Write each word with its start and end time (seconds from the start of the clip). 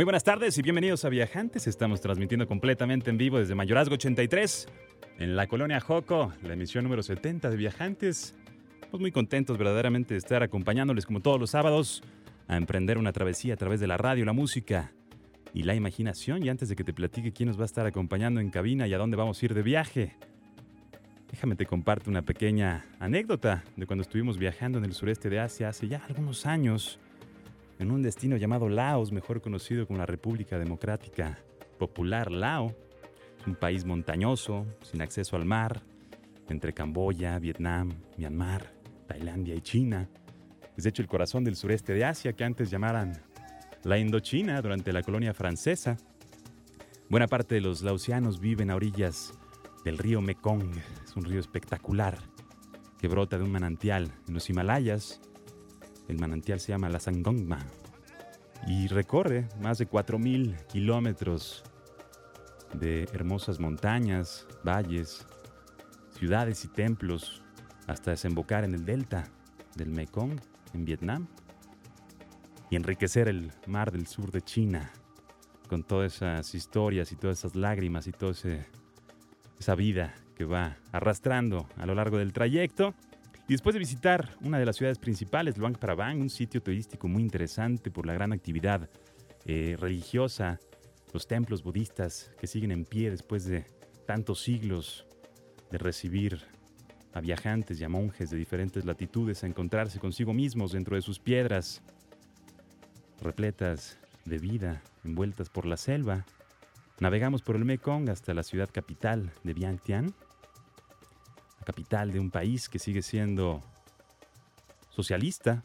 Muy 0.00 0.04
buenas 0.06 0.24
tardes 0.24 0.56
y 0.56 0.62
bienvenidos 0.62 1.04
a 1.04 1.10
Viajantes. 1.10 1.66
Estamos 1.66 2.00
transmitiendo 2.00 2.46
completamente 2.48 3.10
en 3.10 3.18
vivo 3.18 3.38
desde 3.38 3.54
Mayorazgo 3.54 3.96
83, 3.96 4.66
en 5.18 5.36
la 5.36 5.46
colonia 5.46 5.78
Joco, 5.78 6.32
la 6.42 6.54
emisión 6.54 6.84
número 6.84 7.02
70 7.02 7.50
de 7.50 7.56
Viajantes. 7.58 8.34
Estamos 8.76 9.02
muy 9.02 9.12
contentos 9.12 9.58
verdaderamente 9.58 10.14
de 10.14 10.18
estar 10.18 10.42
acompañándoles 10.42 11.04
como 11.04 11.20
todos 11.20 11.38
los 11.38 11.50
sábados 11.50 12.02
a 12.48 12.56
emprender 12.56 12.96
una 12.96 13.12
travesía 13.12 13.52
a 13.52 13.56
través 13.58 13.78
de 13.78 13.88
la 13.88 13.98
radio, 13.98 14.24
la 14.24 14.32
música 14.32 14.90
y 15.52 15.64
la 15.64 15.74
imaginación. 15.74 16.42
Y 16.42 16.48
antes 16.48 16.70
de 16.70 16.76
que 16.76 16.84
te 16.84 16.94
platique 16.94 17.32
quién 17.32 17.48
nos 17.48 17.58
va 17.58 17.64
a 17.64 17.66
estar 17.66 17.84
acompañando 17.84 18.40
en 18.40 18.48
cabina 18.48 18.88
y 18.88 18.94
a 18.94 18.98
dónde 18.98 19.18
vamos 19.18 19.42
a 19.42 19.44
ir 19.44 19.52
de 19.52 19.62
viaje, 19.62 20.16
déjame 21.30 21.56
te 21.56 21.66
comparto 21.66 22.08
una 22.08 22.22
pequeña 22.22 22.86
anécdota 23.00 23.64
de 23.76 23.84
cuando 23.84 24.00
estuvimos 24.00 24.38
viajando 24.38 24.78
en 24.78 24.86
el 24.86 24.94
sureste 24.94 25.28
de 25.28 25.40
Asia 25.40 25.68
hace 25.68 25.88
ya 25.88 26.02
algunos 26.08 26.46
años 26.46 26.98
en 27.80 27.90
un 27.90 28.02
destino 28.02 28.36
llamado 28.36 28.68
Laos, 28.68 29.10
mejor 29.10 29.40
conocido 29.40 29.86
como 29.86 29.98
la 29.98 30.06
República 30.06 30.58
Democrática 30.58 31.38
Popular 31.78 32.30
Lao, 32.30 32.76
un 33.46 33.54
país 33.54 33.86
montañoso, 33.86 34.66
sin 34.82 35.00
acceso 35.00 35.34
al 35.34 35.46
mar, 35.46 35.80
entre 36.50 36.74
Camboya, 36.74 37.38
Vietnam, 37.38 37.88
Myanmar, 38.18 38.70
Tailandia 39.08 39.54
y 39.54 39.62
China. 39.62 40.10
Es 40.76 40.84
de 40.84 40.90
hecho 40.90 41.00
el 41.00 41.08
corazón 41.08 41.42
del 41.42 41.56
sureste 41.56 41.94
de 41.94 42.04
Asia 42.04 42.34
que 42.34 42.44
antes 42.44 42.70
llamaran 42.70 43.22
la 43.82 43.96
Indochina 43.96 44.60
durante 44.60 44.92
la 44.92 45.02
colonia 45.02 45.32
francesa. 45.32 45.96
Buena 47.08 47.28
parte 47.28 47.54
de 47.54 47.62
los 47.62 47.80
laosianos 47.80 48.40
viven 48.40 48.70
a 48.70 48.76
orillas 48.76 49.32
del 49.86 49.96
río 49.96 50.20
Mekong. 50.20 50.70
Es 51.02 51.16
un 51.16 51.24
río 51.24 51.40
espectacular 51.40 52.18
que 52.98 53.08
brota 53.08 53.38
de 53.38 53.44
un 53.44 53.52
manantial 53.52 54.12
en 54.28 54.34
los 54.34 54.50
Himalayas 54.50 55.22
el 56.10 56.18
manantial 56.18 56.60
se 56.60 56.72
llama 56.72 56.88
la 56.88 57.00
Sangongma 57.00 57.58
y 58.66 58.88
recorre 58.88 59.48
más 59.60 59.78
de 59.78 59.88
4.000 59.88 60.66
kilómetros 60.66 61.64
de 62.74 63.04
hermosas 63.12 63.58
montañas, 63.58 64.46
valles, 64.64 65.26
ciudades 66.18 66.64
y 66.64 66.68
templos 66.68 67.42
hasta 67.86 68.10
desembocar 68.10 68.64
en 68.64 68.74
el 68.74 68.84
delta 68.84 69.28
del 69.76 69.90
Mekong, 69.90 70.40
en 70.74 70.84
Vietnam, 70.84 71.26
y 72.70 72.76
enriquecer 72.76 73.28
el 73.28 73.50
mar 73.66 73.90
del 73.90 74.06
sur 74.06 74.30
de 74.30 74.42
China 74.42 74.92
con 75.68 75.82
todas 75.82 76.16
esas 76.16 76.54
historias 76.54 77.10
y 77.12 77.16
todas 77.16 77.38
esas 77.38 77.56
lágrimas 77.56 78.06
y 78.06 78.12
toda 78.12 78.32
esa 79.58 79.74
vida 79.74 80.14
que 80.36 80.44
va 80.44 80.76
arrastrando 80.92 81.68
a 81.76 81.86
lo 81.86 81.94
largo 81.94 82.18
del 82.18 82.32
trayecto. 82.32 82.94
Y 83.50 83.54
después 83.54 83.72
de 83.72 83.80
visitar 83.80 84.28
una 84.42 84.60
de 84.60 84.64
las 84.64 84.76
ciudades 84.76 85.00
principales, 85.00 85.58
Luang 85.58 85.76
Prabang, 85.76 86.20
un 86.20 86.30
sitio 86.30 86.62
turístico 86.62 87.08
muy 87.08 87.20
interesante 87.20 87.90
por 87.90 88.06
la 88.06 88.14
gran 88.14 88.32
actividad 88.32 88.88
eh, 89.44 89.76
religiosa, 89.76 90.60
los 91.12 91.26
templos 91.26 91.64
budistas 91.64 92.30
que 92.38 92.46
siguen 92.46 92.70
en 92.70 92.84
pie 92.84 93.10
después 93.10 93.44
de 93.46 93.66
tantos 94.06 94.40
siglos 94.40 95.04
de 95.72 95.78
recibir 95.78 96.42
a 97.12 97.20
viajantes 97.20 97.80
y 97.80 97.82
a 97.82 97.88
monjes 97.88 98.30
de 98.30 98.36
diferentes 98.36 98.84
latitudes 98.84 99.42
a 99.42 99.48
encontrarse 99.48 99.98
consigo 99.98 100.32
mismos 100.32 100.70
dentro 100.70 100.94
de 100.94 101.02
sus 101.02 101.18
piedras, 101.18 101.82
repletas 103.20 103.98
de 104.26 104.38
vida, 104.38 104.80
envueltas 105.02 105.50
por 105.50 105.66
la 105.66 105.76
selva. 105.76 106.24
Navegamos 107.00 107.42
por 107.42 107.56
el 107.56 107.64
Mekong 107.64 108.10
hasta 108.10 108.32
la 108.32 108.44
ciudad 108.44 108.70
capital 108.72 109.32
de 109.42 109.54
Vientiane 109.54 110.12
capital 111.70 112.10
de 112.10 112.18
un 112.18 112.32
país 112.32 112.68
que 112.68 112.80
sigue 112.80 113.00
siendo 113.00 113.62
socialista, 114.88 115.62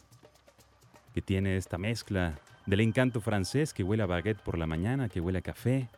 que 1.15 1.21
tiene 1.23 1.57
esta 1.57 1.79
mezcla 1.79 2.37
del 2.67 2.81
encanto 2.81 3.21
francés 3.21 3.73
que 3.73 3.81
huele 3.83 4.03
a 4.03 4.05
baguette 4.05 4.39
por 4.39 4.59
la 4.59 4.67
mañana, 4.67 5.09
que 5.09 5.19
huele 5.19 5.39
a 5.39 5.41
café, 5.41 5.89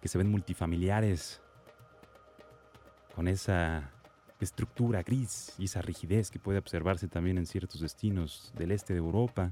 que 0.00 0.06
se 0.06 0.18
ven 0.18 0.30
multifamiliares, 0.30 1.40
con 3.16 3.26
esa 3.26 3.90
estructura 4.40 5.02
gris 5.02 5.52
y 5.58 5.64
esa 5.64 5.82
rigidez 5.82 6.30
que 6.30 6.38
puede 6.38 6.60
observarse 6.60 7.08
también 7.08 7.38
en 7.38 7.46
ciertos 7.46 7.80
destinos 7.80 8.52
del 8.56 8.70
este 8.70 8.92
de 8.92 9.00
Europa. 9.00 9.50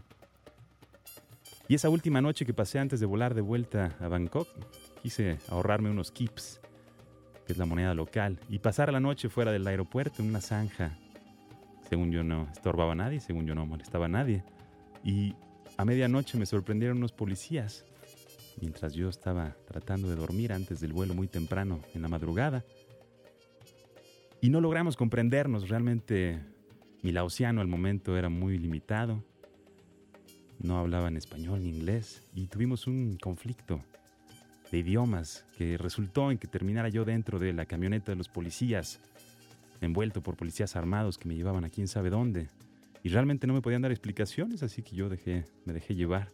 Y 1.66 1.75
esa 1.75 1.88
última 1.88 2.21
noche 2.21 2.47
que 2.47 2.55
pasé 2.55 2.78
antes 2.78 3.00
de 3.00 3.06
volar 3.06 3.34
de 3.34 3.41
vuelta 3.41 3.97
a 3.99 4.06
Bangkok, 4.06 4.47
quise 5.03 5.41
ahorrarme 5.49 5.91
unos 5.91 6.12
kips 6.12 6.60
que 7.47 7.53
es 7.53 7.59
la 7.59 7.67
moneda 7.67 7.95
local, 7.95 8.39
y 8.49 8.59
pasar 8.59 8.93
la 8.93 9.01
noche 9.01 9.29
fuera 9.29 9.53
del 9.53 9.67
aeropuerto 9.67 10.23
en 10.23 10.29
una 10.29 10.41
zanja. 10.41 10.99
Según 11.89 12.11
yo 12.11 12.25
no 12.25 12.49
estorbaba 12.53 12.93
a 12.93 12.97
nadie, 12.97 13.21
según 13.21 13.47
yo 13.47 13.55
no 13.55 13.65
molestaba 13.65 14.07
a 14.07 14.09
nadie. 14.09 14.43
Y 15.05 15.34
a 15.77 15.85
medianoche 15.85 16.37
me 16.37 16.47
sorprendieron 16.47 16.99
unos 16.99 17.12
policías, 17.12 17.85
mientras 18.61 18.95
yo 18.95 19.09
estaba 19.09 19.56
tratando 19.67 20.09
de 20.09 20.17
dormir 20.17 20.53
antes 20.53 20.81
del 20.81 20.93
vuelo 20.93 21.15
muy 21.15 21.29
temprano 21.29 21.81
en 21.95 22.03
la 22.03 22.09
madrugada. 22.09 22.65
Y 24.41 24.51
no 24.51 24.61
logramos 24.61 24.97
comprendernos, 24.97 25.69
realmente 25.69 26.41
mi 27.03 27.12
laosiano 27.12 27.61
al 27.61 27.69
momento 27.69 28.17
era 28.17 28.29
muy 28.29 28.59
limitado. 28.59 29.23
No 30.59 30.79
hablaban 30.79 31.17
español 31.17 31.62
ni 31.62 31.69
inglés 31.69 32.27
y 32.35 32.47
tuvimos 32.49 32.87
un 32.87 33.17
conflicto 33.17 33.83
de 34.71 34.78
idiomas 34.78 35.44
que 35.56 35.77
resultó 35.77 36.31
en 36.31 36.38
que 36.38 36.47
terminara 36.47 36.88
yo 36.88 37.04
dentro 37.04 37.38
de 37.38 37.53
la 37.53 37.66
camioneta 37.66 38.12
de 38.12 38.16
los 38.16 38.28
policías, 38.28 39.00
envuelto 39.81 40.22
por 40.22 40.37
policías 40.37 40.77
armados 40.77 41.19
que 41.19 41.28
me 41.28 41.34
llevaban 41.34 41.65
a 41.65 41.71
quién 41.71 41.88
sabe 41.88 42.10
dónde. 42.10 42.49
Y 43.03 43.09
realmente 43.09 43.47
no 43.47 43.55
me 43.55 43.62
podían 43.62 43.82
dar 43.82 43.93
explicaciones, 43.93 44.62
así 44.62 44.82
que 44.82 44.97
yo 44.97 45.09
dejé, 45.09 45.44
me 45.65 45.72
dejé 45.72 45.94
llevar. 45.94 46.32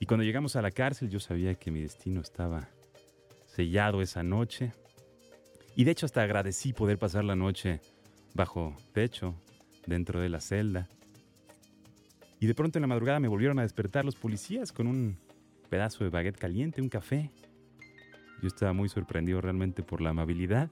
Y 0.00 0.06
cuando 0.06 0.24
llegamos 0.24 0.56
a 0.56 0.62
la 0.62 0.70
cárcel 0.70 1.08
yo 1.08 1.20
sabía 1.20 1.54
que 1.54 1.70
mi 1.70 1.80
destino 1.80 2.20
estaba 2.20 2.68
sellado 3.46 4.02
esa 4.02 4.22
noche. 4.22 4.72
Y 5.74 5.84
de 5.84 5.92
hecho 5.92 6.06
hasta 6.06 6.22
agradecí 6.22 6.72
poder 6.72 6.98
pasar 6.98 7.24
la 7.24 7.36
noche 7.36 7.80
bajo 8.34 8.76
techo, 8.92 9.34
dentro 9.86 10.20
de 10.20 10.28
la 10.28 10.40
celda. 10.40 10.88
Y 12.40 12.46
de 12.46 12.54
pronto 12.54 12.78
en 12.78 12.82
la 12.82 12.88
madrugada 12.88 13.20
me 13.20 13.28
volvieron 13.28 13.58
a 13.58 13.62
despertar 13.62 14.04
los 14.04 14.16
policías 14.16 14.72
con 14.72 14.86
un 14.86 15.16
pedazo 15.66 16.04
de 16.04 16.10
baguette 16.10 16.38
caliente, 16.38 16.80
un 16.80 16.88
café. 16.88 17.30
Yo 18.42 18.48
estaba 18.48 18.72
muy 18.72 18.88
sorprendido 18.88 19.40
realmente 19.40 19.82
por 19.82 20.00
la 20.00 20.10
amabilidad 20.10 20.70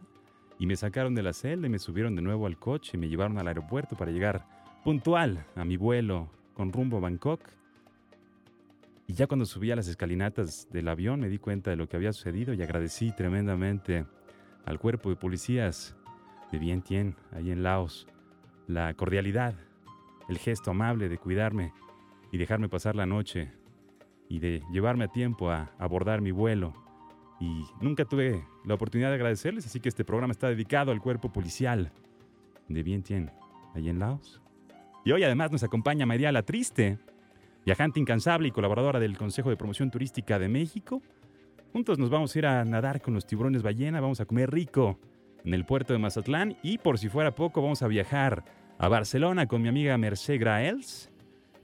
y 0.59 0.67
me 0.67 0.77
sacaron 0.77 1.15
de 1.15 1.23
la 1.23 1.33
celda 1.33 1.67
y 1.67 1.71
me 1.71 1.79
subieron 1.79 2.15
de 2.15 2.23
nuevo 2.23 2.47
al 2.47 2.59
coche 2.59 2.93
y 2.95 2.99
me 2.99 3.09
llevaron 3.09 3.39
al 3.39 3.49
aeropuerto 3.49 3.97
para 3.97 4.11
llegar 4.11 4.47
puntual 4.85 5.47
a 5.57 5.65
mi 5.65 5.77
vuelo 5.77 6.31
con 6.55 6.73
rumbo 6.73 6.99
a 6.99 7.01
Bangkok. 7.01 7.41
Y 9.07 9.15
ya 9.15 9.27
cuando 9.27 9.45
subí 9.45 9.71
a 9.71 9.77
las 9.77 9.89
escalinatas 9.89 10.69
del 10.71 10.89
avión 10.89 11.21
me 11.21 11.29
di 11.29 11.39
cuenta 11.39 11.71
de 11.71 11.77
lo 11.77 11.89
que 11.89 11.97
había 11.97 12.13
sucedido 12.13 12.55
y 12.55 12.63
agradecí 12.63 13.13
tremendamente 13.13 14.07
al 14.65 14.79
cuerpo 14.79 15.11
de 15.11 15.17
policías 15.17 15.97
de 16.51 16.59
Vientiane, 16.59 17.15
ahí 17.33 17.51
en 17.51 17.63
Laos, 17.63 18.07
la 18.67 18.95
cordialidad, 18.95 19.55
el 20.29 20.39
gesto 20.39 20.71
amable 20.71 21.09
de 21.09 21.19
cuidarme 21.19 21.73
y 22.33 22.39
dejarme 22.39 22.69
pasar 22.69 22.97
la 22.97 23.07
noche 23.07 23.53
y 24.29 24.39
de 24.39 24.63
llevarme 24.71 25.05
a 25.05 25.09
tiempo 25.09 25.51
a 25.51 25.73
abordar 25.79 26.21
mi 26.21 26.31
vuelo. 26.31 26.73
Y 27.41 27.65
nunca 27.81 28.05
tuve 28.05 28.45
la 28.65 28.75
oportunidad 28.75 29.11
de 29.11 29.17
agradecerles, 29.17 29.67
así 29.67 29.81
que 29.81 29.89
este 29.89 30.05
programa 30.05 30.33
está 30.33 30.49
dedicado 30.49 30.93
al 30.93 31.01
cuerpo 31.01 31.33
policial 31.33 31.93
de 32.69 32.83
Vientiane, 32.83 33.33
allí 33.75 33.91
en 33.91 33.99
Laos. 33.99 34.41
Y 35.05 35.13
hoy 35.13 35.23
además 35.23 35.51
nos 35.53 35.63
acompaña 35.63 36.07
María 36.07 36.33
La 36.33 36.43
Triste, 36.43 36.99
viajante 37.67 38.01
incansable 38.01 38.49
y 38.49 38.53
colaboradora 38.53 39.01
del 39.01 39.19
Consejo 39.19 39.51
de 39.51 39.57
Promoción 39.57 39.91
Turística 39.91 40.39
de 40.39 40.49
México. 40.49 41.03
Juntos 41.73 41.99
nos 41.99 42.09
vamos 42.09 42.35
a 42.35 42.39
ir 42.39 42.47
a 42.47 42.65
nadar 42.65 43.03
con 43.03 43.15
los 43.15 43.27
tiburones 43.27 43.63
ballena, 43.63 44.01
vamos 44.01 44.21
a 44.21 44.25
comer 44.25 44.51
rico 44.51 44.99
en 45.45 45.53
el 45.53 45.67
puerto 45.67 45.93
de 45.93 45.99
Mazatlán 45.99 46.57
y 46.63 46.79
por 46.79 46.99
si 46.99 47.09
fuera 47.09 47.35
poco 47.35 47.61
vamos 47.61 47.83
a 47.83 47.89
viajar 47.89 48.45
a 48.79 48.89
Barcelona 48.89 49.47
con 49.47 49.61
mi 49.61 49.69
amiga 49.69 49.99
Mercé 49.99 50.39
Graels 50.39 51.11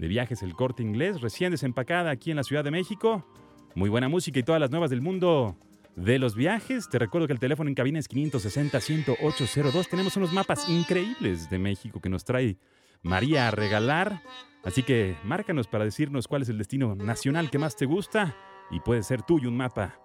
de 0.00 0.08
Viajes 0.08 0.42
El 0.42 0.54
Corte 0.54 0.82
Inglés, 0.82 1.20
recién 1.20 1.50
desempacada 1.50 2.10
aquí 2.10 2.30
en 2.30 2.38
la 2.38 2.42
Ciudad 2.42 2.64
de 2.64 2.70
México. 2.70 3.26
Muy 3.74 3.90
buena 3.90 4.08
música 4.08 4.38
y 4.38 4.42
todas 4.42 4.58
las 4.58 4.70
nuevas 4.70 4.88
del 4.88 5.02
mundo 5.02 5.58
de 5.94 6.18
los 6.18 6.34
viajes. 6.34 6.88
Te 6.88 6.98
recuerdo 6.98 7.26
que 7.26 7.34
el 7.34 7.38
teléfono 7.38 7.68
en 7.68 7.74
cabina 7.74 7.98
es 7.98 8.08
560-10802. 8.08 9.88
Tenemos 9.88 10.16
unos 10.16 10.32
mapas 10.32 10.70
increíbles 10.70 11.50
de 11.50 11.58
México 11.58 12.00
que 12.00 12.08
nos 12.08 12.24
trae 12.24 12.56
María 13.02 13.48
a 13.48 13.50
regalar. 13.50 14.22
Así 14.64 14.82
que 14.82 15.16
márcanos 15.22 15.68
para 15.68 15.84
decirnos 15.84 16.26
cuál 16.28 16.40
es 16.42 16.48
el 16.48 16.56
destino 16.56 16.94
nacional 16.94 17.50
que 17.50 17.58
más 17.58 17.76
te 17.76 17.84
gusta 17.84 18.34
y 18.70 18.80
puede 18.80 19.02
ser 19.02 19.20
tuyo 19.20 19.50
un 19.50 19.58
mapa. 19.58 20.00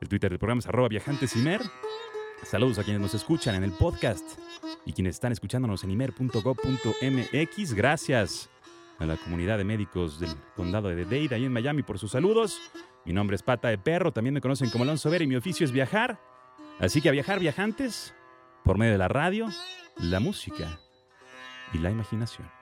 El 0.00 0.08
Twitter 0.08 0.30
del 0.30 0.38
programa 0.38 0.60
es 0.60 0.68
arroba 0.68 0.86
viajantesimer. 0.88 1.60
Saludos 2.44 2.78
a 2.78 2.84
quienes 2.84 3.02
nos 3.02 3.14
escuchan 3.14 3.56
en 3.56 3.64
el 3.64 3.72
podcast 3.72 4.38
y 4.86 4.92
quienes 4.92 5.16
están 5.16 5.32
escuchándonos 5.32 5.82
en 5.82 5.90
imer.gov.mx. 5.90 7.74
Gracias 7.74 8.48
a 8.98 9.06
la 9.06 9.16
comunidad 9.16 9.58
de 9.58 9.64
médicos 9.64 10.18
del 10.18 10.30
condado 10.56 10.88
de 10.88 11.04
Dade, 11.04 11.34
ahí 11.34 11.44
en 11.44 11.52
Miami, 11.52 11.82
por 11.82 11.98
sus 11.98 12.12
saludos. 12.12 12.60
Mi 13.04 13.12
nombre 13.12 13.36
es 13.36 13.42
Pata 13.42 13.68
de 13.68 13.78
Perro, 13.78 14.12
también 14.12 14.34
me 14.34 14.40
conocen 14.40 14.70
como 14.70 14.84
Alonso 14.84 15.10
Vera 15.10 15.24
y 15.24 15.28
mi 15.28 15.36
oficio 15.36 15.64
es 15.64 15.72
viajar. 15.72 16.20
Así 16.80 17.00
que 17.00 17.08
a 17.08 17.12
viajar 17.12 17.40
viajantes 17.40 18.14
por 18.64 18.78
medio 18.78 18.92
de 18.92 18.98
la 18.98 19.08
radio, 19.08 19.48
la 19.96 20.20
música 20.20 20.80
y 21.72 21.78
la 21.78 21.90
imaginación. 21.90 22.57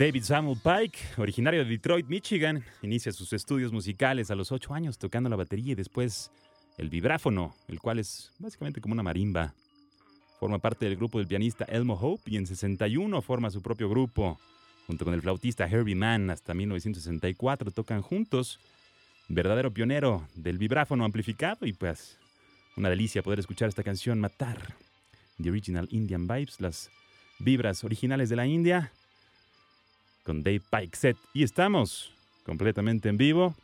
David 0.00 0.22
Samuel 0.22 0.56
Pike, 0.56 0.98
originario 1.18 1.62
de 1.62 1.68
Detroit, 1.68 2.06
Michigan, 2.08 2.64
inicia 2.80 3.12
sus 3.12 3.34
estudios 3.34 3.70
musicales 3.70 4.30
a 4.30 4.34
los 4.34 4.50
ocho 4.50 4.72
años 4.72 4.96
tocando 4.96 5.28
la 5.28 5.36
batería 5.36 5.72
y 5.72 5.74
después 5.74 6.30
el 6.78 6.88
vibráfono, 6.88 7.54
el 7.68 7.80
cual 7.80 7.98
es 7.98 8.32
básicamente 8.38 8.80
como 8.80 8.94
una 8.94 9.02
marimba. 9.02 9.52
Forma 10.38 10.58
parte 10.58 10.86
del 10.86 10.96
grupo 10.96 11.18
del 11.18 11.28
pianista 11.28 11.66
Elmo 11.66 11.98
Hope 12.00 12.30
y 12.30 12.38
en 12.38 12.46
61 12.46 13.20
forma 13.20 13.50
su 13.50 13.60
propio 13.60 13.90
grupo. 13.90 14.40
Junto 14.86 15.04
con 15.04 15.12
el 15.12 15.20
flautista 15.20 15.66
Herbie 15.66 15.94
Mann 15.94 16.30
hasta 16.30 16.54
1964 16.54 17.70
tocan 17.70 18.00
juntos. 18.00 18.58
Verdadero 19.28 19.70
pionero 19.70 20.26
del 20.34 20.56
vibráfono 20.56 21.04
amplificado 21.04 21.66
y 21.66 21.74
pues 21.74 22.18
una 22.74 22.88
delicia 22.88 23.22
poder 23.22 23.40
escuchar 23.40 23.68
esta 23.68 23.82
canción 23.82 24.18
Matar. 24.18 24.76
The 25.42 25.50
Original 25.50 25.88
Indian 25.90 26.26
Vibes, 26.26 26.58
las 26.58 26.90
vibras 27.38 27.84
originales 27.84 28.30
de 28.30 28.36
la 28.36 28.46
India 28.46 28.92
con 30.24 30.42
Dave 30.42 30.62
Set. 30.92 31.16
Y 31.32 31.42
estamos 31.42 32.12
completamente 32.44 33.08
en 33.08 33.16
vivo. 33.16 33.54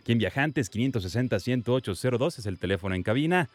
Aquí 0.00 0.12
en 0.12 0.18
Viajantes 0.18 0.72
560-10802 0.72 2.38
es 2.38 2.46
el 2.46 2.58
teléfono 2.58 2.94
en 2.94 3.02
cabina. 3.02 3.48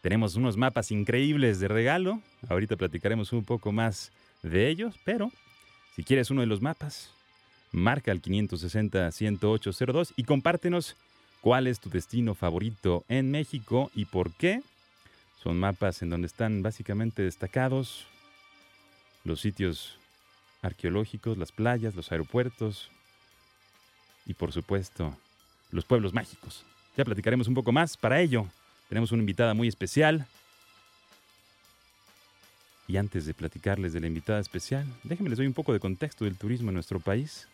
Tenemos 0.00 0.34
unos 0.36 0.56
mapas 0.56 0.90
increíbles 0.90 1.60
de 1.60 1.68
regalo. 1.68 2.20
Ahorita 2.48 2.76
platicaremos 2.76 3.32
un 3.32 3.44
poco 3.44 3.70
más 3.72 4.12
de 4.42 4.68
ellos, 4.68 4.94
pero 5.04 5.30
si 5.94 6.02
quieres 6.02 6.30
uno 6.30 6.40
de 6.40 6.46
los 6.46 6.62
mapas, 6.62 7.10
marca 7.72 8.10
el 8.12 8.22
560-10802 8.22 10.14
y 10.16 10.24
compártenos 10.24 10.96
cuál 11.42 11.66
es 11.66 11.80
tu 11.80 11.90
destino 11.90 12.34
favorito 12.34 13.04
en 13.08 13.30
México 13.30 13.90
y 13.94 14.06
por 14.06 14.32
qué. 14.32 14.62
Son 15.42 15.58
mapas 15.58 16.02
en 16.02 16.10
donde 16.10 16.26
están 16.26 16.62
básicamente 16.62 17.22
destacados 17.22 18.06
los 19.24 19.40
sitios 19.40 19.99
arqueológicos, 20.62 21.38
las 21.38 21.52
playas, 21.52 21.94
los 21.94 22.12
aeropuertos 22.12 22.90
y 24.26 24.34
por 24.34 24.52
supuesto 24.52 25.16
los 25.70 25.84
pueblos 25.84 26.12
mágicos. 26.12 26.64
Ya 26.96 27.04
platicaremos 27.04 27.48
un 27.48 27.54
poco 27.54 27.72
más. 27.72 27.96
Para 27.96 28.20
ello 28.20 28.46
tenemos 28.88 29.12
una 29.12 29.20
invitada 29.20 29.54
muy 29.54 29.68
especial. 29.68 30.26
Y 32.86 32.96
antes 32.96 33.24
de 33.24 33.34
platicarles 33.34 33.92
de 33.92 34.00
la 34.00 34.08
invitada 34.08 34.40
especial, 34.40 34.84
déjenme 35.04 35.30
les 35.30 35.38
doy 35.38 35.46
un 35.46 35.54
poco 35.54 35.72
de 35.72 35.78
contexto 35.78 36.24
del 36.24 36.36
turismo 36.36 36.70
en 36.70 36.74
nuestro 36.74 36.98
país. 36.98 37.46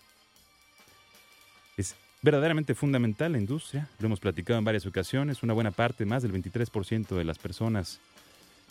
Es 1.76 1.94
verdaderamente 2.22 2.74
fundamental 2.74 3.32
la 3.32 3.38
industria, 3.38 3.88
lo 3.98 4.06
hemos 4.06 4.18
platicado 4.18 4.58
en 4.58 4.64
varias 4.64 4.86
ocasiones, 4.86 5.42
una 5.42 5.52
buena 5.52 5.72
parte, 5.72 6.06
más 6.06 6.22
del 6.22 6.32
23% 6.32 7.14
de 7.14 7.24
las 7.24 7.38
personas 7.38 8.00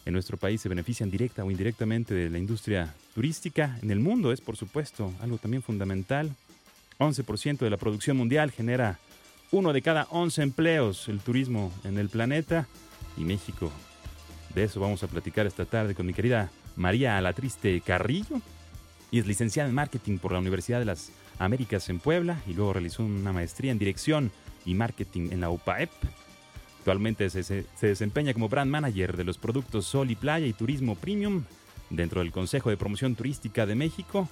en 0.05 0.13
nuestro 0.13 0.38
país 0.38 0.62
se 0.62 0.69
benefician 0.69 1.09
directa 1.09 1.43
o 1.43 1.51
indirectamente 1.51 2.13
de 2.13 2.29
la 2.29 2.38
industria 2.38 2.93
turística. 3.13 3.77
En 3.81 3.89
el 3.89 4.00
mundo 4.00 4.31
es, 4.31 4.39
por 4.39 4.55
supuesto, 4.55 5.12
algo 5.19 5.38
también 5.38 5.63
fundamental. 5.63 6.31
11% 7.00 7.57
de 7.57 7.69
la 7.69 7.77
producción 7.77 8.15
mundial 8.15 8.51
genera 8.51 9.00
uno 9.51 9.74
de 9.74 9.81
cada 9.81 10.07
11 10.12 10.43
empleos 10.43 11.07
el 11.07 11.19
turismo 11.19 11.74
en 11.83 11.97
el 11.97 12.09
planeta. 12.09 12.67
Y 13.17 13.24
México, 13.24 13.71
de 14.53 14.65
eso 14.65 14.79
vamos 14.79 15.01
a 15.03 15.07
platicar 15.07 15.47
esta 15.47 15.65
tarde 15.65 15.95
con 15.95 16.05
mi 16.05 16.13
querida 16.13 16.51
María 16.75 17.17
Alatriste 17.17 17.81
Carrillo. 17.81 18.41
Y 19.12 19.19
es 19.19 19.27
licenciada 19.27 19.69
en 19.69 19.75
marketing 19.75 20.19
por 20.19 20.33
la 20.33 20.39
Universidad 20.39 20.79
de 20.79 20.85
las 20.85 21.12
Américas 21.39 21.89
en 21.89 22.00
Puebla 22.00 22.41
y 22.47 22.53
luego 22.53 22.74
realizó 22.74 23.03
una 23.03 23.33
maestría 23.33 23.71
en 23.71 23.79
dirección 23.79 24.31
y 24.65 24.74
marketing 24.74 25.29
en 25.31 25.41
la 25.41 25.50
UPAEP. 25.50 25.89
Actualmente 26.86 27.32
se, 27.32 27.42
se, 27.44 27.65
desempeña 27.82 28.32
como 28.32 28.48
brand 28.48 28.70
manager 28.70 29.18
de 29.18 29.24
los 29.24 29.39
productos 29.39 29.88
Sol 29.88 30.12
y 30.12 30.15
Playa 30.15 30.46
y 30.46 30.54
Turismo 30.54 30.94
Premium 30.94 31.42
dentro 31.89 32.22
del 32.22 32.32
Consejo 32.32 32.70
de 32.70 32.77
Promoción 32.77 33.15
Turística 33.15 33.65
de 33.65 33.74
México. 33.74 34.30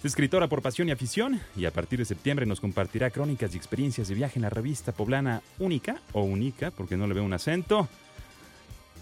Es 0.00 0.04
escritora 0.04 0.46
por 0.46 0.60
pasión 0.60 0.90
y 0.90 0.92
afición 0.92 1.40
y 1.56 1.64
a 1.64 1.70
partir 1.70 1.98
de 1.98 2.04
septiembre 2.04 2.44
nos 2.44 2.60
compartirá 2.60 3.08
crónicas 3.08 3.54
y 3.54 3.56
experiencias 3.56 4.08
de 4.08 4.14
viaje 4.14 4.34
en 4.36 4.42
la 4.42 4.50
revista 4.50 4.92
poblana 4.92 5.40
Única 5.58 6.02
o 6.12 6.20
Única, 6.20 6.70
porque 6.70 6.98
no 6.98 7.06
le 7.06 7.14
veo 7.14 7.24
un 7.24 7.32
acento. 7.32 7.88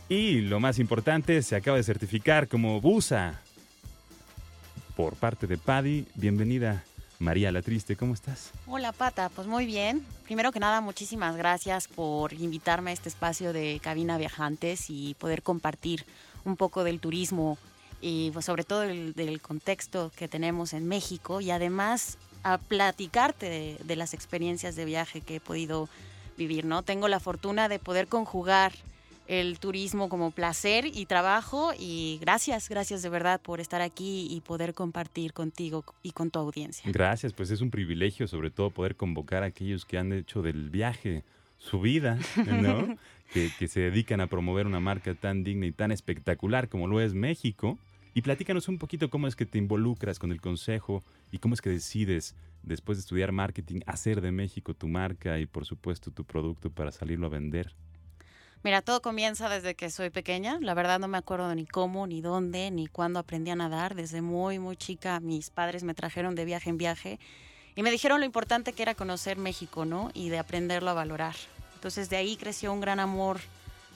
Y 0.08 0.42
lo 0.42 0.60
más 0.60 0.78
importante, 0.78 1.42
se 1.42 1.56
acaba 1.56 1.78
de 1.78 1.82
certificar 1.82 2.46
como 2.46 2.80
Busa 2.80 3.42
por 4.94 5.16
parte 5.16 5.48
de 5.48 5.58
Paddy. 5.58 6.06
Bienvenida 6.14 6.84
María 7.18 7.50
La 7.50 7.62
Triste, 7.62 7.96
¿cómo 7.96 8.14
estás? 8.14 8.52
Hola 8.66 8.92
Pata, 8.92 9.28
pues 9.28 9.48
muy 9.48 9.66
bien. 9.66 10.06
Primero 10.24 10.52
que 10.52 10.60
nada, 10.60 10.80
muchísimas 10.80 11.36
gracias 11.36 11.88
por 11.88 12.32
invitarme 12.32 12.90
a 12.90 12.92
este 12.94 13.08
espacio 13.08 13.52
de 13.52 13.80
Cabina 13.82 14.18
Viajantes 14.18 14.86
y 14.88 15.14
poder 15.14 15.42
compartir 15.42 16.04
un 16.44 16.56
poco 16.56 16.84
del 16.84 17.00
turismo 17.00 17.58
y 18.00 18.30
pues, 18.30 18.44
sobre 18.44 18.62
todo 18.62 18.80
del, 18.82 19.40
contexto 19.42 20.12
que 20.16 20.28
tenemos 20.28 20.72
en 20.72 20.86
México 20.86 21.40
y 21.40 21.50
además 21.50 22.18
a 22.44 22.58
platicarte 22.58 23.50
de, 23.50 23.78
de 23.82 23.96
las 23.96 24.14
experiencias 24.14 24.76
de 24.76 24.84
viaje 24.84 25.20
que 25.20 25.36
he 25.36 25.40
podido 25.40 25.88
vivir, 26.36 26.64
¿no? 26.64 26.82
Tengo 26.84 27.08
la 27.08 27.18
fortuna 27.18 27.68
de 27.68 27.80
poder 27.80 28.06
conjugar 28.06 28.72
el 29.28 29.60
turismo 29.60 30.08
como 30.08 30.30
placer 30.30 30.86
y 30.86 31.06
trabajo 31.06 31.72
y 31.78 32.18
gracias, 32.20 32.68
gracias 32.68 33.02
de 33.02 33.10
verdad 33.10 33.40
por 33.40 33.60
estar 33.60 33.82
aquí 33.82 34.26
y 34.30 34.40
poder 34.40 34.74
compartir 34.74 35.34
contigo 35.34 35.84
y 36.02 36.12
con 36.12 36.30
tu 36.30 36.38
audiencia. 36.38 36.90
Gracias, 36.90 37.34
pues 37.34 37.50
es 37.50 37.60
un 37.60 37.70
privilegio 37.70 38.26
sobre 38.26 38.50
todo 38.50 38.70
poder 38.70 38.96
convocar 38.96 39.42
a 39.42 39.46
aquellos 39.46 39.84
que 39.84 39.98
han 39.98 40.12
hecho 40.12 40.42
del 40.42 40.70
viaje 40.70 41.24
su 41.58 41.80
vida, 41.80 42.18
¿no? 42.46 42.96
que, 43.32 43.50
que 43.58 43.68
se 43.68 43.80
dedican 43.80 44.20
a 44.20 44.28
promover 44.28 44.66
una 44.66 44.80
marca 44.80 45.14
tan 45.14 45.44
digna 45.44 45.66
y 45.66 45.72
tan 45.72 45.92
espectacular 45.92 46.68
como 46.68 46.86
lo 46.86 47.00
es 47.00 47.12
México. 47.12 47.78
Y 48.14 48.22
platícanos 48.22 48.68
un 48.68 48.78
poquito 48.78 49.10
cómo 49.10 49.26
es 49.26 49.36
que 49.36 49.44
te 49.44 49.58
involucras 49.58 50.18
con 50.18 50.32
el 50.32 50.40
consejo 50.40 51.04
y 51.30 51.38
cómo 51.38 51.54
es 51.54 51.60
que 51.60 51.70
decides, 51.70 52.34
después 52.62 52.96
de 52.96 53.00
estudiar 53.00 53.32
marketing, 53.32 53.80
hacer 53.86 54.22
de 54.22 54.32
México 54.32 54.72
tu 54.72 54.88
marca 54.88 55.38
y 55.38 55.46
por 55.46 55.66
supuesto 55.66 56.10
tu 56.10 56.24
producto 56.24 56.70
para 56.70 56.90
salirlo 56.90 57.26
a 57.26 57.30
vender. 57.30 57.74
Mira, 58.64 58.82
todo 58.82 59.00
comienza 59.00 59.48
desde 59.48 59.76
que 59.76 59.88
soy 59.88 60.10
pequeña. 60.10 60.58
La 60.60 60.74
verdad 60.74 60.98
no 60.98 61.06
me 61.06 61.16
acuerdo 61.16 61.54
ni 61.54 61.64
cómo, 61.64 62.08
ni 62.08 62.20
dónde, 62.20 62.72
ni 62.72 62.88
cuándo 62.88 63.20
aprendí 63.20 63.52
a 63.52 63.56
nadar. 63.56 63.94
Desde 63.94 64.20
muy, 64.20 64.58
muy 64.58 64.76
chica 64.76 65.20
mis 65.20 65.50
padres 65.50 65.84
me 65.84 65.94
trajeron 65.94 66.34
de 66.34 66.44
viaje 66.44 66.68
en 66.68 66.76
viaje 66.76 67.20
y 67.76 67.82
me 67.84 67.92
dijeron 67.92 68.18
lo 68.18 68.26
importante 68.26 68.72
que 68.72 68.82
era 68.82 68.96
conocer 68.96 69.38
México, 69.38 69.84
¿no? 69.84 70.10
Y 70.12 70.28
de 70.30 70.38
aprenderlo 70.38 70.90
a 70.90 70.94
valorar. 70.94 71.36
Entonces 71.74 72.10
de 72.10 72.16
ahí 72.16 72.36
creció 72.36 72.72
un 72.72 72.80
gran 72.80 72.98
amor 72.98 73.38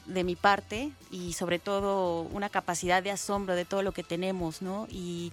de 0.06 0.22
mi 0.22 0.36
parte 0.36 0.92
y 1.10 1.32
sobre 1.32 1.58
todo 1.58 2.22
una 2.22 2.48
capacidad 2.48 3.02
de 3.02 3.10
asombro 3.10 3.56
de 3.56 3.64
todo 3.64 3.82
lo 3.82 3.90
que 3.90 4.04
tenemos, 4.04 4.62
¿no? 4.62 4.86
Y, 4.88 5.32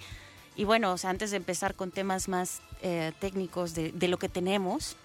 bueno, 0.66 0.96
antes 1.04 1.32
de 1.32 1.38
empezar 1.38 1.76
con 1.76 1.92
temas 1.92 2.28
más 2.28 2.62
eh, 2.82 3.14
técnicos 3.20 3.76
de, 3.76 3.92
de, 3.92 4.08
lo 4.08 4.18
que 4.18 4.28
tenemos, 4.28 4.98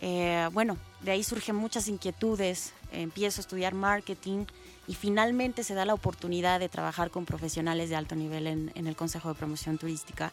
eh, 0.00 0.48
bueno, 0.52 0.76
de 1.02 1.12
ahí 1.12 1.22
surgen 1.22 1.56
muchas 1.56 1.88
inquietudes, 1.88 2.72
empiezo 2.92 3.40
a 3.40 3.42
estudiar 3.42 3.74
marketing 3.74 4.46
y 4.86 4.94
finalmente 4.94 5.62
se 5.62 5.74
da 5.74 5.84
la 5.84 5.94
oportunidad 5.94 6.60
de 6.60 6.68
trabajar 6.68 7.10
con 7.10 7.26
profesionales 7.26 7.90
de 7.90 7.96
alto 7.96 8.16
nivel 8.16 8.46
en, 8.46 8.72
el 8.74 8.96
Consejo 8.96 9.28
de 9.28 9.34
Promoción 9.34 9.78
Turística 9.78 10.32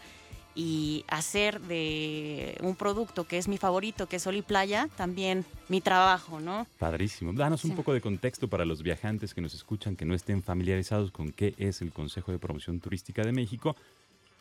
y 0.55 1.03
hacer 1.09 1.59
de 1.59 2.57
un 2.61 2.75
producto 2.75 3.25
que 3.25 3.37
es 3.37 3.49
mi 3.49 3.57
favorito, 3.57 4.07
que 4.07 4.15
es 4.15 4.23
Sol 4.23 4.37
y 4.37 4.41
Playa, 4.41 4.87
también 4.95 5.43
mi 5.67 5.81
trabajo, 5.81 6.39
¿no? 6.39 6.65
Padrísimo. 6.79 7.33
Danos 7.33 7.65
un 7.65 7.75
poco 7.75 7.93
de 7.93 7.99
contexto 7.99 8.47
para 8.47 8.63
los 8.63 8.81
viajantes 8.81 9.33
que 9.33 9.41
nos 9.41 9.53
escuchan, 9.53 9.97
que 9.97 10.05
no 10.05 10.15
estén 10.15 10.41
familiarizados 10.41 11.11
con 11.11 11.33
qué 11.33 11.53
es 11.57 11.81
el 11.81 11.91
Consejo 11.91 12.31
de 12.31 12.39
Promoción 12.39 12.79
Turística 12.79 13.23
de 13.23 13.33
México, 13.33 13.75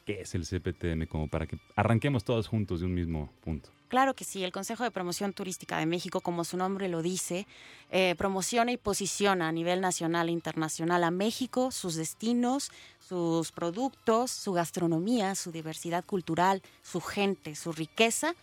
qué 0.04 0.20
es 0.20 0.34
el 0.34 0.46
CPTM, 0.46 1.06
como 1.06 1.28
para 1.28 1.46
que 1.46 1.58
arranquemos 1.76 2.24
todos 2.24 2.48
juntos 2.48 2.80
de 2.80 2.86
un 2.86 2.94
mismo 2.94 3.32
punto. 3.42 3.70
Claro 3.88 4.14
que 4.14 4.24
sí, 4.24 4.42
el 4.42 4.52
Consejo 4.52 4.82
de 4.82 4.90
Promoción 4.90 5.32
Turística 5.32 5.78
de 5.78 5.86
México, 5.86 6.20
como 6.20 6.44
su 6.44 6.56
nombre 6.56 6.88
lo 6.88 7.02
dice, 7.02 7.46
eh, 7.90 8.14
promociona 8.16 8.72
y 8.72 8.76
posiciona 8.76 9.48
a 9.48 9.52
nivel 9.52 9.80
nacional 9.80 10.28
e 10.28 10.32
internacional 10.32 11.04
a 11.04 11.10
México, 11.10 11.70
sus 11.70 11.94
destinos, 11.94 12.70
sus 12.98 13.52
productos, 13.52 14.30
su 14.30 14.52
gastronomía, 14.52 15.34
su 15.34 15.52
diversidad 15.52 16.04
cultural, 16.04 16.62
su 16.82 17.00
gente, 17.00 17.54
su 17.54 17.72
riqueza 17.72 18.34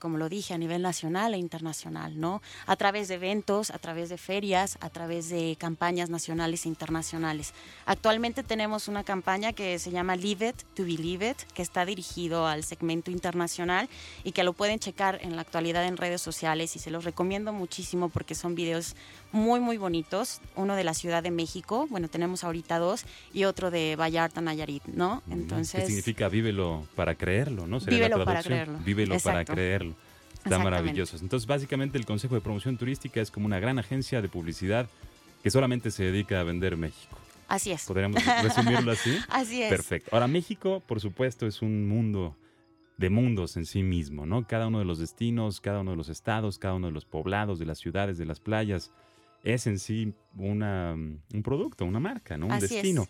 como 0.00 0.18
lo 0.18 0.28
dije, 0.28 0.54
a 0.54 0.58
nivel 0.58 0.82
nacional 0.82 1.34
e 1.34 1.38
internacional, 1.38 2.18
¿no? 2.20 2.42
A 2.66 2.76
través 2.76 3.08
de 3.08 3.14
eventos, 3.14 3.70
a 3.70 3.78
través 3.78 4.08
de 4.08 4.18
ferias, 4.18 4.76
a 4.80 4.90
través 4.90 5.30
de 5.30 5.56
campañas 5.58 6.10
nacionales 6.10 6.66
e 6.66 6.68
internacionales. 6.68 7.54
Actualmente 7.86 8.42
tenemos 8.42 8.88
una 8.88 9.04
campaña 9.04 9.52
que 9.52 9.78
se 9.78 9.90
llama 9.90 10.16
Live 10.16 10.48
It 10.48 10.62
to 10.74 10.84
Believe 10.84 11.30
It, 11.30 11.38
que 11.54 11.62
está 11.62 11.84
dirigido 11.84 12.46
al 12.46 12.64
segmento 12.64 13.10
internacional 13.10 13.88
y 14.24 14.32
que 14.32 14.44
lo 14.44 14.52
pueden 14.52 14.78
checar 14.78 15.18
en 15.22 15.36
la 15.36 15.42
actualidad 15.42 15.84
en 15.86 15.96
redes 15.96 16.20
sociales 16.20 16.76
y 16.76 16.78
se 16.78 16.90
los 16.90 17.04
recomiendo 17.04 17.52
muchísimo 17.52 18.08
porque 18.08 18.34
son 18.34 18.54
videos 18.54 18.96
muy, 19.32 19.60
muy 19.60 19.76
bonitos. 19.76 20.40
Uno 20.56 20.74
de 20.76 20.84
la 20.84 20.94
Ciudad 20.94 21.22
de 21.22 21.30
México, 21.30 21.86
bueno, 21.88 22.08
tenemos 22.08 22.44
ahorita 22.44 22.78
dos, 22.78 23.04
y 23.32 23.44
otro 23.44 23.70
de 23.70 23.96
Vallarta, 23.96 24.40
Nayarit, 24.40 24.84
¿no? 24.86 25.22
Entonces... 25.30 25.80
¿Qué 25.80 25.86
significa 25.86 26.28
vívelo 26.28 26.86
para 26.94 27.14
creerlo, 27.14 27.66
no? 27.66 27.80
vívelo 27.80 28.24
para 28.24 28.42
creerlo. 28.42 28.78
Vívelo 28.84 29.18
para 29.20 29.44
creerlo. 29.44 29.59
Está 30.44 30.58
maravilloso. 30.58 31.18
Entonces, 31.20 31.46
básicamente, 31.46 31.98
el 31.98 32.06
Consejo 32.06 32.34
de 32.34 32.40
Promoción 32.40 32.76
Turística 32.76 33.20
es 33.20 33.30
como 33.30 33.46
una 33.46 33.60
gran 33.60 33.78
agencia 33.78 34.22
de 34.22 34.28
publicidad 34.28 34.88
que 35.42 35.50
solamente 35.50 35.90
se 35.90 36.04
dedica 36.04 36.40
a 36.40 36.44
vender 36.44 36.76
México. 36.76 37.16
Así 37.48 37.72
es. 37.72 37.84
¿Podríamos 37.84 38.22
resumirlo 38.42 38.92
así? 38.92 39.16
así 39.28 39.62
es. 39.62 39.70
Perfecto. 39.70 40.10
Ahora, 40.12 40.28
México, 40.28 40.82
por 40.86 41.00
supuesto, 41.00 41.46
es 41.46 41.62
un 41.62 41.88
mundo 41.88 42.36
de 42.96 43.10
mundos 43.10 43.56
en 43.56 43.66
sí 43.66 43.82
mismo, 43.82 44.26
¿no? 44.26 44.46
Cada 44.46 44.68
uno 44.68 44.78
de 44.78 44.84
los 44.84 44.98
destinos, 44.98 45.60
cada 45.60 45.80
uno 45.80 45.92
de 45.92 45.96
los 45.96 46.08
estados, 46.08 46.58
cada 46.58 46.74
uno 46.74 46.86
de 46.88 46.92
los 46.92 47.06
poblados, 47.06 47.58
de 47.58 47.66
las 47.66 47.78
ciudades, 47.78 48.18
de 48.18 48.26
las 48.26 48.40
playas, 48.40 48.92
es 49.42 49.66
en 49.66 49.78
sí 49.78 50.12
una, 50.36 50.92
un 50.92 51.42
producto, 51.42 51.84
una 51.84 51.98
marca, 51.98 52.36
¿no? 52.36 52.46
un 52.46 52.58
destino. 52.58 53.08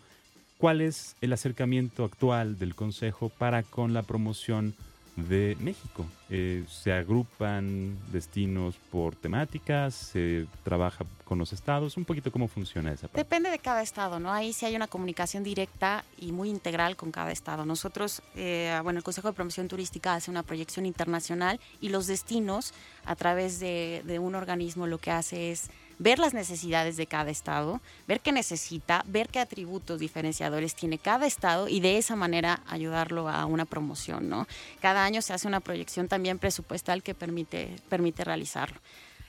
¿Cuál 0.57 0.81
es 0.81 1.15
el 1.21 1.33
acercamiento 1.33 2.05
actual 2.05 2.57
del 2.57 2.73
Consejo 2.73 3.29
para 3.29 3.63
con 3.63 3.93
la 3.93 4.03
promoción 4.03 4.75
de 5.15 5.57
México? 5.59 6.05
Eh, 6.29 6.63
¿Se 6.69 6.93
agrupan 6.93 7.97
destinos 8.11 8.75
por 8.91 9.15
temáticas? 9.15 9.93
¿Se 9.93 10.47
trabaja 10.63 11.05
con 11.25 11.37
los 11.37 11.53
estados? 11.53 11.97
Un 11.97 12.05
poquito 12.05 12.31
cómo 12.31 12.47
funciona 12.47 12.91
esa 12.91 13.07
parte. 13.07 13.17
Depende 13.17 13.49
de 13.49 13.59
cada 13.59 13.81
estado, 13.81 14.19
¿no? 14.19 14.31
Ahí 14.31 14.53
sí 14.53 14.65
hay 14.65 14.75
una 14.75 14.87
comunicación 14.87 15.43
directa 15.43 16.05
y 16.17 16.31
muy 16.31 16.49
integral 16.49 16.95
con 16.95 17.11
cada 17.11 17.31
estado. 17.31 17.65
Nosotros, 17.65 18.21
eh, 18.35 18.79
bueno, 18.83 18.97
el 18.99 19.03
Consejo 19.03 19.27
de 19.27 19.33
Promoción 19.33 19.67
Turística 19.67 20.15
hace 20.15 20.31
una 20.31 20.43
proyección 20.43 20.85
internacional 20.85 21.59
y 21.81 21.89
los 21.89 22.07
destinos, 22.07 22.73
a 23.05 23.15
través 23.15 23.59
de, 23.59 24.03
de 24.05 24.19
un 24.19 24.35
organismo, 24.35 24.87
lo 24.87 24.97
que 24.97 25.11
hace 25.11 25.51
es 25.51 25.69
ver 26.01 26.17
las 26.17 26.33
necesidades 26.33 26.97
de 26.97 27.05
cada 27.05 27.29
estado, 27.29 27.79
ver 28.07 28.21
qué 28.21 28.31
necesita, 28.31 29.05
ver 29.07 29.29
qué 29.29 29.39
atributos 29.39 29.99
diferenciadores 29.99 30.73
tiene 30.73 30.97
cada 30.97 31.27
estado 31.27 31.67
y 31.69 31.79
de 31.79 31.99
esa 31.99 32.15
manera 32.15 32.61
ayudarlo 32.67 33.29
a 33.29 33.45
una 33.45 33.65
promoción, 33.65 34.27
¿no? 34.27 34.47
Cada 34.81 35.05
año 35.05 35.21
se 35.21 35.33
hace 35.33 35.47
una 35.47 35.59
proyección 35.59 36.07
también 36.07 36.39
presupuestal 36.39 37.03
que 37.03 37.13
permite, 37.13 37.75
permite 37.87 38.23
realizarlo. 38.23 38.79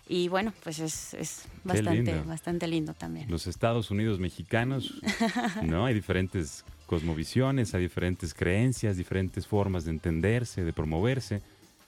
Y 0.09 0.29
bueno, 0.29 0.55
pues 0.65 0.79
es, 0.79 1.13
es 1.15 1.45
bastante, 1.63 2.13
lindo. 2.13 2.25
bastante 2.25 2.67
lindo 2.67 2.95
también. 2.95 3.31
Los 3.31 3.47
Estados 3.47 3.91
Unidos 3.91 4.19
mexicanos, 4.19 4.95
¿no? 5.63 5.85
Hay 5.85 5.95
diferentes 5.95 6.65
cosmovisiones, 6.87 7.75
hay 7.75 7.83
diferentes 7.83 8.33
creencias, 8.33 8.97
diferentes 8.97 9.47
formas 9.47 9.85
de 9.85 9.91
entenderse, 9.91 10.65
de 10.65 10.73
promoverse, 10.73 11.43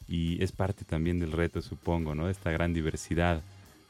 y 0.06 0.42
es 0.44 0.52
parte 0.52 0.84
también 0.84 1.18
del 1.18 1.32
reto, 1.32 1.62
supongo, 1.62 2.14
¿no? 2.14 2.26
De 2.26 2.32
esta 2.32 2.50
gran 2.50 2.74
diversidad 2.74 3.42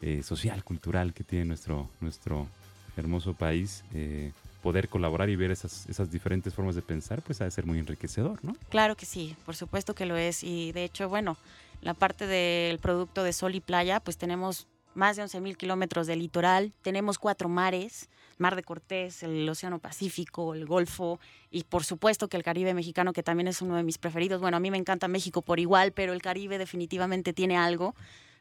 eh, 0.07 0.23
social, 0.23 0.63
cultural 0.65 1.15
que 1.15 1.25
tiene 1.25 1.47
nuestro, 1.47 1.89
nuestro 2.03 2.47
hermoso 2.95 3.33
país, 3.33 3.85
eh, 3.95 4.33
poder 4.63 4.91
colaborar 4.91 5.31
y 5.31 5.37
ver 5.37 5.51
esas, 5.51 5.89
esas 5.89 6.11
diferentes 6.11 6.53
formas 6.53 6.75
de 6.75 6.83
pensar, 6.83 7.23
pues 7.23 7.41
ha 7.41 7.45
de 7.45 7.51
ser 7.51 7.65
muy 7.65 7.79
enriquecedor, 7.79 8.39
¿no? 8.45 8.55
Claro 8.69 8.97
que 8.97 9.07
sí, 9.07 9.35
por 9.47 9.57
supuesto 9.57 9.95
que 9.95 10.05
lo 10.05 10.19
es. 10.19 10.45
Y 10.45 10.73
de 10.73 10.85
hecho, 10.85 11.09
bueno, 11.09 11.39
la 11.81 11.95
parte 11.95 12.27
del 12.27 12.79
producto 12.81 13.23
de 13.23 13.33
sol 13.33 13.55
y 13.55 13.61
playa, 13.61 13.99
pues 13.99 14.19
tenemos 14.19 14.67
más 14.95 15.17
de 15.17 15.23
11.000 15.23 15.57
kilómetros 15.57 16.07
de 16.07 16.17
litoral, 16.17 16.75
tenemos 16.83 17.19
cuatro 17.19 17.49
mares, 17.49 18.11
Mar 18.37 18.57
de 18.57 18.63
Cortés, 18.63 19.23
el 19.23 19.49
Océano 19.49 19.79
Pacífico, 19.79 20.55
el 20.55 20.67
Golfo 20.67 21.19
y 21.51 21.65
por 21.65 21.83
supuesto 21.83 22.29
que 22.29 22.37
el 22.37 22.43
Caribe 22.43 22.75
mexicano, 22.75 23.15
que 23.15 23.23
también 23.23 23.49
es 23.49 23.63
uno 23.63 23.75
de 23.77 23.83
mis 23.83 23.97
preferidos. 23.97 24.43
Bueno, 24.43 24.59
a 24.59 24.61
mí 24.61 24.71
me 24.71 24.77
encanta 24.77 25.09
México 25.09 25.41
por 25.41 25.61
igual, 25.61 25.93
pero 25.93 26.13
el 26.13 26.21
Caribe 26.21 26.59
definitivamente 26.59 27.33
tiene 27.33 27.57
algo, 27.57 27.95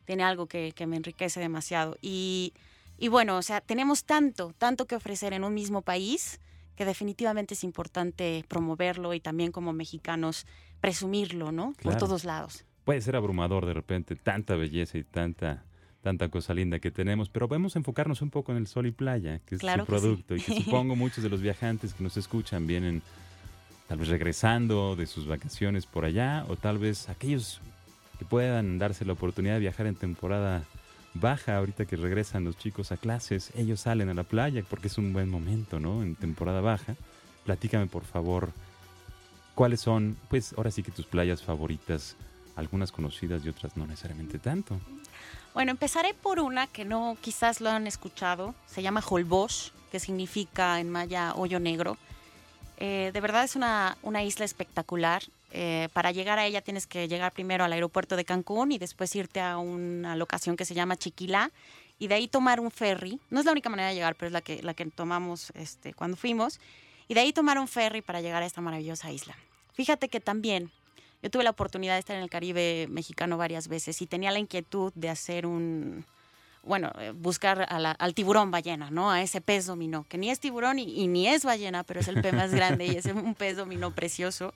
tiene 0.06 0.24
algo 0.24 0.48
que, 0.48 0.74
me 0.88 0.98
enriquece 0.98 1.40
demasiado. 1.40 1.98
Y, 2.02 2.54
y 2.98 3.08
bueno, 3.08 3.38
o 3.38 3.42
sea, 3.42 3.62
tenemos 3.62 4.04
tanto, 4.06 4.54
tanto 4.58 4.86
que 4.86 4.96
ofrecer 4.96 5.34
en 5.34 5.44
un 5.44 5.54
mismo 5.54 5.82
país 5.82 6.40
que 6.76 6.86
definitivamente 6.86 7.54
es 7.54 7.64
importante 7.64 8.44
promoverlo 8.48 9.14
y 9.14 9.20
también 9.20 9.52
como 9.52 9.74
mexicanos 9.74 10.48
presumirlo, 10.82 11.52
¿no? 11.52 11.74
Por 11.82 11.98
todos 11.98 12.26
lados. 12.26 12.66
Puede 12.84 13.02
ser 13.02 13.16
abrumador 13.16 13.66
de 13.66 13.74
repente 13.74 14.16
tanta 14.16 14.56
belleza 14.56 14.98
y 14.98 15.04
tanta 15.04 15.64
tanta 16.04 16.28
cosa 16.28 16.54
linda 16.54 16.80
que 16.80 16.92
tenemos, 16.92 17.30
pero 17.30 17.48
vamos 17.48 17.78
a 17.78 17.80
enfocarnos 17.80 18.22
un 18.22 18.30
poco 18.30 18.52
en 18.52 18.58
el 18.58 18.68
sol 18.68 18.86
y 18.86 18.92
playa, 18.92 19.40
que 19.46 19.56
es 19.56 19.62
su 19.62 19.86
producto, 19.86 20.36
y 20.36 20.42
que 20.42 20.54
supongo 20.64 20.98
muchos 20.98 21.24
de 21.24 21.30
los 21.30 21.42
viajantes 21.42 21.94
que 21.94 22.04
nos 22.04 22.18
escuchan 22.18 22.68
vienen 22.68 23.02
tal 23.88 24.00
vez 24.00 24.10
regresando 24.10 24.98
de 24.98 25.08
sus 25.08 25.26
vacaciones 25.26 25.86
por 25.86 26.04
allá, 26.04 26.46
o 26.50 26.58
tal 26.58 26.78
vez 26.78 27.08
aquellos 27.08 27.62
puedan 28.24 28.78
darse 28.80 29.06
la 29.06 29.14
oportunidad 29.14 29.56
de 29.56 29.60
viajar 29.62 29.88
en 29.88 29.96
temporada 29.96 30.64
baja, 31.14 31.58
ahorita 31.58 31.86
que 31.86 31.96
regresan 31.96 32.44
los 32.44 32.58
chicos 32.58 32.92
a 32.92 32.98
clases, 32.98 33.52
ellos 33.56 33.82
salen 33.82 34.10
a 34.10 34.14
la 34.14 34.24
playa 34.24 34.64
porque 34.70 34.88
es 34.88 34.98
un 34.98 35.14
buen 35.14 35.30
momento, 35.30 35.80
¿no? 35.80 36.02
En 36.02 36.16
temporada 36.16 36.62
baja. 36.62 36.96
Platícame, 37.46 37.88
por 37.88 38.04
favor, 38.06 38.52
cuáles 39.56 39.82
son, 39.82 40.18
pues 40.30 40.54
ahora 40.58 40.72
sí 40.72 40.84
que 40.84 40.92
tus 40.92 41.06
playas 41.06 41.44
favoritas, 41.44 42.16
algunas 42.56 42.92
conocidas 42.92 43.46
y 43.46 43.50
otras 43.50 43.76
no 43.78 43.86
necesariamente 43.86 44.40
tanto. 44.40 44.80
Bueno, 45.54 45.72
empezaré 45.72 46.14
por 46.14 46.40
una 46.40 46.68
que 46.68 46.84
no 46.84 47.16
quizás 47.22 47.62
lo 47.62 47.70
han 47.70 47.86
escuchado. 47.86 48.56
Se 48.66 48.82
llama 48.82 49.04
Holbox, 49.08 49.72
que 49.92 50.00
significa 50.00 50.80
en 50.80 50.90
maya 50.90 51.34
hoyo 51.36 51.60
negro. 51.60 51.98
Eh, 52.78 53.12
de 53.14 53.22
verdad 53.22 53.44
es 53.44 53.56
una, 53.56 53.98
una 54.02 54.24
isla 54.24 54.46
espectacular. 54.46 55.22
Eh, 55.56 55.88
para 55.94 56.12
llegar 56.12 56.40
a 56.40 56.48
ella 56.48 56.62
tienes 56.62 56.88
que 56.88 57.08
llegar 57.08 57.32
primero 57.32 57.64
al 57.64 57.72
aeropuerto 57.72 58.16
de 58.16 58.26
Cancún 58.26 58.72
y 58.72 58.80
después 58.80 59.16
irte 59.16 59.40
a 59.40 59.58
una 59.58 60.16
locación 60.16 60.58
que 60.58 60.66
se 60.66 60.74
llama 60.74 60.98
Chiquilá 60.98 61.52
y 62.00 62.08
de 62.08 62.16
ahí 62.16 62.28
tomar 62.28 62.60
un 62.60 62.72
ferry. 62.72 63.20
No 63.30 63.40
es 63.40 63.46
la 63.46 63.52
única 63.52 63.70
manera 63.70 63.90
de 63.90 63.96
llegar, 63.96 64.16
pero 64.16 64.28
es 64.28 64.34
la 64.34 64.42
que, 64.42 64.64
la 64.64 64.74
que 64.74 64.86
tomamos 64.88 65.52
este, 65.56 65.94
cuando 65.94 66.18
fuimos. 66.18 66.60
Y 67.08 67.14
de 67.14 67.20
ahí 67.20 67.34
tomar 67.34 67.60
un 67.60 67.68
ferry 67.68 68.02
para 68.02 68.20
llegar 68.20 68.42
a 68.42 68.48
esta 68.48 68.62
maravillosa 68.62 69.12
isla. 69.12 69.38
Fíjate 69.74 70.10
que 70.10 70.20
también 70.20 70.72
yo 71.22 71.30
tuve 71.30 71.44
la 71.44 71.52
oportunidad 71.52 71.94
de 71.94 72.00
estar 72.00 72.16
en 72.16 72.24
el 72.24 72.30
Caribe 72.30 72.88
mexicano 72.90 73.38
varias 73.38 73.68
veces 73.68 74.02
y 74.02 74.08
tenía 74.08 74.32
la 74.32 74.40
inquietud 74.40 74.92
de 74.96 75.10
hacer 75.10 75.46
un, 75.46 76.04
bueno, 76.64 76.92
eh, 77.00 77.12
buscar 77.12 77.68
al 77.70 78.14
tiburón 78.14 78.50
ballena, 78.50 78.90
¿no? 78.90 79.12
A 79.12 79.22
ese 79.22 79.42
pez 79.42 79.66
dominó, 79.66 80.06
que 80.10 80.18
ni 80.18 80.30
es 80.30 80.40
tiburón 80.40 80.80
y, 80.80 81.08
ni 81.08 81.28
es 81.28 81.46
ballena, 81.46 81.84
pero 81.84 82.00
es 82.00 82.08
el 82.08 82.22
pez 82.22 82.34
más 82.34 82.54
grande 82.54 82.88
y 82.88 82.96
es 82.96 83.06
un 83.06 83.36
pez 83.36 83.58
dominó 83.58 83.92
precioso. 83.92 84.54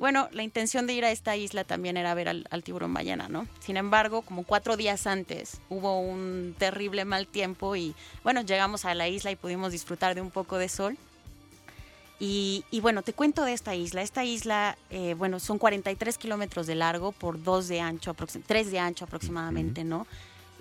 Bueno, 0.00 0.30
la 0.32 0.42
intención 0.42 0.86
de 0.86 0.94
ir 0.94 1.04
a 1.04 1.10
esta 1.10 1.36
isla 1.36 1.62
también 1.62 1.98
era 1.98 2.14
ver 2.14 2.30
al, 2.30 2.46
al, 2.50 2.64
tiburón 2.64 2.94
ballena, 2.94 3.28
¿no? 3.28 3.46
Sin 3.58 3.76
embargo, 3.76 4.22
como 4.22 4.44
cuatro 4.44 4.78
días 4.78 5.06
antes 5.06 5.60
hubo 5.68 6.00
un 6.00 6.56
terrible 6.58 7.04
mal 7.04 7.26
tiempo 7.26 7.76
y, 7.76 7.94
bueno, 8.24 8.40
llegamos 8.40 8.86
a 8.86 8.94
la 8.94 9.08
isla 9.08 9.30
y 9.30 9.36
pudimos 9.36 9.72
disfrutar 9.72 10.14
de 10.14 10.22
un 10.22 10.30
poco 10.30 10.56
de 10.56 10.70
sol. 10.70 10.96
Y, 12.18 12.64
bueno, 12.80 13.02
te 13.02 13.12
cuento 13.12 13.44
de 13.44 13.52
esta 13.52 13.74
isla. 13.74 14.00
Esta 14.00 14.24
isla, 14.24 14.78
eh, 14.88 15.14
bueno, 15.18 15.38
son 15.38 15.58
43 15.58 16.16
kilómetros 16.16 16.66
de 16.66 16.76
largo 16.76 17.12
por 17.12 17.42
2 17.42 17.68
de 17.68 17.80
ancho, 17.80 18.14
3 18.14 18.70
de 18.70 18.78
ancho 18.78 19.04
aproximadamente, 19.04 19.84
¿no? 19.84 20.06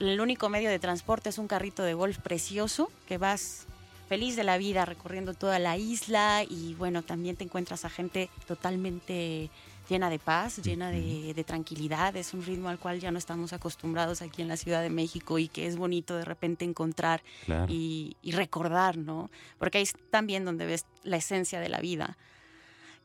El 0.01 0.19
único 0.19 0.50
medio 0.50 0.69
de 0.69 0.79
transporte 0.79 1.29
es 1.29 1.38
un 1.38 1.48
carrito 1.48 1.84
de 1.84 1.93
golf 1.93 2.17
precioso 2.17 2.91
que 3.08 3.17
vas 3.17 3.67
feliz 4.10 4.36
de 4.36 4.44
la 4.44 4.58
vida 4.58 4.86
recorriendo 4.86 5.36
toda 5.36 5.60
la 5.60 5.78
isla 5.78 6.44
y 6.44 6.74
bueno, 6.74 7.04
también 7.04 7.36
te 7.36 7.44
encuentras 7.44 7.86
a 7.86 7.92
gente 7.92 8.32
totalmente 8.48 9.51
llena 9.88 10.10
de 10.10 10.18
paz, 10.18 10.58
llena 10.63 10.89
de, 10.89 11.44
tranquilidad. 11.46 12.16
Es 12.16 12.33
un 12.33 12.44
ritmo 12.44 12.70
al 12.70 12.79
cual 12.79 13.00
ya 13.00 13.12
no 13.12 13.20
estamos 13.20 13.53
acostumbrados 13.53 14.24
aquí 14.24 14.42
en 14.42 14.48
la 14.48 14.57
Ciudad 14.57 14.81
de 14.81 14.90
México 14.90 15.38
y 15.38 15.48
que 15.48 15.68
es 15.68 15.77
bonito 15.77 16.18
de 16.18 16.25
repente 16.25 16.66
encontrar 16.66 17.22
y, 17.68 18.16
recordar, 18.24 18.98
¿no? 18.98 19.29
Porque 19.60 19.77
ahí 19.77 19.83
es 19.83 19.94
también 20.10 20.44
donde 20.44 20.66
ves 20.66 20.86
la 21.03 21.18
esencia 21.18 21.60
de 21.60 21.70
la 21.70 21.79
vida. 21.79 22.18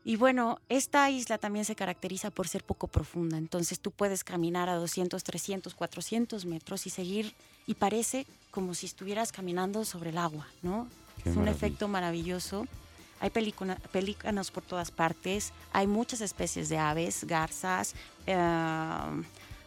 Y 0.03 0.15
bueno, 0.15 0.59
esta 0.69 1.09
isla 1.11 1.37
también 1.37 1.65
se 1.65 1.75
caracteriza 1.75 2.31
por 2.31 2.47
ser 2.47 2.63
poco 2.63 2.87
profunda, 2.87 3.37
entonces 3.37 3.79
tú 3.79 3.91
puedes 3.91 4.23
caminar 4.23 4.69
a 4.69 4.75
200, 4.75 5.23
300, 5.23 5.73
400 5.73 6.45
metros 6.45 6.85
y 6.85 6.91
seguir, 6.91 7.33
y 7.67 7.75
parece 7.75 8.25
como 8.51 8.73
si 8.73 8.85
estuvieras 8.85 9.31
caminando 9.31 9.85
sobre 9.85 10.11
el 10.11 10.17
agua, 10.17 10.47
¿no? 10.61 10.87
es 11.23 11.35
un 11.35 11.47
efecto 11.47 11.87
maravilloso. 11.87 12.67
Hay 13.19 13.29
pelícanos 13.29 14.51
por 14.51 14.63
todas 14.63 14.91
partes, 14.91 15.53
hay 15.71 15.87
muchas 15.87 16.21
especies 16.21 16.69
de 16.69 16.77
aves, 16.77 17.23
garzas, 17.23 17.95
eh, 18.27 18.37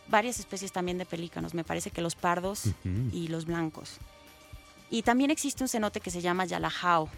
varias 0.09 0.39
especies 0.39 0.71
también 0.71 0.99
de 0.99 1.07
pelícanos, 1.07 1.55
me 1.55 1.65
parece 1.65 1.91
que 1.91 2.01
los 2.01 2.15
pardos 2.15 2.65
y 3.13 3.29
los 3.29 3.47
blancos. 3.47 3.99
Y 4.91 5.03
también 5.03 5.31
existe 5.31 5.65
un 5.65 5.69
cenote 5.69 6.01
que 6.01 6.11
se 6.11 6.21
llama 6.21 6.45
Yalajao, 6.45 7.09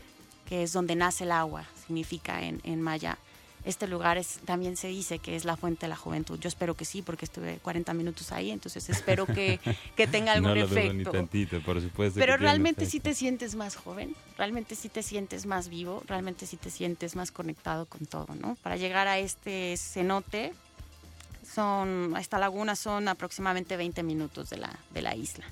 que 0.48 0.62
es 0.62 0.72
donde 0.72 0.96
nace 0.96 1.24
el 1.24 1.32
agua, 1.32 1.64
significa 1.86 2.42
en, 2.42 2.60
en 2.64 2.80
maya 2.80 3.18
este 3.64 3.86
lugar 3.86 4.16
es, 4.16 4.40
también 4.44 4.76
se 4.76 4.88
dice 4.88 5.18
que 5.18 5.36
es 5.36 5.44
la 5.44 5.56
fuente 5.56 5.86
de 5.86 5.88
la 5.88 5.96
juventud. 5.96 6.38
Yo 6.40 6.48
espero 6.48 6.74
que 6.74 6.84
sí, 6.84 7.02
porque 7.02 7.24
estuve 7.24 7.58
40 7.62 7.92
minutos 7.94 8.32
ahí, 8.32 8.50
entonces 8.50 8.88
espero 8.88 9.26
que, 9.26 9.60
que 9.96 10.06
tenga 10.06 10.32
algún 10.32 10.50
no 10.50 10.54
lo 10.54 10.64
efecto. 10.64 10.92
ni 10.94 11.04
tantito, 11.04 11.60
por 11.62 11.80
supuesto. 11.80 12.18
Pero 12.18 12.36
realmente 12.36 12.86
sí 12.86 13.00
te 13.00 13.14
sientes 13.14 13.54
más 13.54 13.76
joven, 13.76 14.14
realmente 14.38 14.74
sí 14.74 14.88
te 14.88 15.02
sientes 15.02 15.46
más 15.46 15.68
vivo, 15.68 16.02
realmente 16.06 16.46
sí 16.46 16.56
te 16.56 16.70
sientes 16.70 17.16
más 17.16 17.32
conectado 17.32 17.86
con 17.86 18.06
todo, 18.06 18.34
¿no? 18.34 18.56
Para 18.62 18.76
llegar 18.76 19.08
a 19.08 19.18
este 19.18 19.76
cenote, 19.76 20.52
son, 21.54 22.14
a 22.16 22.20
esta 22.20 22.38
laguna 22.38 22.76
son 22.76 23.08
aproximadamente 23.08 23.76
20 23.76 24.02
minutos 24.02 24.50
de 24.50 24.58
la, 24.58 24.78
de 24.90 25.02
la 25.02 25.14
isla. 25.14 25.44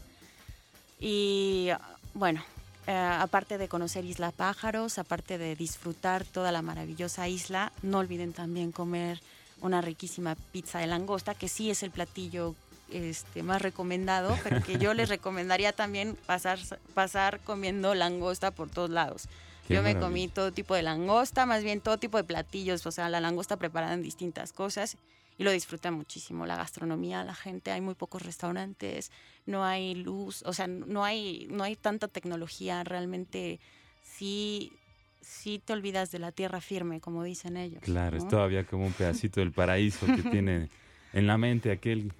Y 1.01 1.69
bueno, 2.15 2.43
eh, 2.89 2.97
aparte 2.97 3.59
de 3.59 3.69
conocer 3.69 4.07
Isla 4.07 4.31
Pájaros, 4.31 4.97
aparte 4.97 5.37
de 5.37 5.55
disfrutar 5.55 6.25
toda 6.25 6.53
la 6.53 6.63
maravillosa 6.63 7.29
isla, 7.29 7.71
no 7.83 7.99
olviden 7.99 8.33
también 8.33 8.73
comer 8.73 9.21
una 9.61 9.83
riquísima 9.83 10.37
pizza 10.53 10.79
de 10.79 10.87
langosta, 10.87 11.35
que 11.35 11.49
sí 11.49 11.71
es 11.71 11.83
el 11.83 11.91
platillo 11.91 12.55
este, 12.91 13.43
más 13.43 13.61
recomendado, 13.61 14.35
pero 14.43 14.63
que 14.63 14.79
yo 14.79 14.95
les 14.95 15.09
recomendaría 15.11 15.73
también 15.73 16.17
pasar, 16.25 16.59
pasar 16.95 17.41
comiendo 17.41 17.95
langosta 17.95 18.53
por 18.53 18.71
todos 18.71 18.89
lados. 18.89 19.29
yo 19.69 19.83
me 19.83 19.99
comí 19.99 20.29
todo 20.29 20.51
tipo 20.51 20.75
de 20.75 20.81
langosta, 20.81 21.45
más 21.45 21.63
bien 21.63 21.83
todo 21.83 21.99
tipo 21.99 22.17
de 22.17 22.25
platillos, 22.25 22.87
o 22.87 22.91
sea, 22.91 23.11
la 23.11 23.21
langosta 23.21 23.59
preparada 23.59 23.93
en 23.93 24.03
distintas 24.03 24.55
cosas 24.55 24.97
y 25.39 25.45
lo 25.45 25.53
disfruta 25.53 25.91
muchísimo. 25.91 26.45
La 26.45 26.57
gastronomía, 26.57 27.23
la 27.25 27.35
gente, 27.35 27.71
hay 27.71 27.81
muy 27.81 27.95
pocos 27.95 28.23
restaurantes, 28.23 29.13
no 29.47 29.65
hay 29.65 29.95
luz, 29.95 30.43
o 30.43 30.53
sea, 30.53 30.67
no 30.67 31.05
hay, 31.05 31.47
no 31.51 31.63
hay 31.63 31.77
tanta 31.77 32.09
tecnología, 32.09 32.83
realmente 32.83 33.61
sí, 34.03 34.73
sí 35.21 35.63
te 35.65 35.73
olvidas 35.73 36.11
de 36.11 36.19
la 36.19 36.33
tierra 36.33 36.61
firme, 36.61 37.01
como 37.01 37.23
dicen 37.23 37.57
ellos. 37.57 37.83
Claro, 37.83 38.17
es 38.17 38.27
todavía 38.27 38.65
como 38.65 38.85
un 38.85 38.93
pedacito 38.93 39.41
del 39.41 39.53
paraíso 39.53 40.07
que 40.07 40.23
tiene 40.31 40.69
en 41.13 41.27
la 41.29 41.39
mente 41.39 41.71
aquel 41.71 42.13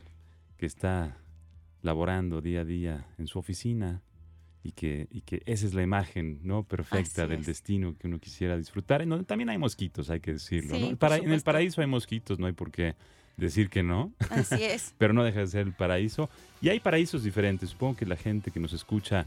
que 0.57 0.67
está 0.67 1.17
laborando 1.83 2.41
día 2.41 2.61
a 2.61 2.65
día 2.65 3.07
en 3.19 3.27
su 3.27 3.39
oficina 3.41 4.01
y 4.63 4.73
que, 4.73 5.09
y 5.11 5.21
que 5.23 5.43
esa 5.47 5.67
es 5.67 5.75
la 5.75 5.83
imagen 5.83 6.41
no 6.43 6.63
perfecta 6.63 7.27
del 7.27 7.45
destino 7.45 7.97
que 7.99 8.07
uno 8.07 8.19
quisiera 8.19 8.57
disfrutar. 8.57 9.05
también 9.25 9.49
hay 9.49 9.59
mosquitos, 9.59 10.11
hay 10.11 10.21
que 10.21 10.33
decirlo. 10.33 10.77
en 10.77 11.33
el 11.33 11.43
paraíso 11.43 11.81
hay 11.81 11.87
mosquitos, 11.87 12.39
no 12.39 12.47
hay 12.47 12.53
por 12.53 12.71
qué 12.71 12.97
decir 13.37 13.71
que 13.71 13.83
no. 13.83 14.13
Así 14.31 14.63
es. 14.65 14.95
pero 14.99 15.15
no 15.15 15.25
deja 15.25 15.41
de 15.41 15.47
ser 15.47 15.67
el 15.67 15.73
paraíso. 15.73 16.29
Y 16.61 16.69
hay 16.69 16.81
paraísos 16.81 17.23
diferentes. 17.23 17.71
Supongo 17.71 17.97
que 17.97 18.07
la 18.07 18.17
gente 18.17 18.51
que 18.51 18.61
nos 18.61 18.73
escucha 18.73 19.27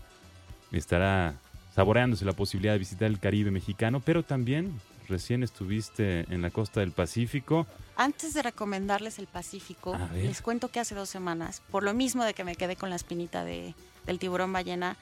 estará 0.72 1.36
saboreándose 1.74 2.26
la 2.26 2.34
posibilidad 2.34 2.74
de 2.74 2.80
visitar 2.80 3.08
el 3.08 3.20
Caribe 3.20 3.50
mexicano, 3.52 4.02
pero 4.02 4.24
también 4.24 4.74
recién 5.08 5.44
estuviste 5.44 6.26
en 6.34 6.42
la 6.42 6.52
costa 6.52 6.82
del 6.82 6.92
Pacífico. 6.92 7.66
Antes 7.96 8.34
de 8.34 8.42
recomendarles 8.42 9.20
el 9.20 9.28
Pacífico, 9.28 9.98
les 10.14 10.42
cuento 10.42 10.70
que 10.70 10.80
hace 10.80 10.96
dos 10.96 11.10
semanas, 11.10 11.62
por 11.72 11.84
lo 11.84 11.94
mismo 11.94 12.24
de 12.24 12.34
que 12.34 12.44
me 12.44 12.56
quedé 12.56 12.76
con 12.76 12.90
la 12.90 12.96
espinita 12.96 13.44
de, 13.44 13.74
del 14.06 14.20
tiburón 14.20 14.52
ballena, 14.52 14.98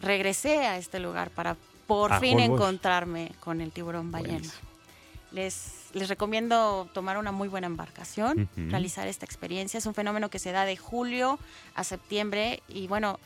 regresé 0.00 0.66
a 0.66 0.78
este 0.78 1.00
lugar 1.00 1.30
para 1.30 1.56
por 1.86 2.18
fin 2.20 2.40
encontrarme 2.40 3.32
con 3.40 3.60
el 3.60 3.72
tiburón 3.72 4.10
ballena. 4.10 4.50
Les, 5.32 5.90
les 5.94 6.08
recomiendo 6.08 6.88
tomar 6.94 7.18
una 7.18 7.32
muy 7.32 7.48
buena 7.48 7.66
embarcación, 7.66 8.48
realizar 8.56 9.08
esta 9.08 9.24
experiencia. 9.24 9.78
Es 9.78 9.86
un 9.86 9.94
fenómeno 9.94 10.30
que 10.30 10.38
se 10.38 10.52
da 10.52 10.64
de 10.64 10.76
julio 10.76 11.38
a 11.74 11.82
septiembre 11.82 12.62
y 12.68 12.86
bueno, 12.86 13.18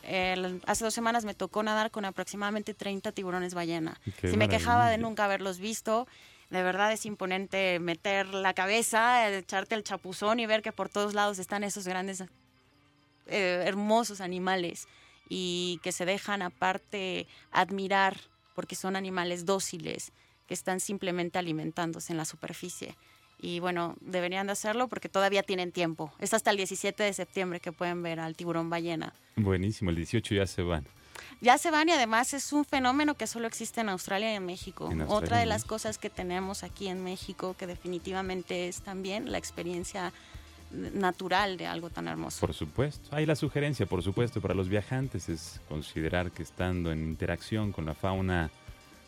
hace 0.66 0.85
dos 0.85 0.94
semanas 0.94 1.24
me 1.24 1.35
tocó 1.35 1.62
nadar 1.62 1.90
con 1.90 2.04
aproximadamente 2.04 2.72
30 2.72 3.12
tiburones 3.12 3.54
ballena. 3.54 4.00
si 4.22 4.37
me 4.37 4.48
quejaba 4.48 4.88
de 4.88 4.98
nunca 4.98 5.26
haberlos 5.26 5.59
visto, 5.59 6.09
de 6.50 6.62
verdad 6.62 6.92
es 6.92 7.04
imponente 7.04 7.78
meter 7.78 8.28
la 8.28 8.54
cabeza, 8.54 9.28
echarte 9.28 9.74
el 9.74 9.85
chapuzón 9.85 10.40
y 10.40 10.46
ver 10.46 10.62
que 10.62 10.72
por 10.72 10.88
todos 10.88 11.12
lados 11.12 11.38
están 11.38 11.62
esos 11.62 11.87
grandes 11.87 12.22
eh, 13.26 13.64
hermosos 13.66 14.22
animales 14.22 14.88
y 15.28 15.80
que 15.82 15.92
se 15.92 16.04
dejan 16.04 16.42
aparte 16.42 17.26
admirar 17.50 18.18
porque 18.54 18.76
son 18.76 18.96
animales 18.96 19.46
dóciles 19.46 20.12
que 20.46 20.54
están 20.54 20.80
simplemente 20.80 21.38
alimentándose 21.38 22.12
en 22.12 22.16
la 22.16 22.24
superficie. 22.24 22.96
Y 23.40 23.60
bueno, 23.60 23.96
deberían 24.00 24.46
de 24.46 24.52
hacerlo 24.52 24.88
porque 24.88 25.08
todavía 25.08 25.42
tienen 25.42 25.70
tiempo. 25.70 26.12
Es 26.18 26.34
hasta 26.34 26.50
el 26.50 26.56
17 26.56 27.02
de 27.02 27.12
septiembre 27.12 27.60
que 27.60 27.70
pueden 27.70 28.02
ver 28.02 28.18
al 28.18 28.34
tiburón 28.34 28.68
ballena. 28.68 29.14
Buenísimo, 29.36 29.90
el 29.90 29.96
18 29.96 30.34
ya 30.34 30.46
se 30.46 30.62
van. 30.62 30.86
Ya 31.40 31.58
se 31.58 31.70
van 31.70 31.88
y 31.88 31.92
además 31.92 32.34
es 32.34 32.52
un 32.52 32.64
fenómeno 32.64 33.14
que 33.14 33.26
solo 33.26 33.46
existe 33.46 33.80
en 33.80 33.90
Australia 33.90 34.32
y 34.32 34.36
en 34.36 34.46
México. 34.46 34.90
En 34.90 35.02
Australia 35.02 35.24
Otra 35.24 35.38
de 35.38 35.46
las 35.46 35.64
cosas 35.64 35.98
que 35.98 36.10
tenemos 36.10 36.64
aquí 36.64 36.88
en 36.88 37.02
México 37.04 37.54
que 37.56 37.66
definitivamente 37.66 38.68
es 38.68 38.82
también 38.82 39.30
la 39.30 39.38
experiencia 39.38 40.12
natural 40.70 41.57
de 41.57 41.66
algo 41.66 41.90
tan 41.90 42.09
hermoso. 42.09 42.40
Por 42.40 42.54
supuesto. 42.54 43.09
Hay 43.14 43.26
la 43.26 43.37
sugerencia, 43.37 43.87
por 43.87 44.02
supuesto, 44.02 44.40
para 44.40 44.54
los 44.54 44.68
viajantes 44.68 45.28
es 45.28 45.61
considerar 45.68 46.31
que 46.31 46.42
estando 46.42 46.92
en 46.92 47.04
interacción 47.04 47.72
con 47.72 47.87
la 47.87 47.94
fauna 47.94 48.50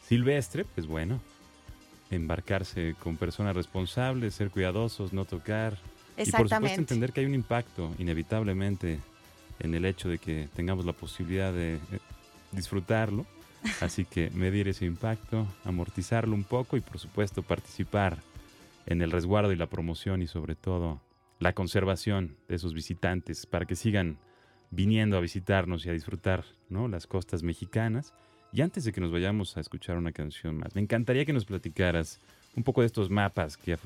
silvestre, 0.06 0.64
pues 0.64 0.86
bueno, 0.86 1.20
embarcarse 2.10 2.94
con 3.02 3.16
personas 3.16 3.54
responsables, 3.54 4.34
ser 4.34 4.50
cuidadosos, 4.50 5.12
no 5.12 5.24
tocar. 5.24 5.74
Y 5.74 5.76
por 5.76 6.24
supuesto 6.24 6.42
Exactamente. 6.44 6.80
entender 6.80 7.12
que 7.12 7.20
hay 7.20 7.26
un 7.26 7.34
impacto 7.34 7.94
inevitablemente 7.98 8.98
en 9.58 9.74
el 9.74 9.84
hecho 9.84 10.08
de 10.08 10.18
que 10.18 10.48
tengamos 10.54 10.84
la 10.84 10.92
posibilidad 10.92 11.52
de 11.52 11.74
eh, 11.74 11.80
disfrutarlo. 12.52 13.26
Así 13.80 14.06
que 14.06 14.30
medir 14.30 14.68
ese 14.68 14.86
impacto, 14.86 15.46
amortizarlo 15.64 16.34
un 16.34 16.44
poco 16.44 16.78
y 16.78 16.80
por 16.80 16.98
supuesto 16.98 17.42
participar 17.42 18.18
en 18.86 19.02
el 19.02 19.10
resguardo 19.10 19.52
y 19.52 19.56
la 19.56 19.66
promoción 19.66 20.22
y 20.22 20.26
sobre 20.26 20.54
todo 20.54 21.00
la 21.40 21.54
conservación 21.54 22.36
de 22.48 22.56
esos 22.56 22.74
visitantes 22.74 23.46
para 23.46 23.64
que 23.64 23.74
sigan 23.74 24.18
viniendo 24.70 25.16
a 25.16 25.20
visitarnos 25.20 25.84
y 25.84 25.90
a 25.90 25.92
disfrutar 25.92 26.44
¿no? 26.68 26.86
las 26.86 27.06
costas 27.06 27.42
mexicanas. 27.42 28.14
Y 28.52 28.60
antes 28.60 28.84
de 28.84 28.92
que 28.92 29.00
nos 29.00 29.10
vayamos 29.10 29.56
a 29.56 29.60
escuchar 29.60 29.96
una 29.96 30.12
canción 30.12 30.58
más, 30.58 30.74
me 30.74 30.82
encantaría 30.82 31.24
que 31.24 31.32
nos 31.32 31.44
platicaras 31.44 32.20
un 32.54 32.62
poco 32.62 32.82
de 32.82 32.86
estos 32.86 33.10
mapas 33.10 33.56
que 33.56 33.78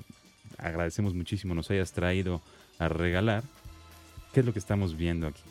agradecemos 0.58 1.14
muchísimo 1.14 1.54
nos 1.54 1.70
hayas 1.70 1.92
traído 1.92 2.42
a 2.78 2.88
regalar. 2.88 3.44
¿Qué 4.32 4.40
es 4.40 4.46
lo 4.46 4.52
que 4.52 4.58
estamos 4.58 4.96
viendo 4.96 5.28
aquí? 5.28 5.42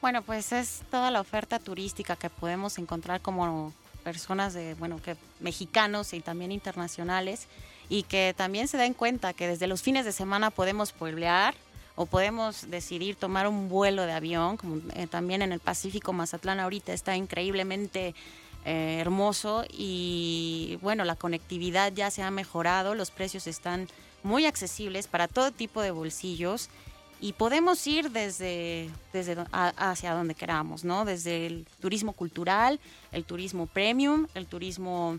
Bueno, 0.00 0.22
pues 0.22 0.52
es 0.52 0.82
toda 0.90 1.10
la 1.10 1.20
oferta 1.20 1.58
turística 1.58 2.14
que 2.14 2.30
podemos 2.30 2.78
encontrar 2.78 3.20
como 3.20 3.72
personas 4.04 4.54
de, 4.54 4.74
bueno, 4.74 5.02
que 5.02 5.16
mexicanos 5.40 6.12
y 6.14 6.20
también 6.20 6.52
internacionales 6.52 7.48
y 7.88 8.02
que 8.02 8.34
también 8.36 8.68
se 8.68 8.76
den 8.76 8.94
cuenta 8.94 9.32
que 9.32 9.48
desde 9.48 9.66
los 9.66 9.82
fines 9.82 10.04
de 10.04 10.12
semana 10.12 10.50
podemos 10.50 10.92
pueblear 10.92 11.54
o 11.96 12.06
podemos 12.06 12.70
decidir 12.70 13.16
tomar 13.16 13.48
un 13.48 13.68
vuelo 13.68 14.06
de 14.06 14.12
avión, 14.12 14.56
como 14.56 14.80
eh, 14.94 15.06
también 15.08 15.42
en 15.42 15.52
el 15.52 15.58
Pacífico 15.58 16.12
Mazatlán 16.12 16.60
ahorita 16.60 16.92
está 16.92 17.16
increíblemente 17.16 18.14
eh, 18.64 18.98
hermoso 19.00 19.64
y 19.68 20.78
bueno, 20.80 21.04
la 21.04 21.16
conectividad 21.16 21.92
ya 21.92 22.10
se 22.10 22.22
ha 22.22 22.30
mejorado, 22.30 22.94
los 22.94 23.10
precios 23.10 23.46
están 23.46 23.88
muy 24.22 24.46
accesibles 24.46 25.06
para 25.06 25.26
todo 25.26 25.50
tipo 25.50 25.80
de 25.80 25.90
bolsillos 25.90 26.68
y 27.20 27.32
podemos 27.32 27.84
ir 27.86 28.10
desde, 28.10 28.90
desde 29.12 29.36
hacia 29.52 30.14
donde 30.14 30.34
queramos, 30.34 30.84
¿no? 30.84 31.04
Desde 31.04 31.46
el 31.46 31.66
turismo 31.80 32.12
cultural, 32.12 32.78
el 33.10 33.24
turismo 33.24 33.66
premium, 33.66 34.28
el 34.34 34.46
turismo 34.46 35.18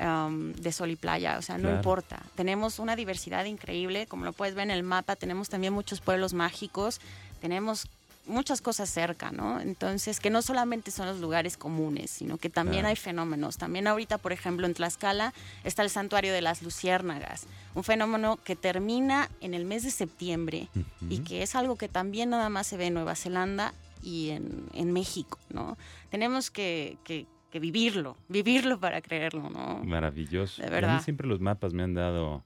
um, 0.00 0.52
de 0.52 0.72
sol 0.72 0.90
y 0.90 0.96
playa, 0.96 1.38
o 1.38 1.42
sea, 1.42 1.56
no 1.56 1.62
Claro. 1.64 1.76
importa. 1.76 2.22
Tenemos 2.34 2.78
una 2.78 2.96
diversidad 2.96 3.44
increíble, 3.44 4.06
como 4.06 4.24
lo 4.24 4.32
puedes 4.32 4.54
ver 4.54 4.64
en 4.64 4.70
el 4.70 4.82
mapa, 4.82 5.16
tenemos 5.16 5.48
también 5.48 5.72
muchos 5.72 6.00
pueblos 6.00 6.34
mágicos, 6.34 7.00
tenemos 7.40 7.86
muchas 8.26 8.60
cosas 8.60 8.90
cerca, 8.90 9.30
¿no? 9.32 9.58
Entonces, 9.58 10.20
que 10.20 10.28
no 10.28 10.42
solamente 10.42 10.90
son 10.90 11.06
los 11.06 11.18
lugares 11.18 11.56
comunes, 11.56 12.10
sino 12.10 12.36
que 12.36 12.50
también 12.50 12.80
Claro. 12.82 12.88
hay 12.90 12.96
fenómenos. 12.96 13.56
También 13.56 13.86
ahorita, 13.86 14.18
por 14.18 14.32
ejemplo, 14.32 14.66
en 14.66 14.74
Tlaxcala 14.74 15.32
está 15.64 15.82
el 15.82 15.88
santuario 15.88 16.34
de 16.34 16.42
las 16.42 16.60
luciérnagas, 16.62 17.46
un 17.74 17.84
fenómeno 17.84 18.38
que 18.44 18.54
termina 18.54 19.30
en 19.40 19.54
el 19.54 19.64
mes 19.64 19.82
de 19.82 19.90
septiembre 19.90 20.68
y 21.08 21.14
Ujú. 21.20 21.24
que 21.24 21.42
es 21.42 21.54
algo 21.54 21.76
que 21.76 21.88
también 21.88 22.28
nada 22.28 22.50
más 22.50 22.66
se 22.66 22.76
ve 22.76 22.86
en 22.88 22.94
Nueva 22.94 23.14
Zelanda 23.14 23.72
y 24.02 24.28
en, 24.30 24.66
en 24.74 24.92
México, 24.92 25.38
¿no? 25.48 25.78
Tenemos 26.10 26.50
que, 26.50 26.98
que- 27.04 27.24
que 27.50 27.60
vivirlo, 27.60 28.16
vivirlo 28.28 28.78
para 28.78 29.00
creerlo, 29.00 29.48
¿no? 29.50 29.82
Maravilloso. 29.84 30.60
De 30.62 30.68
Y 30.68 30.70
A 30.70 30.72
verdad. 30.72 30.96
mí 30.96 31.02
siempre 31.02 31.26
los 31.26 31.40
mapas 31.40 31.72
me 31.72 31.82
han 31.82 31.94
dado, 31.94 32.44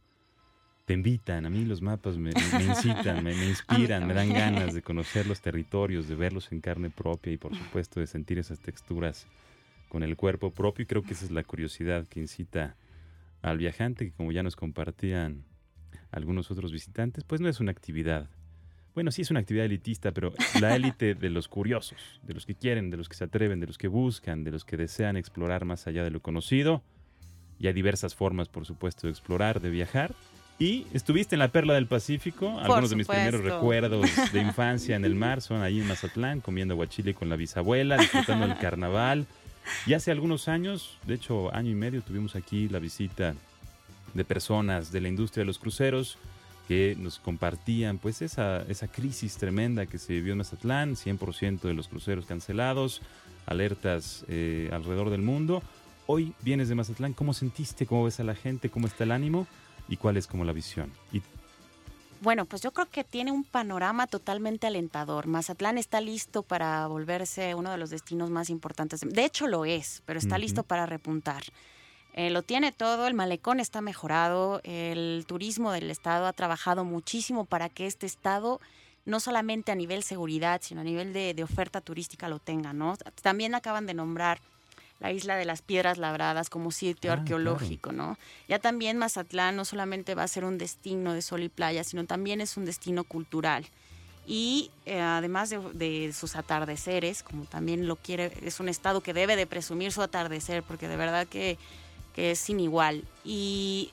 te 0.84 0.94
invitan, 0.94 1.46
a 1.46 1.50
mí 1.50 1.64
los 1.64 1.82
mapas 1.82 2.16
me, 2.16 2.32
me 2.32 2.64
incitan, 2.64 3.22
me, 3.24 3.34
me 3.34 3.46
inspiran, 3.48 4.06
me 4.06 4.14
dan 4.14 4.32
ganas 4.32 4.74
de 4.74 4.82
conocer 4.82 5.26
los 5.26 5.40
territorios, 5.40 6.08
de 6.08 6.14
verlos 6.14 6.52
en 6.52 6.60
carne 6.60 6.90
propia 6.90 7.32
y 7.32 7.36
por 7.36 7.54
supuesto 7.54 8.00
de 8.00 8.06
sentir 8.06 8.38
esas 8.38 8.60
texturas 8.60 9.26
con 9.88 10.02
el 10.02 10.16
cuerpo 10.16 10.50
propio 10.52 10.84
y 10.84 10.86
creo 10.86 11.02
que 11.02 11.12
esa 11.14 11.24
es 11.24 11.30
la 11.30 11.42
curiosidad 11.44 12.06
que 12.06 12.20
incita 12.20 12.76
al 13.42 13.58
viajante, 13.58 14.06
que 14.06 14.12
como 14.12 14.32
ya 14.32 14.42
nos 14.42 14.56
compartían 14.56 15.44
algunos 16.12 16.50
otros 16.50 16.72
visitantes, 16.72 17.24
pues 17.24 17.40
no 17.40 17.48
es 17.48 17.60
una 17.60 17.72
actividad. 17.72 18.28
Bueno, 18.94 19.10
sí 19.10 19.22
es 19.22 19.30
una 19.30 19.40
actividad 19.40 19.64
elitista, 19.64 20.12
pero 20.12 20.34
la 20.60 20.76
élite 20.76 21.14
de 21.14 21.30
los 21.30 21.48
curiosos, 21.48 21.98
de 22.22 22.34
los 22.34 22.44
que 22.44 22.54
quieren, 22.54 22.90
de 22.90 22.98
los 22.98 23.08
que 23.08 23.16
se 23.16 23.24
atreven, 23.24 23.58
de 23.58 23.66
los 23.66 23.78
que 23.78 23.88
buscan, 23.88 24.44
de 24.44 24.50
los 24.50 24.64
que 24.64 24.76
desean 24.76 25.16
explorar 25.16 25.64
más 25.64 25.86
allá 25.86 26.04
de 26.04 26.10
lo 26.10 26.20
conocido. 26.20 26.82
Y 27.58 27.68
hay 27.68 27.72
diversas 27.72 28.14
formas, 28.14 28.48
por 28.48 28.66
supuesto, 28.66 29.06
de 29.06 29.12
explorar, 29.12 29.60
de 29.60 29.70
viajar. 29.70 30.14
Y 30.58 30.86
estuviste 30.92 31.36
en 31.36 31.38
la 31.38 31.48
Perla 31.48 31.74
del 31.74 31.86
Pacífico. 31.86 32.58
Algunos 32.58 32.90
de 32.90 32.96
mis 32.96 33.06
primeros 33.06 33.42
recuerdos 33.42 34.10
de 34.32 34.40
infancia 34.42 34.94
en 34.94 35.04
el 35.06 35.14
mar 35.16 35.40
son 35.40 35.62
ahí 35.62 35.80
en 35.80 35.88
Mazatlán, 35.88 36.40
comiendo 36.40 36.74
aguachile 36.74 37.14
con 37.14 37.30
la 37.30 37.36
bisabuela, 37.36 37.96
disfrutando 37.96 38.46
del 38.46 38.58
carnaval. 38.58 39.26
Y 39.86 39.94
hace 39.94 40.10
algunos 40.10 40.48
años, 40.48 40.98
de 41.06 41.14
hecho 41.14 41.54
año 41.54 41.70
y 41.70 41.74
medio, 41.74 42.02
tuvimos 42.02 42.36
aquí 42.36 42.68
la 42.68 42.78
visita 42.78 43.34
de 44.12 44.24
personas 44.24 44.92
de 44.92 45.00
la 45.00 45.08
industria 45.08 45.42
de 45.42 45.46
los 45.46 45.58
cruceros 45.58 46.18
que 46.68 46.96
nos 46.98 47.18
compartían 47.18 47.98
pues 47.98 48.22
esa, 48.22 48.62
esa 48.62 48.88
crisis 48.88 49.36
tremenda 49.36 49.86
que 49.86 49.98
se 49.98 50.12
vivió 50.14 50.32
en 50.32 50.38
Mazatlán, 50.38 50.94
100% 50.94 51.60
de 51.62 51.74
los 51.74 51.88
cruceros 51.88 52.26
cancelados, 52.26 53.02
alertas 53.46 54.24
eh, 54.28 54.70
alrededor 54.72 55.10
del 55.10 55.22
mundo. 55.22 55.62
Hoy 56.06 56.34
vienes 56.42 56.68
de 56.68 56.74
Mazatlán, 56.74 57.12
¿cómo 57.12 57.34
sentiste? 57.34 57.86
¿Cómo 57.86 58.04
ves 58.04 58.20
a 58.20 58.24
la 58.24 58.34
gente? 58.34 58.70
¿Cómo 58.70 58.86
está 58.86 59.04
el 59.04 59.12
ánimo? 59.12 59.46
¿Y 59.88 59.96
cuál 59.96 60.16
es 60.16 60.26
como 60.26 60.44
la 60.44 60.52
visión? 60.52 60.92
Y 61.12 61.22
Bueno, 62.20 62.44
pues 62.44 62.62
yo 62.62 62.72
creo 62.72 62.86
que 62.86 63.04
tiene 63.04 63.32
un 63.32 63.44
panorama 63.44 64.06
totalmente 64.06 64.66
alentador. 64.66 65.26
Mazatlán 65.26 65.78
está 65.78 66.00
listo 66.00 66.42
para 66.42 66.86
volverse 66.86 67.54
uno 67.54 67.70
de 67.70 67.78
los 67.78 67.90
destinos 67.90 68.30
más 68.30 68.50
importantes. 68.50 69.00
De 69.00 69.24
hecho, 69.24 69.46
lo 69.46 69.64
es, 69.64 70.02
pero 70.06 70.18
está 70.18 70.38
listo 70.38 70.62
para 70.62 70.86
repuntar. 70.86 71.42
Eh, 72.14 72.30
lo 72.30 72.42
tiene 72.42 72.72
todo, 72.72 73.06
el 73.06 73.14
malecón 73.14 73.58
está 73.58 73.80
mejorado, 73.80 74.60
el 74.64 75.24
turismo 75.26 75.72
del 75.72 75.90
estado 75.90 76.26
ha 76.26 76.32
trabajado 76.32 76.84
muchísimo 76.84 77.46
para 77.46 77.68
que 77.68 77.86
este 77.86 78.06
estado 78.06 78.60
no 79.04 79.18
solamente 79.18 79.72
a 79.72 79.74
nivel 79.74 80.02
seguridad, 80.02 80.60
sino 80.62 80.82
a 80.82 80.84
nivel 80.84 81.12
de, 81.12 81.34
de 81.34 81.42
oferta 81.42 81.80
turística 81.80 82.28
lo 82.28 82.38
tenga, 82.38 82.72
¿no? 82.72 82.96
También 83.22 83.54
acaban 83.54 83.86
de 83.86 83.94
nombrar 83.94 84.40
la 85.00 85.10
isla 85.10 85.36
de 85.36 85.44
las 85.44 85.62
piedras 85.62 85.98
labradas 85.98 86.48
como 86.48 86.70
sitio 86.70 87.10
Ah, 87.10 87.14
arqueológico, 87.14 87.90
¿no? 87.90 88.16
Ya 88.48 88.60
también 88.60 88.98
Mazatlán 88.98 89.56
no 89.56 89.64
solamente 89.64 90.14
va 90.14 90.22
a 90.22 90.28
ser 90.28 90.44
un 90.44 90.58
destino 90.58 91.12
de 91.12 91.22
sol 91.22 91.42
y 91.42 91.48
playa, 91.48 91.82
sino 91.82 92.04
también 92.06 92.40
es 92.40 92.56
un 92.56 92.64
destino 92.64 93.02
cultural. 93.02 93.66
Y 94.24 94.70
eh, 94.86 95.00
además 95.00 95.50
de, 95.50 95.58
de 95.72 96.12
sus 96.12 96.36
atardeceres, 96.36 97.24
como 97.24 97.44
también 97.46 97.88
lo 97.88 97.96
quiere, 97.96 98.32
es 98.42 98.60
un 98.60 98.68
estado 98.68 99.00
que 99.00 99.12
debe 99.12 99.34
de 99.34 99.48
presumir 99.48 99.90
su 99.90 100.02
atardecer, 100.02 100.62
porque 100.62 100.86
de 100.86 100.96
verdad 100.96 101.26
que, 101.26 101.58
que 102.14 102.32
es 102.32 102.38
sin 102.38 102.60
igual. 102.60 103.04
Y 103.24 103.90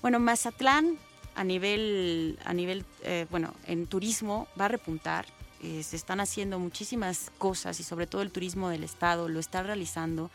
bueno, 0.00 0.18
Mazatlán 0.18 0.98
a 1.34 1.44
nivel, 1.44 2.38
a 2.44 2.52
nivel 2.52 2.84
eh, 3.02 3.26
bueno, 3.30 3.54
en 3.66 3.86
turismo 3.86 4.48
va 4.60 4.66
a 4.66 4.68
repuntar. 4.68 5.26
Eh, 5.62 5.82
se 5.82 5.96
están 5.96 6.20
haciendo 6.20 6.58
muchísimas 6.58 7.30
cosas 7.38 7.78
y 7.78 7.84
sobre 7.84 8.06
todo 8.06 8.22
el 8.22 8.32
turismo 8.32 8.68
del 8.68 8.82
estado 8.82 9.28
lo 9.28 9.38
está 9.38 9.62
realizando 9.62 10.30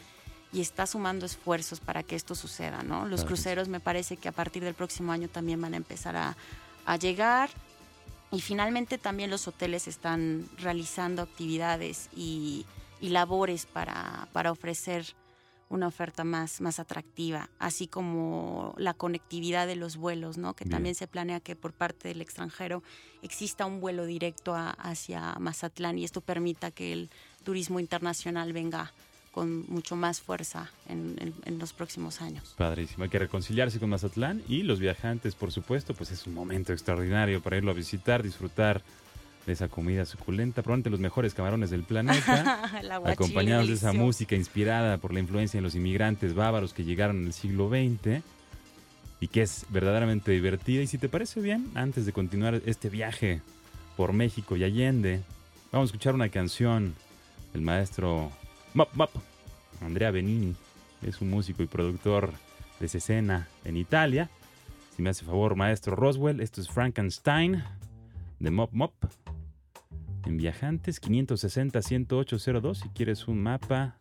y 0.53 0.61
está 0.61 0.87
sumando 0.87 1.25
esfuerzos 1.25 1.81
para 1.81 2.03
que 2.03 2.15
esto 2.15 2.33
suceda, 2.33 2.81
¿no? 2.81 3.05
Los 3.05 3.21
Claro 3.21 3.27
cruceros 3.27 3.67
me 3.67 3.81
parece 3.81 4.15
que 4.15 4.29
a 4.29 4.31
partir 4.31 4.63
del 4.63 4.73
próximo 4.73 5.11
año 5.11 5.27
también 5.27 5.59
van 5.59 5.73
a 5.73 5.77
empezar 5.77 6.15
a, 6.15 6.37
a 6.85 6.95
llegar 6.95 7.49
y 8.31 8.39
finalmente 8.39 8.97
también 8.97 9.29
los 9.29 9.47
hoteles 9.47 9.87
están 9.87 10.47
realizando 10.57 11.21
actividades 11.21 12.09
y, 12.15 12.65
y 13.01 13.09
labores 13.09 13.65
para, 13.65 14.27
para 14.31 14.51
ofrecer 14.51 15.13
una 15.69 15.87
oferta 15.87 16.23
más, 16.23 16.61
más 16.61 16.79
atractiva, 16.79 17.49
así 17.59 17.87
como 17.87 18.73
la 18.77 18.93
conectividad 18.93 19.67
de 19.67 19.75
los 19.75 19.97
vuelos, 19.97 20.37
¿no? 20.37 20.53
que 20.53 20.63
Bien. 20.63 20.71
también 20.71 20.95
se 20.95 21.07
planea 21.07 21.39
que 21.41 21.55
por 21.57 21.73
parte 21.73 22.07
del 22.07 22.21
extranjero 22.21 22.83
exista 23.21 23.65
un 23.65 23.81
vuelo 23.81 24.05
directo 24.05 24.55
a- 24.55 24.69
hacia 24.71 25.35
Mazatlán 25.39 25.97
y 25.99 26.05
esto 26.05 26.21
permita 26.21 26.71
que 26.71 26.93
el 26.93 27.09
turismo 27.43 27.79
internacional 27.81 28.53
venga 28.53 28.93
con 29.33 29.65
mucho 29.69 29.95
más 29.95 30.19
fuerza 30.21 30.71
en, 30.87 31.15
en- 31.19 31.33
en 31.45 31.59
los 31.59 31.73
próximos 31.73 32.21
años. 32.21 32.55
Padrísimo, 32.57 33.03
hay 33.03 33.09
que 33.09 33.19
reconciliarse 33.19 33.77
con 33.79 33.89
Mazatlán 33.89 34.41
y 34.47 34.63
los 34.63 34.79
viajantes, 34.79 35.35
por 35.35 35.51
supuesto, 35.51 35.93
pues 35.93 36.11
es 36.11 36.25
un 36.27 36.33
momento 36.33 36.71
extraordinario 36.73 37.41
para 37.41 37.57
irlo 37.57 37.71
a 37.71 37.75
visitar, 37.75 38.23
disfrutar 38.23 38.81
de 39.47 39.53
esa 39.53 39.69
comida 39.69 40.05
suculenta, 40.05 40.61
probablemente 40.61 40.89
los 40.89 40.99
mejores 40.99 41.33
camarones 41.33 41.69
del 41.69 41.83
planeta, 41.83 42.69
acompañados 43.05 43.69
de 43.69 43.75
esa 43.75 43.93
música 43.93 44.35
inspirada 44.35 44.97
por 44.97 45.13
la 45.13 45.21
influencia 45.21 45.57
de 45.57 45.61
los 45.61 45.73
inmigrantes 45.73 46.35
bávaros 46.35 46.73
que 46.73 46.83
llegaron 46.83 47.21
en 47.21 47.27
el 47.27 47.33
siglo 47.33 47.69
XX 47.69 48.21
y 49.21 49.29
que 49.29 49.43
es 49.43 49.65
verdaderamente 49.69 50.31
divertida. 50.31 50.81
Y 50.81 50.87
si 50.87 50.97
te 50.97 51.07
parece 51.07 51.39
bien, 51.39 51.71
antes 51.75 52.05
de 52.05 52.11
continuar 52.11 52.61
este 52.65 52.89
viaje 52.89 53.41
por 53.95 54.11
México 54.11 54.57
y 54.57 54.65
Allende, 54.65 55.21
vamos 55.71 55.87
a 55.87 55.89
escuchar 55.91 56.13
una 56.13 56.27
canción 56.27 56.93
del 57.53 57.61
maestro 57.61 58.29
Mop 58.73 58.93
Mop, 58.95 59.11
Andrea 59.79 60.11
Benini, 60.11 60.55
es 61.01 61.21
un 61.21 61.29
músico 61.29 61.63
y 61.63 61.67
productor 61.67 62.33
de 62.81 62.85
escena 62.87 63.47
en 63.63 63.77
Italia. 63.77 64.29
Si 64.93 65.01
me 65.01 65.09
hace 65.09 65.23
favor, 65.23 65.55
maestro 65.55 65.95
Roswell, 65.95 66.41
esto 66.41 66.59
es 66.59 66.67
Frankenstein 66.67 67.63
de 68.39 68.51
Mop 68.51 68.73
Mop. 68.73 68.91
En 70.27 70.35
Viajantes 70.35 71.01
560-10802, 71.01 72.73
si 72.75 72.89
quieres 72.89 73.29
un 73.29 73.41
mapa 73.41 73.97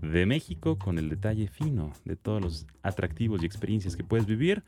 de 0.00 0.24
México 0.24 0.78
con 0.78 0.96
el 0.96 1.10
detalle 1.10 1.46
fino 1.46 1.92
de 2.06 2.16
todos 2.16 2.40
los 2.40 2.66
atractivos 2.82 3.42
y 3.42 3.46
experiencias 3.46 3.94
que 3.94 4.02
puedes 4.02 4.24
vivir. 4.24 4.64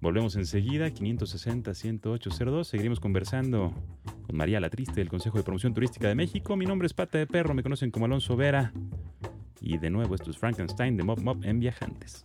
Volvemos 0.00 0.36
enseguida, 0.36 0.88
560-10802. 0.88 2.64
Seguiremos 2.64 3.00
conversando 3.00 3.74
con 4.26 4.34
María 4.34 4.60
La 4.60 4.70
Triste 4.70 4.94
del 4.94 5.10
Consejo 5.10 5.36
de 5.36 5.44
Promoción 5.44 5.74
Turística 5.74 6.08
de 6.08 6.14
México. 6.14 6.56
Mi 6.56 6.64
nombre 6.64 6.86
es 6.86 6.94
Pata 6.94 7.18
de 7.18 7.26
Perro, 7.26 7.52
me 7.52 7.62
conocen 7.62 7.90
como 7.90 8.06
Alonso 8.06 8.34
Vera. 8.34 8.72
Y 9.60 9.76
de 9.76 9.90
nuevo, 9.90 10.14
esto 10.14 10.30
es 10.30 10.38
Frankenstein 10.38 10.96
de 10.96 11.02
Mob 11.02 11.20
Mob 11.20 11.44
en 11.44 11.60
Viajantes. 11.60 12.24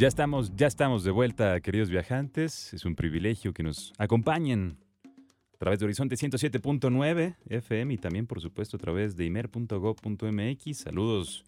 Ya 0.00 0.08
estamos, 0.08 0.56
ya 0.56 0.66
estamos 0.66 1.04
de 1.04 1.10
vuelta, 1.10 1.60
queridos 1.60 1.90
viajantes. 1.90 2.72
Es 2.72 2.86
un 2.86 2.96
privilegio 2.96 3.52
que 3.52 3.62
nos 3.62 3.92
acompañen 3.98 4.78
a 5.04 5.58
través 5.58 5.78
de 5.78 5.84
Horizonte 5.84 6.14
107.9 6.14 7.36
FM 7.50 7.92
y 7.92 7.98
también, 7.98 8.26
por 8.26 8.40
supuesto, 8.40 8.78
a 8.78 8.80
través 8.80 9.14
de 9.18 9.26
imer.go.mx. 9.26 10.78
Saludos 10.78 11.44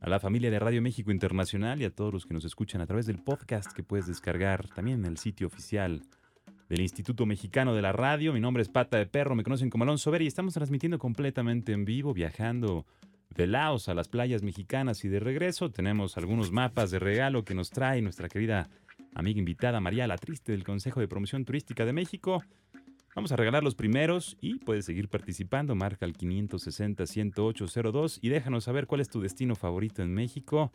a 0.00 0.10
la 0.10 0.18
familia 0.18 0.50
de 0.50 0.58
Radio 0.58 0.82
México 0.82 1.12
Internacional 1.12 1.80
y 1.80 1.84
a 1.84 1.94
todos 1.94 2.12
los 2.12 2.26
que 2.26 2.34
nos 2.34 2.44
escuchan 2.44 2.80
a 2.80 2.86
través 2.86 3.06
del 3.06 3.22
podcast 3.22 3.70
que 3.70 3.84
puedes 3.84 4.08
descargar 4.08 4.66
también 4.70 5.04
en 5.04 5.12
el 5.12 5.18
sitio 5.18 5.46
oficial 5.46 6.02
del 6.68 6.80
Instituto 6.80 7.24
Mexicano 7.24 7.72
de 7.72 7.82
la 7.82 7.92
Radio. 7.92 8.32
Mi 8.32 8.40
nombre 8.40 8.64
es 8.64 8.68
Pata 8.68 8.98
de 8.98 9.06
Perro, 9.06 9.36
me 9.36 9.44
conocen 9.44 9.70
como 9.70 9.84
Alonso 9.84 10.10
Ver 10.10 10.22
y 10.22 10.26
estamos 10.26 10.54
transmitiendo 10.54 10.98
completamente 10.98 11.70
en 11.70 11.84
vivo, 11.84 12.14
viajando 12.14 12.84
de 13.34 13.46
Laos 13.46 13.88
a 13.88 13.94
las 13.94 14.08
playas 14.08 14.42
mexicanas 14.42 15.04
y 15.04 15.08
de 15.08 15.20
regreso. 15.20 15.70
Tenemos 15.70 16.16
algunos 16.16 16.50
mapas 16.52 16.90
de 16.90 16.98
regalo 16.98 17.44
que 17.44 17.54
nos 17.54 17.70
trae 17.70 18.02
nuestra 18.02 18.28
querida 18.28 18.68
amiga 19.14 19.38
invitada 19.38 19.80
María 19.80 20.06
La 20.06 20.18
Triste 20.18 20.52
del 20.52 20.64
Consejo 20.64 21.00
de 21.00 21.08
Promoción 21.08 21.44
Turística 21.44 21.84
de 21.84 21.92
México. 21.92 22.42
Vamos 23.14 23.32
a 23.32 23.36
regalar 23.36 23.62
los 23.64 23.74
primeros 23.74 24.36
y 24.40 24.60
puedes 24.60 24.84
seguir 24.84 25.08
participando. 25.08 25.74
Marca 25.74 26.06
el 26.06 26.16
560-10802 26.16 28.20
y 28.22 28.28
déjanos 28.28 28.62
saber 28.64 28.86
cuál 28.86 29.00
es 29.00 29.08
tu 29.08 29.20
destino 29.20 29.56
favorito 29.56 30.02
en 30.02 30.14
México. 30.14 30.70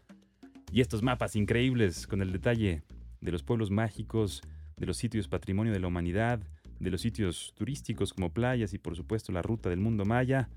Y 0.71 0.81
estos 0.81 1.01
mapas 1.01 1.37
increíbles 1.37 2.07
con 2.07 2.21
el 2.21 2.33
detalle 2.33 2.83
de 3.21 3.31
los 3.31 3.43
pueblos 3.43 3.71
mágicos, 3.71 4.41
de 4.75 4.85
los 4.85 4.97
sitios 4.97 5.29
patrimonio 5.29 5.71
de 5.71 5.79
la 5.79 5.87
humanidad, 5.87 6.41
de 6.79 6.91
los 6.91 6.99
sitios 7.01 7.53
turísticos 7.55 8.13
como 8.13 8.33
playas 8.33 8.73
y 8.73 8.79
por 8.79 8.95
supuesto 8.95 9.31
la 9.31 9.41
ruta 9.41 9.69
del 9.69 9.79
mundo 9.79 10.03
maya, 10.03 10.49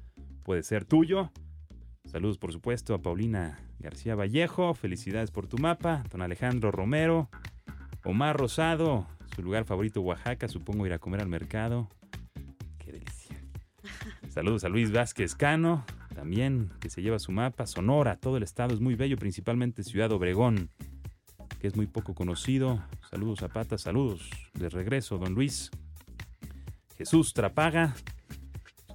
puede 0.43 0.65
ser 0.65 0.85
tuyo. 0.85 1.31
Saludos, 2.11 2.39
por 2.39 2.53
supuesto, 2.53 2.95
a 2.95 3.03
Paulina 3.03 3.61
García 3.81 4.15
Vallejo. 4.15 4.73
Felicidades 4.73 5.31
por 5.31 5.47
tu 5.47 5.59
mapa. 5.59 6.05
Don 6.11 6.23
Alejandro 6.23 6.71
Romero. 6.71 7.29
Omar 8.03 8.35
Rosado. 8.39 9.07
Su 9.37 9.43
lugar 9.43 9.67
favorito, 9.67 10.01
Oaxaca. 10.01 10.49
Supongo 10.49 10.87
ir 10.87 10.95
a 10.95 10.99
comer 10.99 11.21
al 11.21 11.29
mercado. 11.29 11.91
Qué 12.79 12.93
delicia. 12.93 13.37
Saludos 14.31 14.65
a 14.65 14.71
Luis 14.71 14.91
Vázquez 14.91 15.35
Cano. 15.35 15.85
También 16.15 16.71
que 16.81 16.89
se 16.89 17.03
lleva 17.03 17.19
su 17.19 17.31
mapa. 17.31 17.67
Sonora. 17.67 18.17
Todo 18.17 18.39
el 18.39 18.43
estado 18.43 18.73
es 18.73 18.81
muy 18.81 18.95
bello, 18.95 19.19
principalmente 19.19 19.85
Ciudad 19.85 20.11
Obregón, 20.11 20.71
que 21.61 21.67
es 21.67 21.77
muy 21.77 21.87
poco 21.87 22.15
conocido. 22.15 22.83
Saludos 23.11 23.43
a 23.43 23.49
Pata. 23.49 23.77
Saludos 23.77 24.31
de 24.55 24.71
regreso, 24.71 25.19
don 25.19 25.35
Luis. 25.35 25.71
Jesús 26.97 27.35
Trapaga. 27.35 27.95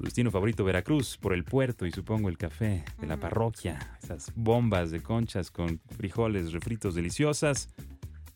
Su 0.04 0.08
destino 0.08 0.32
favorito, 0.32 0.66
Veracruz, 0.66 1.18
por 1.18 1.32
el 1.32 1.46
puerto 1.46 1.86
y 1.86 1.92
supongo 1.92 2.28
el 2.28 2.38
café 2.38 2.84
de 3.00 3.08
la 3.08 3.16
parroquia. 3.16 3.98
Esas 4.04 4.34
bombas 4.36 4.92
de 4.92 5.02
conchas 5.02 5.50
con 5.50 5.80
frijoles 5.98 6.52
refritos 6.52 6.94
deliciosas. 6.94 7.70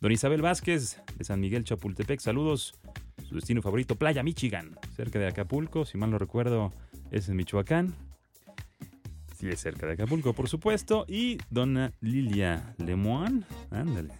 Don 0.00 0.10
Isabel 0.10 0.40
Vázquez, 0.40 1.02
de 1.18 1.24
San 1.24 1.40
Miguel 1.40 1.64
Chapultepec, 1.64 2.20
saludos. 2.20 2.72
Su 3.28 3.34
destino 3.34 3.60
favorito, 3.60 3.96
Playa 3.96 4.22
Michigan, 4.22 4.78
cerca 4.96 5.18
de 5.18 5.26
Acapulco, 5.26 5.84
si 5.84 5.98
mal 5.98 6.10
no 6.10 6.16
recuerdo, 6.16 6.72
es 7.10 7.28
en 7.28 7.36
Michoacán. 7.36 7.94
Sí, 9.36 9.50
es 9.50 9.60
cerca 9.60 9.86
de 9.86 9.92
Acapulco, 9.92 10.32
por 10.32 10.48
supuesto. 10.48 11.04
Y 11.06 11.36
Dona 11.50 11.92
Lilia 12.00 12.74
Lemoine, 12.78 13.44
ándale. 13.70 14.14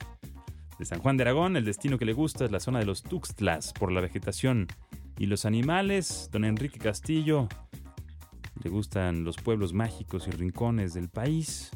De 0.79 0.85
San 0.85 0.99
Juan 0.99 1.17
de 1.17 1.23
Aragón, 1.23 1.57
el 1.57 1.65
destino 1.65 1.97
que 1.97 2.05
le 2.05 2.13
gusta 2.13 2.45
es 2.45 2.51
la 2.51 2.61
zona 2.61 2.81
de 2.81 2.85
los 2.85 3.03
Tuxtlas, 3.03 3.73
por 3.73 3.91
la 3.91 4.03
vegetación 4.03 4.69
y 5.19 5.27
los 5.27 5.45
animales, 5.45 6.29
don 6.33 6.45
Enrique 6.45 6.79
Castillo, 6.79 7.49
le 8.63 8.71
gustan 8.71 9.25
los 9.25 9.37
pueblos 9.37 9.73
mágicos 9.73 10.29
y 10.29 10.31
rincones 10.31 10.95
del 10.95 11.09
país. 11.09 11.71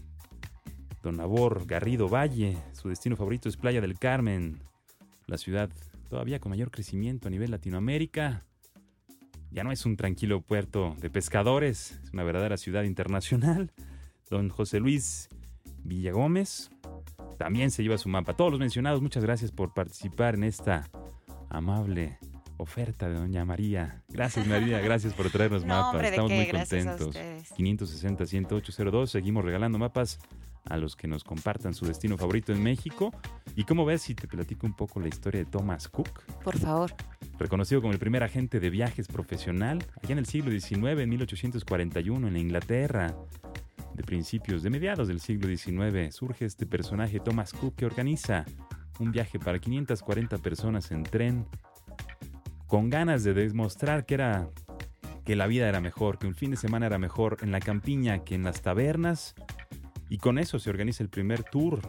Don 1.02 1.20
Abor 1.20 1.66
Garrido 1.66 2.08
Valle, 2.08 2.56
su 2.72 2.88
destino 2.88 3.16
favorito 3.16 3.48
es 3.48 3.56
Playa 3.56 3.80
del 3.80 3.98
Carmen, 3.98 4.62
la 5.26 5.38
ciudad 5.38 5.70
todavía 6.08 6.38
con 6.38 6.50
mayor 6.50 6.70
crecimiento 6.70 7.26
a 7.26 7.30
nivel 7.30 7.50
Latinoamérica. 7.50 8.46
Ya 9.50 9.64
no 9.64 9.72
es 9.72 9.84
un 9.84 9.96
tranquilo 9.96 10.40
puerto 10.40 10.94
de 11.00 11.10
pescadores, 11.10 12.00
es 12.04 12.12
una 12.12 12.22
verdadera 12.22 12.56
ciudad 12.56 12.84
internacional. 12.84 13.72
Don 14.30 14.48
José 14.48 14.78
Luis 14.78 15.28
Villagómez 15.82 16.70
también 17.38 17.72
se 17.72 17.82
lleva 17.82 17.98
su 17.98 18.08
mapa. 18.08 18.34
Todos 18.34 18.52
los 18.52 18.60
mencionados, 18.60 19.02
muchas 19.02 19.24
gracias 19.24 19.50
por 19.50 19.74
participar 19.74 20.36
en 20.36 20.44
esta 20.44 20.88
amable 21.50 22.18
oferta 22.56 23.08
de 23.08 23.14
Doña 23.14 23.44
María. 23.44 24.02
Gracias, 24.08 24.46
María. 24.46 24.80
Gracias 24.80 25.14
por 25.14 25.30
traernos 25.30 25.64
mapas. 25.64 26.04
Estamos 26.04 26.30
muy 26.30 26.48
contentos. 26.48 27.16
560-10802. 27.56 29.06
Seguimos 29.06 29.44
regalando 29.44 29.78
mapas 29.78 30.18
a 30.68 30.76
los 30.76 30.96
que 30.96 31.08
nos 31.08 31.24
compartan 31.24 31.74
su 31.74 31.86
destino 31.86 32.16
favorito 32.16 32.52
en 32.52 32.62
México. 32.62 33.12
¿Y 33.56 33.64
cómo 33.64 33.84
ves 33.84 34.02
si 34.02 34.14
te 34.14 34.28
platico 34.28 34.66
un 34.66 34.74
poco 34.74 35.00
la 35.00 35.08
historia 35.08 35.40
de 35.40 35.50
Thomas 35.50 35.88
Cook? 35.88 36.22
Por 36.42 36.58
favor. 36.58 36.94
Reconocido 37.38 37.80
como 37.80 37.92
el 37.92 37.98
primer 37.98 38.22
agente 38.22 38.60
de 38.60 38.70
viajes 38.70 39.08
profesional, 39.08 39.84
allá 40.02 40.12
en 40.12 40.18
el 40.18 40.26
siglo 40.26 40.50
XIX, 40.50 41.00
en 41.00 41.08
1841, 41.08 42.28
en 42.28 42.36
Inglaterra. 42.36 43.16
De 43.94 44.02
principios, 44.02 44.62
de 44.62 44.70
mediados 44.70 45.08
del 45.08 45.20
siglo 45.20 45.48
XIX, 45.54 46.14
surge 46.14 46.46
este 46.46 46.64
personaje 46.64 47.20
Thomas 47.20 47.52
Cook 47.52 47.74
que 47.76 47.84
organiza 47.84 48.46
un 48.98 49.12
viaje 49.12 49.38
para 49.38 49.58
540 49.58 50.38
personas 50.38 50.90
en 50.92 51.02
tren 51.02 51.46
con 52.72 52.88
ganas 52.88 53.22
de 53.22 53.34
demostrar 53.34 54.06
que 54.06 54.14
era 54.14 54.48
que 55.26 55.36
la 55.36 55.46
vida 55.46 55.68
era 55.68 55.82
mejor, 55.82 56.18
que 56.18 56.26
un 56.26 56.34
fin 56.34 56.52
de 56.52 56.56
semana 56.56 56.86
era 56.86 56.96
mejor 56.96 57.36
en 57.42 57.52
la 57.52 57.60
campiña 57.60 58.24
que 58.24 58.34
en 58.34 58.44
las 58.44 58.62
tabernas. 58.62 59.34
Y 60.08 60.16
con 60.16 60.38
eso 60.38 60.58
se 60.58 60.70
organiza 60.70 61.02
el 61.02 61.10
primer 61.10 61.42
tour 61.42 61.82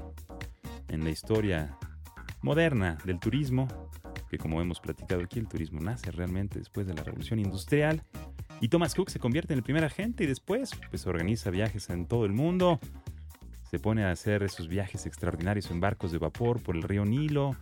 en 0.89 1.05
la 1.05 1.09
historia 1.09 1.77
moderna 2.41 2.97
del 3.05 3.17
turismo, 3.21 3.69
que 4.29 4.37
como 4.37 4.61
hemos 4.61 4.81
platicado 4.81 5.21
aquí, 5.21 5.39
el 5.39 5.47
turismo 5.47 5.79
nace 5.79 6.11
realmente 6.11 6.59
después 6.59 6.85
de 6.85 6.93
la 6.93 7.03
revolución 7.03 7.39
industrial. 7.39 8.03
Y 8.59 8.67
Thomas 8.67 8.93
Cook 8.93 9.09
se 9.09 9.19
convierte 9.19 9.53
en 9.53 9.59
el 9.59 9.63
primer 9.63 9.85
agente 9.85 10.25
y 10.25 10.27
después 10.27 10.71
pues, 10.89 11.07
organiza 11.07 11.49
viajes 11.49 11.89
en 11.91 12.07
todo 12.07 12.25
el 12.25 12.33
mundo. 12.33 12.81
Se 13.71 13.79
pone 13.79 14.03
a 14.03 14.11
hacer 14.11 14.43
esos 14.43 14.67
viajes 14.67 15.05
extraordinarios 15.05 15.71
en 15.71 15.79
barcos 15.79 16.11
de 16.11 16.17
vapor 16.17 16.61
por 16.61 16.75
el 16.75 16.83
río 16.83 17.05
Nilo, 17.05 17.55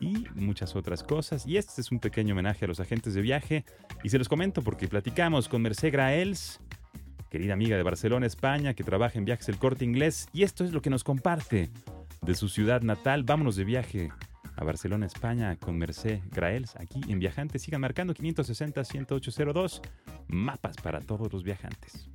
y 0.00 0.26
muchas 0.34 0.76
otras 0.76 1.02
cosas. 1.02 1.46
Y 1.46 1.56
este 1.56 1.80
es 1.80 1.90
un 1.90 1.98
pequeño 1.98 2.34
homenaje 2.34 2.64
a 2.64 2.68
los 2.68 2.80
agentes 2.80 3.14
de 3.14 3.22
viaje. 3.22 3.64
Y 4.02 4.10
se 4.10 4.18
los 4.18 4.28
comento 4.28 4.62
porque 4.62 4.88
platicamos 4.88 5.48
con 5.48 5.62
Mercé 5.62 5.90
Graels, 5.90 6.60
querida 7.30 7.54
amiga 7.54 7.76
de 7.76 7.82
Barcelona, 7.82 8.26
España, 8.26 8.74
que 8.74 8.84
trabaja 8.84 9.18
en 9.18 9.24
viajes 9.24 9.48
el 9.48 9.58
corte 9.58 9.84
inglés. 9.84 10.28
Y 10.32 10.42
esto 10.42 10.64
es 10.64 10.72
lo 10.72 10.82
que 10.82 10.90
nos 10.90 11.04
comparte 11.04 11.70
de 12.22 12.34
su 12.34 12.48
ciudad 12.48 12.82
natal. 12.82 13.24
Vámonos 13.24 13.56
de 13.56 13.64
viaje 13.64 14.10
a 14.56 14.64
Barcelona, 14.64 15.06
España, 15.06 15.56
con 15.56 15.76
Mercé 15.76 16.22
Graels, 16.32 16.76
aquí 16.76 17.00
en 17.08 17.18
Viajantes. 17.18 17.62
Sigan 17.62 17.80
marcando 17.80 18.14
560-10802, 18.14 19.82
mapas 20.28 20.76
para 20.76 21.00
todos 21.00 21.32
los 21.32 21.42
viajantes. 21.42 22.08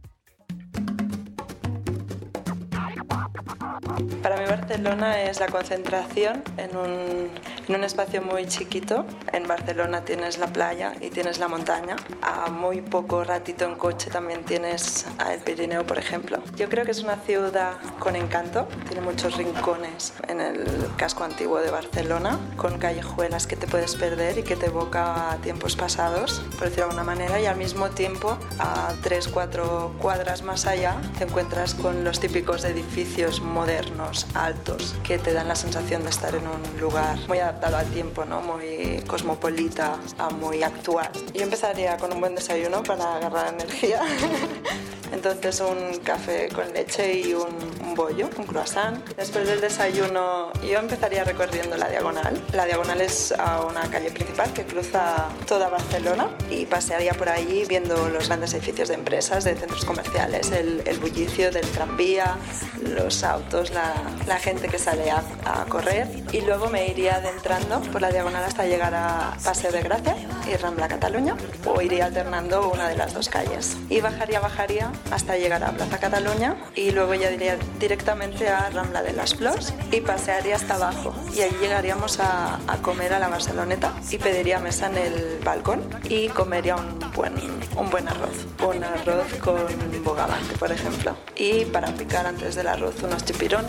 Para 4.21 4.37
mí 4.37 4.45
Barcelona 4.47 5.21
es 5.23 5.39
la 5.39 5.47
concentración 5.47 6.43
en 6.57 6.75
un, 6.75 7.29
en 7.67 7.75
un, 7.75 7.83
espacio 7.83 8.21
muy 8.21 8.45
chiquito. 8.47 9.05
En 9.33 9.47
Barcelona 9.47 10.03
tienes 10.05 10.37
la 10.37 10.47
playa 10.47 10.93
y 11.01 11.09
tienes 11.09 11.39
la 11.39 11.47
montaña. 11.47 11.95
A 12.21 12.49
muy 12.49 12.81
poco 12.81 13.23
ratito 13.23 13.65
en 13.65 13.75
coche 13.75 14.09
también 14.09 14.43
tienes 14.43 15.05
el 15.29 15.39
Pirineo, 15.39 15.85
por 15.85 15.97
ejemplo. 15.97 16.39
Yo 16.55 16.69
creo 16.69 16.85
que 16.85 16.91
es 16.91 17.03
una 17.03 17.17
ciudad 17.17 17.73
con 17.99 18.15
encanto. 18.15 18.67
Tiene 18.87 19.01
muchos 19.01 19.37
rincones 19.37 20.13
en 20.27 20.39
el 20.39 20.65
casco 20.97 21.23
antiguo 21.23 21.59
de 21.59 21.71
Barcelona, 21.71 22.39
con 22.57 22.77
callejuelas 22.77 23.47
que 23.47 23.55
te 23.55 23.67
puedes 23.67 23.95
perder 23.95 24.37
y 24.37 24.43
que 24.43 24.55
te 24.55 24.67
evoca 24.67 25.31
a 25.31 25.37
tiempos 25.37 25.75
pasados, 25.75 26.41
por 26.57 26.69
decirlo 26.69 26.75
de 26.75 26.91
alguna 26.91 27.03
manera. 27.03 27.41
Y 27.41 27.45
al 27.45 27.57
mismo 27.57 27.89
tiempo, 27.89 28.37
a 28.59 28.93
3-4 29.03 29.97
cuadras 29.97 30.43
más 30.43 30.65
allá, 30.67 30.95
te 31.17 31.23
encuentras 31.25 31.73
con 31.73 32.03
los 32.03 32.19
típicos 32.19 32.63
edificios 32.63 33.41
modernos 33.41 33.80
modernos, 33.81 34.27
altos, 34.35 34.95
que 35.03 35.17
te 35.17 35.33
dan 35.33 35.47
la 35.47 35.55
sensación 35.55 36.03
de 36.03 36.09
estar 36.09 36.35
en 36.35 36.43
un 36.47 36.79
lugar 36.79 37.17
muy 37.27 37.39
adaptado 37.39 37.77
al 37.77 37.87
tiempo, 37.87 38.25
¿no? 38.25 38.41
muy 38.41 39.01
cosmopolita, 39.07 39.97
muy 40.39 40.61
actual. 40.61 41.09
Yo 41.33 41.41
empezaría 41.41 41.97
con 41.97 42.13
un 42.13 42.19
buen 42.19 42.35
desayuno 42.35 42.83
para 42.83 43.15
agarrar 43.15 43.53
energía. 43.53 44.01
Entonces 45.11 45.59
un 45.59 45.99
café 45.99 46.47
con 46.49 46.71
leche 46.73 47.19
y 47.19 47.33
un, 47.33 47.95
bollo, 47.95 48.29
un 48.37 48.45
croissant. 48.45 49.05
Después 49.15 49.45
del 49.45 49.59
desayuno 49.59 50.53
yo 50.63 50.79
empezaría 50.79 51.23
recorriendo 51.23 51.75
la 51.75 51.89
diagonal. 51.89 52.41
La 52.53 52.65
diagonal 52.65 53.01
es 53.01 53.33
a 53.37 53.61
una 53.65 53.81
calle 53.89 54.11
principal 54.11 54.53
que 54.53 54.63
cruza 54.63 55.27
toda 55.47 55.67
Barcelona 55.67 56.29
y 56.49 56.65
pasearía 56.65 57.13
por 57.13 57.27
ahí 57.27 57.65
viendo 57.67 58.07
los 58.07 58.27
grandes 58.27 58.53
edificios 58.53 58.87
de 58.87 58.95
empresas, 58.95 59.43
de 59.43 59.55
centros 59.55 59.83
comerciales, 59.83 60.49
el, 60.51 60.81
bullicio 61.01 61.51
del 61.51 61.65
tranvía, 61.71 62.37
los 62.81 63.23
autos, 63.23 63.70
la, 63.73 64.37
gente 64.39 64.67
que 64.67 64.79
sale 64.79 65.11
a, 65.11 65.21
correr. 65.69 66.07
Y 66.31 66.41
luego 66.41 66.69
me 66.69 66.87
iría 66.87 67.15
adentrando 67.15 67.81
por 67.91 68.01
la 68.01 68.09
diagonal 68.09 68.43
hasta 68.43 68.65
llegar 68.65 68.93
a 68.95 69.37
Paseo 69.43 69.71
de 69.71 69.81
Gracia 69.81 70.15
y 70.51 70.55
Rambla 70.55 70.87
Cataluña 70.87 71.35
o 71.65 71.81
iría 71.81 72.05
alternando 72.05 72.69
una 72.69 72.87
de 72.87 72.95
las 72.95 73.13
dos 73.13 73.29
calles. 73.29 73.77
Y 73.89 74.01
bajaría, 74.01 74.39
bajaría 74.39 74.91
hasta 75.11 75.37
llegar 75.37 75.63
a 75.63 75.71
Plaza 75.71 75.99
Cataluña 75.99 76.55
y 76.75 76.91
luego 76.91 77.13
ya 77.13 77.31
iría 77.31 77.57
directamente 77.79 78.49
a 78.49 78.69
Rambla 78.69 79.03
de 79.03 79.13
las 79.13 79.35
Flores 79.35 79.73
y 79.91 80.01
pasearía 80.01 80.55
hasta 80.55 80.75
abajo. 80.75 81.13
Y 81.35 81.41
ahí 81.41 81.55
llegaríamos 81.61 82.19
a, 82.19 82.59
a 82.67 82.77
comer 82.81 83.13
a 83.13 83.19
la 83.19 83.27
Barceloneta 83.27 83.93
y 84.09 84.17
pediría 84.17 84.59
mesa 84.59 84.87
en 84.87 84.97
el 84.97 85.39
balcón 85.43 85.83
y 86.09 86.29
comería 86.29 86.75
un 86.75 86.99
buen, 87.13 87.35
un 87.77 87.89
buen 87.89 88.07
arroz, 88.07 88.47
un 88.65 88.83
arroz 88.83 89.33
con 89.39 89.57
bogavante 90.03 90.57
por 90.57 90.71
ejemplo. 90.71 91.15
Y 91.35 91.65
para 91.65 91.87
picar 91.93 92.25
antes 92.25 92.55
del 92.55 92.67
arroz 92.67 93.01
unos 93.03 93.23
chipirones 93.25 93.60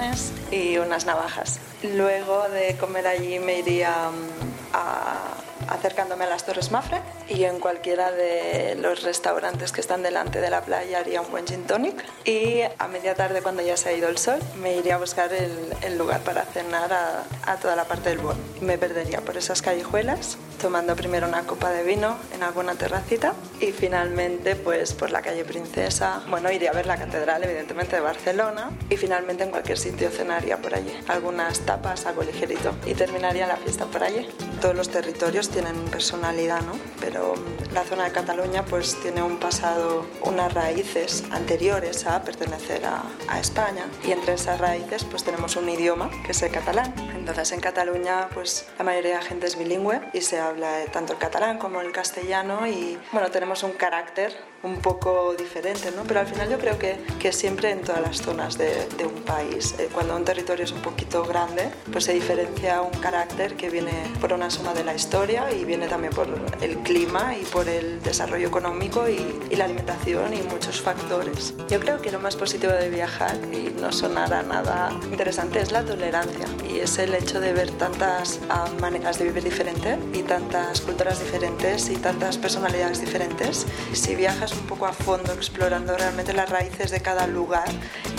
y 0.51 0.79
unas 0.79 1.07
navajas. 1.07 1.61
Luego 1.83 2.49
de 2.49 2.77
comer 2.77 3.07
allí 3.07 3.39
me 3.39 3.59
iría 3.59 4.11
mm, 4.11 4.75
a 4.75 5.42
acercándome 5.69 6.25
a 6.25 6.29
las 6.29 6.45
Torres 6.45 6.71
Mafre 6.71 7.01
y 7.29 7.45
en 7.45 7.61
cualquiera 7.61 8.13
de 8.13 8.77
los 8.77 9.03
restaurantes 9.03 9.73
que 9.73 9.81
están 9.81 10.03
delante 10.03 10.41
de 10.41 10.51
la 10.51 10.63
playa 10.63 10.99
haría 10.99 11.21
un 11.21 11.31
buen 11.31 11.47
gin 11.47 11.65
tonic 11.65 12.05
y 12.25 12.61
a 12.79 12.89
media 12.89 13.15
tarde 13.15 13.43
cuando 13.43 13.63
ya 13.63 13.77
se 13.77 13.91
ha 13.91 13.93
ido 13.93 14.09
el 14.09 14.19
sol 14.19 14.39
me 14.61 14.77
iría 14.77 14.97
a 14.97 14.99
buscar 14.99 15.33
el, 15.33 15.53
el 15.83 15.99
lugar 15.99 16.21
para 16.21 16.45
cenar 16.45 16.93
a, 16.93 17.25
a, 17.47 17.57
toda 17.57 17.77
la 17.77 17.85
parte 17.85 18.11
del 18.11 18.19
Bon. 18.19 18.37
Me 18.61 18.79
perdería 18.79 19.21
por 19.21 19.37
esas 19.37 19.63
callejuelas 19.63 20.37
tomando 20.61 20.95
primero 20.95 21.27
una 21.27 21.43
copa 21.43 21.71
de 21.71 21.83
vino 21.83 22.17
en 22.35 22.43
alguna 22.43 22.75
terracita 22.75 23.35
y 23.61 23.73
finalmente 23.73 24.55
pues 24.55 24.93
por 24.93 25.11
la 25.11 25.21
calle 25.21 25.45
Princesa, 25.45 26.23
bueno 26.29 26.51
iría 26.53 26.71
a 26.71 26.73
ver 26.73 26.87
la 26.87 26.97
catedral 26.97 27.43
evidentemente 27.43 27.97
de 27.97 28.03
Barcelona 28.03 28.71
y 28.89 28.97
finalmente 28.97 29.43
en 29.43 29.51
cualquier 29.51 29.77
sitio 29.77 30.09
cenaría 30.11 30.59
por 30.59 30.75
allí, 30.75 30.93
algunas 31.09 31.61
tapas, 31.61 32.07
algo 32.07 32.23
ligerito 32.23 32.75
y 32.87 32.95
terminaría 32.95 33.47
la 33.47 33.57
fiesta 33.57 33.87
por 33.87 34.05
allí. 34.05 34.29
Todos 34.61 34.77
los 34.77 34.89
territorios 34.89 35.49
tienen 35.53 35.77
personalidad, 35.85 36.63
¿no? 36.63 36.73
Pero 37.01 37.35
la 37.73 37.85
zona 37.85 38.05
de 38.05 38.13
Cataluña 38.13 38.65
pues 38.65 38.99
tiene 39.01 39.23
un 39.23 39.39
pasado, 39.39 40.07
unas 40.23 40.53
raíces 40.53 41.25
anteriores 41.31 42.07
a 42.07 42.23
pertenecer 42.23 42.85
a, 42.85 43.03
a, 43.29 43.39
España 43.39 43.87
y 44.05 44.13
entre 44.13 44.35
esas 44.35 44.59
raíces 44.61 45.05
pues 45.05 45.25
tenemos 45.25 45.57
un 45.57 45.69
idioma 45.69 46.11
que 46.25 46.33
es 46.33 46.43
el 46.43 46.51
catalán. 46.51 46.95
Entonces 47.15 47.53
en 47.53 47.61
Cataluña 47.61 48.29
pues 48.35 48.67
la 48.79 48.85
mayoría 48.85 49.13
de 49.13 49.17
la 49.19 49.23
gente 49.23 49.47
es 49.47 49.59
bilingüe 49.59 50.01
y 50.13 50.23
se 50.23 50.41
habla 50.41 50.85
tanto 50.93 51.13
el 51.13 51.19
catalán 51.19 51.59
como 51.59 51.81
el 51.81 51.93
castellano 51.93 52.67
y 52.67 52.99
bueno 53.13 53.31
tenemos 53.31 53.63
un 53.63 53.73
carácter 53.73 54.52
un 54.63 54.77
poco 54.77 55.35
diferente, 55.35 55.91
¿no? 55.97 56.05
Pero 56.05 56.21
al 56.21 56.27
final 56.27 56.49
yo 56.49 56.59
creo 56.59 56.79
que, 56.79 56.99
que 57.19 57.33
siempre 57.33 57.71
en 57.71 57.83
todas 57.83 58.01
las 58.01 58.23
zonas 58.23 58.59
de, 58.59 58.87
de 58.97 59.07
un 59.07 59.23
país, 59.23 59.75
eh, 59.79 59.89
cuando 59.93 60.17
un 60.17 60.25
territorio 60.25 60.65
es 60.65 60.73
un 60.73 60.81
poquito 60.81 61.25
grande, 61.25 61.71
pues 61.91 62.05
se 62.05 62.13
diferencia 62.13 62.81
un 62.83 62.99
carácter 63.01 63.55
que 63.55 63.71
viene 63.71 63.93
por 64.21 64.33
una 64.33 64.51
suma 64.51 64.73
de 64.75 64.85
la 64.85 64.95
historia 64.95 65.53
y 65.53 65.65
viene 65.65 65.89
también 65.89 66.13
por 66.13 66.29
el 66.61 66.79
clima 66.79 67.37
y 67.37 67.45
por 67.45 67.69
el 67.69 68.03
desarrollo 68.03 68.49
económico 68.49 69.09
y, 69.09 69.41
y 69.51 69.57
la 69.57 69.65
alimentación 69.65 70.35
y 70.35 70.43
muchos 70.43 70.81
factores. 70.81 71.55
Yo 71.69 71.81
creo 71.81 72.01
que 72.01 72.13
lo 72.13 72.21
más 72.21 72.37
positivo 72.37 72.73
de 72.73 72.89
viajar, 72.89 73.37
y 73.53 73.75
no 73.81 73.93
sonará 73.93 74.43
nada 74.43 74.91
interesante, 75.11 75.61
es 75.61 75.73
la 75.73 75.83
tolerancia 75.83 76.47
y 76.69 76.79
es 76.79 76.99
el 76.99 77.15
hecho 77.15 77.41
de 77.41 77.53
ver 77.53 77.71
tantas 77.73 78.39
uh, 78.49 78.81
maneras 78.81 79.19
de 79.19 79.25
vivir 79.25 79.43
diferentes 79.43 79.99
y 80.13 80.23
tantas 80.23 80.81
culturas 80.81 81.19
diferentes 81.19 81.89
y 81.89 81.97
tantas 81.97 82.39
personalidades 82.39 83.01
diferentes. 83.01 83.67
Si 83.93 84.15
viajas 84.15 84.52
un 84.61 84.67
poco 84.67 84.87
a 84.87 84.93
fondo 84.93 85.33
explorando 85.33 85.97
realmente 85.97 86.33
las 86.33 86.49
raíces 86.49 86.91
de 86.91 87.01
cada 87.01 87.27
lugar. 87.27 87.69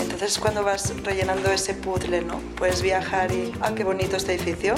Entonces 0.00 0.38
cuando 0.38 0.62
vas 0.62 0.92
rellenando 1.02 1.50
ese 1.50 1.74
puzzle, 1.74 2.22
¿no? 2.22 2.38
Puedes 2.56 2.82
viajar 2.82 3.32
y, 3.32 3.52
ah, 3.60 3.72
qué 3.74 3.84
bonito 3.84 4.16
este 4.16 4.34
edificio, 4.34 4.74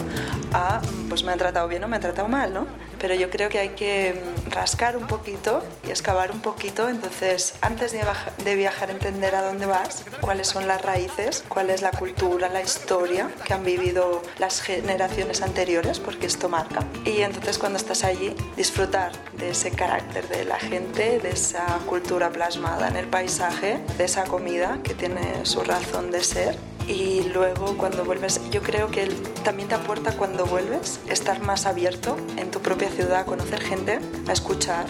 ah, 0.52 0.80
pues 1.09 1.24
me 1.24 1.32
han 1.32 1.38
tratado 1.38 1.68
bien 1.68 1.84
o 1.84 1.88
me 1.88 1.96
han 1.96 2.02
tratado 2.02 2.28
mal, 2.28 2.52
¿no? 2.52 2.66
Pero 3.01 3.14
yo 3.14 3.30
creo 3.30 3.49
que 3.49 3.59
hay 3.59 3.70
que 3.70 4.20
rascar 4.51 4.97
un 4.97 5.07
poquito 5.07 5.62
y 5.86 5.90
excavar 5.90 6.30
un 6.30 6.40
poquito, 6.40 6.88
entonces 6.88 7.55
antes 7.61 7.92
de, 7.92 8.03
de 8.44 8.57
viajar 8.57 8.90
entender 8.90 9.34
a 9.34 9.42
dónde 9.42 9.66
vas, 9.66 10.05
cuáles 10.20 10.49
son 10.49 10.66
las 10.66 10.82
raíces, 10.82 11.44
cuál 11.49 11.70
es 11.70 11.82
la 11.82 11.90
cultura, 11.90 12.49
la 12.49 12.62
historia 12.62 13.30
que 13.44 13.55
han 13.55 13.64
vivido 13.64 14.22
las 14.38 14.61
generaciones 14.61 15.42
anteriores, 15.42 16.01
porque 16.01 16.26
esto 16.26 16.49
marca. 16.49 16.84
Y 17.05 17.22
entonces 17.22 17.59
cuando 17.59 17.78
estás 17.78 18.05
allí, 18.05 18.34
disfrutar 18.57 19.12
de 19.36 19.51
ese 19.51 19.70
carácter 19.70 20.28
de 20.28 20.44
la 20.44 20.59
gente, 20.59 21.18
de 21.18 21.30
esa 21.30 21.64
cultura 21.86 22.30
plasmada 22.30 22.88
en 22.88 22.97
el 22.97 23.07
paisaje, 23.07 23.78
de 23.99 24.05
esa 24.05 24.24
comida 24.24 24.78
que 24.82 24.94
tiene 24.94 25.44
su 25.44 25.62
razón 25.62 26.11
de 26.11 26.22
ser 26.22 26.57
y 26.87 27.28
luego 27.32 27.76
cuando 27.76 28.05
vuelves, 28.05 28.41
yo 28.51 28.62
creo 28.62 28.91
que 28.91 29.07
también 29.45 29.68
te 29.68 29.74
aporta 29.74 30.12
cuando 30.12 30.47
vuelves 30.47 31.01
estar 31.09 31.41
más 31.41 31.66
abierto 31.66 32.16
en 32.37 32.51
tu 32.51 32.61
propia 32.61 32.91
ciudad, 32.91 33.20
a 33.20 33.24
conocer 33.24 33.61
gente, 33.61 33.99
a 34.28 34.32
escuchar 34.32 34.87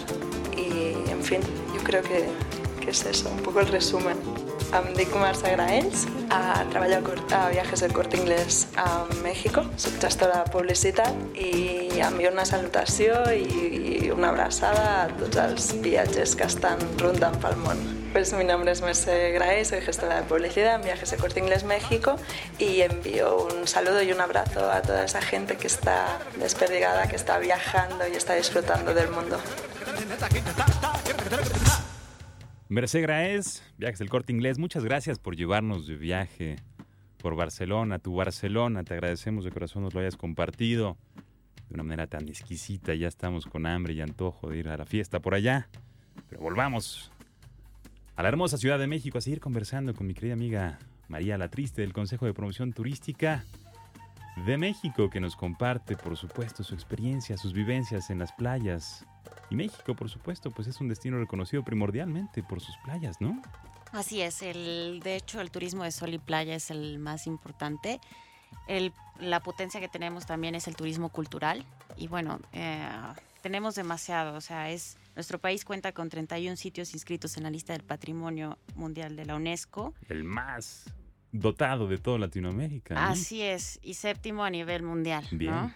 y 0.55 1.09
en 1.09 1.23
fin, 1.23 1.41
yo 1.75 1.83
creo 1.83 2.03
que, 2.03 2.29
que 2.81 2.91
és 2.91 3.03
això, 3.05 3.31
un 3.33 3.41
poc 3.43 3.57
el 3.59 3.67
resumen. 3.67 4.19
Em 4.75 4.87
dic 4.97 5.13
Marça 5.15 5.47
Graells, 5.53 6.05
treballo 6.71 6.99
a 7.31 7.49
Viajes 7.49 7.79
del 7.79 7.93
Corte 7.93 8.17
Inglés 8.17 8.67
a 8.75 9.05
México, 9.23 9.63
soc 9.79 9.95
gestora 10.03 10.43
de 10.43 10.51
publicitat 10.51 11.39
i 11.39 12.01
envio 12.03 12.31
una 12.33 12.45
salutació 12.45 13.21
i 13.31 14.11
una 14.11 14.33
abraçada 14.33 14.89
a 15.03 15.07
tots 15.15 15.39
els 15.43 15.71
viatges 15.83 16.35
que 16.35 16.51
estan 16.51 16.83
rondant 16.99 17.39
pel 17.43 17.55
món. 17.63 17.96
Pues 18.11 18.33
mi 18.33 18.43
nombre 18.43 18.71
es 18.71 18.81
Merce 18.81 19.31
Gray, 19.31 19.63
soy 19.65 19.81
gestora 19.81 20.21
de 20.21 20.27
publicidad 20.27 20.75
en 20.75 20.81
Viajes 20.81 21.11
de 21.11 21.17
Corte 21.17 21.39
Inglés 21.39 21.63
México 21.63 22.15
y 22.57 22.81
envío 22.81 23.45
un 23.45 23.67
saludo 23.67 24.01
y 24.01 24.11
un 24.11 24.21
abrazo 24.21 24.71
a 24.71 24.81
toda 24.81 25.05
esa 25.05 25.21
gente 25.21 25.57
que 25.57 25.67
está 25.67 26.19
desperdigada, 26.39 27.07
que 27.07 27.15
está 27.15 27.37
viajando 27.37 28.07
y 28.07 28.13
está 28.13 28.35
disfrutando 28.35 28.93
del 28.93 29.09
mundo. 29.11 29.37
Merce 32.69 33.01
Graez, 33.01 33.63
Viajes 33.77 33.99
del 33.99 34.09
Corte 34.09 34.31
Inglés, 34.31 34.57
muchas 34.57 34.83
gracias 34.83 35.19
por 35.19 35.35
llevarnos 35.35 35.85
de 35.87 35.95
viaje 35.95 36.55
por 37.17 37.35
Barcelona, 37.35 37.99
tu 37.99 38.15
Barcelona. 38.15 38.83
Te 38.83 38.93
agradecemos 38.93 39.43
de 39.43 39.51
corazón 39.51 39.83
nos 39.83 39.93
lo 39.93 39.99
hayas 39.99 40.17
compartido 40.17 40.97
de 41.67 41.73
una 41.73 41.83
manera 41.83 42.07
tan 42.07 42.27
exquisita. 42.27 42.95
Ya 42.95 43.07
estamos 43.07 43.45
con 43.45 43.65
hambre 43.65 43.93
y 43.93 44.01
antojo 44.01 44.49
de 44.49 44.57
ir 44.57 44.69
a 44.69 44.77
la 44.77 44.85
fiesta 44.85 45.19
por 45.19 45.33
allá. 45.33 45.69
Pero 46.29 46.41
volvamos 46.41 47.11
a 48.17 48.23
la 48.23 48.29
hermosa 48.29 48.57
Ciudad 48.57 48.79
de 48.79 48.87
México 48.87 49.19
a 49.19 49.21
seguir 49.21 49.39
conversando 49.39 49.93
con 49.93 50.07
mi 50.07 50.15
querida 50.15 50.33
amiga 50.33 50.79
María 51.07 51.37
La 51.37 51.49
Triste 51.49 51.83
del 51.83 51.93
Consejo 51.93 52.25
de 52.25 52.33
Promoción 52.33 52.73
Turística 52.73 53.45
de 54.47 54.57
México, 54.57 55.11
que 55.11 55.19
nos 55.19 55.35
comparte, 55.35 55.95
por 55.95 56.17
supuesto, 56.17 56.63
su 56.63 56.73
experiencia, 56.73 57.37
sus 57.37 57.53
vivencias 57.53 58.09
en 58.09 58.17
las 58.17 58.31
playas. 58.31 59.05
Y 59.51 59.55
México, 59.55 59.95
por 59.95 60.09
supuesto, 60.09 60.49
pues 60.49 60.67
es 60.67 60.81
un 60.81 60.89
destino 60.89 61.19
reconocido 61.19 61.63
primordialmente 61.63 62.41
por 62.41 62.59
sus 62.59 62.75
playas, 62.83 63.21
¿no? 63.21 63.39
Así 63.91 64.21
es, 64.21 64.41
el, 64.41 64.99
de 65.03 65.15
hecho 65.15 65.39
el 65.39 65.51
turismo 65.51 65.83
de 65.83 65.91
sol 65.91 66.11
y 66.11 66.17
playa 66.17 66.55
es 66.55 66.71
el 66.71 66.97
más 66.97 67.27
importante. 67.27 68.01
La 69.19 69.41
potencia 69.41 69.79
que 69.79 69.87
tenemos 69.87 70.25
también 70.25 70.55
es 70.55 70.67
el 70.67 70.75
turismo 70.75 71.09
cultural 71.09 71.63
y 71.95 72.07
bueno, 72.07 72.39
eh, 72.51 72.89
tenemos 73.43 73.75
demasiado, 73.75 74.35
o 74.35 74.41
sea, 74.41 74.71
es 74.71 74.97
nuestro 75.17 75.39
país 75.39 75.65
cuenta 75.65 75.93
con 75.93 76.09
31 76.09 76.57
sitios 76.57 76.93
inscritos 76.93 77.37
en 77.37 77.43
la 77.43 77.49
lista 77.49 77.73
del 77.73 77.81
Patrimonio 77.81 78.59
Mundial 78.75 79.15
de 79.15 79.25
la 79.25 79.35
UNESCO. 79.35 79.95
El 80.09 80.23
más 80.23 80.93
dotado 81.31 81.87
de 81.87 81.97
toda 81.97 82.19
Latinoamérica. 82.19 82.93
¿no? 82.93 83.01
Así 83.01 83.41
es, 83.41 83.79
y 83.81 83.95
séptimo 83.95 84.43
a 84.43 84.51
nivel 84.51 84.83
mundial. 84.83 85.25
Bien. 85.31 85.51
¿no? 85.51 85.73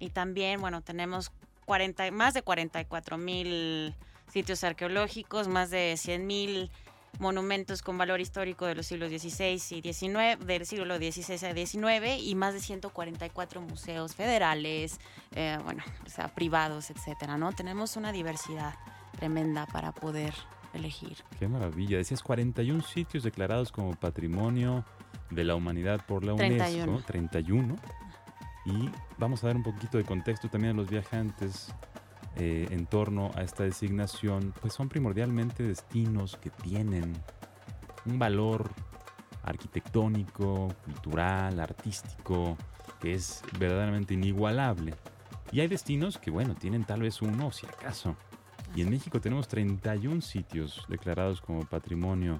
Y 0.00 0.10
también, 0.10 0.60
bueno, 0.60 0.82
tenemos 0.82 1.30
40, 1.66 2.10
más 2.10 2.34
de 2.34 2.42
44 2.42 3.16
mil 3.16 3.94
sitios 4.26 4.64
arqueológicos, 4.64 5.46
más 5.46 5.70
de 5.70 5.94
100 5.96 6.26
mil 6.26 6.72
monumentos 7.18 7.82
con 7.82 7.98
valor 7.98 8.20
histórico 8.20 8.66
de 8.66 8.74
los 8.74 8.86
siglos 8.86 9.10
XVI 9.10 9.54
y 9.54 9.92
XIX, 9.92 10.46
del 10.46 10.66
siglo 10.66 10.96
XVI 10.96 11.46
a 11.46 11.54
XIX 11.54 12.22
y 12.22 12.34
más 12.34 12.54
de 12.54 12.60
144 12.60 13.60
museos 13.60 14.14
federales, 14.14 14.98
eh, 15.34 15.58
bueno, 15.64 15.82
o 16.06 16.08
sea, 16.08 16.28
privados, 16.28 16.90
etcétera, 16.90 17.36
¿no? 17.36 17.52
Tenemos 17.52 17.96
una 17.96 18.12
diversidad 18.12 18.74
tremenda 19.18 19.66
para 19.66 19.92
poder 19.92 20.34
elegir. 20.72 21.18
Qué 21.38 21.48
maravilla. 21.48 21.98
Decías 21.98 22.22
41 22.22 22.82
sitios 22.82 23.24
declarados 23.24 23.72
como 23.72 23.94
patrimonio 23.94 24.84
de 25.30 25.44
la 25.44 25.54
humanidad 25.54 26.04
por 26.06 26.24
la 26.24 26.34
UNESCO, 26.34 27.02
31. 27.06 27.76
Y 28.66 28.90
vamos 29.18 29.42
a 29.42 29.48
dar 29.48 29.56
un 29.56 29.62
poquito 29.62 29.98
de 29.98 30.04
contexto 30.04 30.48
también 30.48 30.74
a 30.74 30.76
los 30.76 30.88
viajantes 30.88 31.72
eh, 32.36 32.68
en 32.70 32.86
torno 32.86 33.30
a 33.34 33.42
esta 33.42 33.64
designación, 33.64 34.54
pues 34.60 34.72
son 34.72 34.88
primordialmente 34.88 35.62
destinos 35.62 36.36
que 36.36 36.50
tienen 36.50 37.12
un 38.06 38.18
valor 38.18 38.70
arquitectónico, 39.42 40.68
cultural, 40.84 41.60
artístico, 41.60 42.56
que 43.00 43.14
es 43.14 43.42
verdaderamente 43.58 44.14
inigualable. 44.14 44.94
Y 45.52 45.60
hay 45.60 45.68
destinos 45.68 46.18
que, 46.18 46.30
bueno, 46.30 46.54
tienen 46.54 46.84
tal 46.84 47.02
vez 47.02 47.20
uno, 47.22 47.50
si 47.50 47.66
acaso. 47.66 48.16
Y 48.74 48.82
en 48.82 48.90
México 48.90 49.20
tenemos 49.20 49.48
31 49.48 50.20
sitios 50.20 50.86
declarados 50.88 51.40
como 51.40 51.64
patrimonio 51.64 52.38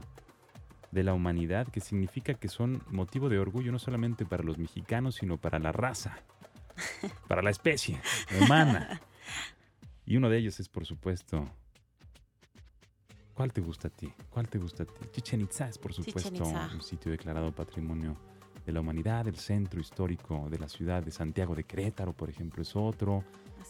de 0.93 1.03
la 1.03 1.13
humanidad, 1.13 1.67
que 1.69 1.81
significa 1.81 2.35
que 2.35 2.49
son 2.49 2.83
motivo 2.89 3.29
de 3.29 3.39
orgullo 3.39 3.73
no 3.73 3.79
solamente 3.79 4.25
para 4.25 4.45
los 4.45 4.59
mexicanos, 4.59 5.17
sino 5.17 5.39
para 5.39 5.59
la 5.59 5.73
raza, 5.73 6.19
para 7.29 7.43
la 7.43 7.51
especie 7.51 8.01
humana. 8.41 9.01
Y 10.11 10.17
uno 10.17 10.29
de 10.29 10.39
ellos 10.39 10.59
es, 10.59 10.69
por 10.69 10.85
supuesto, 10.85 11.49
¿cuál 13.33 13.53
te 13.53 13.61
gusta 13.61 13.87
a 13.87 13.91
ti? 13.93 14.13
¿Cuál 14.29 14.49
te 14.49 14.59
gusta 14.59 14.83
a 14.83 14.87
ti? 14.87 15.07
Chichen 15.13 15.41
Itza 15.41 15.69
es, 15.69 15.79
por 15.79 15.93
supuesto, 15.93 16.45
un 16.75 16.83
sitio 16.83 17.13
declarado 17.13 17.55
patrimonio 17.55 18.17
de 18.67 18.73
la 18.73 18.81
humanidad, 18.81 19.29
el 19.29 19.37
centro 19.37 19.81
histórico 19.81 20.49
de 20.51 20.59
la 20.59 20.69
ciudad 20.69 21.05
de 21.05 21.13
Santiago 21.13 21.55
de 21.55 21.63
Querétaro, 21.63 22.13
por 22.13 22.29
ejemplo, 22.29 22.61
es 22.61 22.75
otro. 22.75 23.23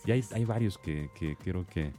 y 0.07 0.12
hay, 0.12 0.24
hay 0.32 0.47
varios 0.47 0.78
que, 0.78 1.11
que 1.14 1.36
creo 1.36 1.66
que 1.66 1.93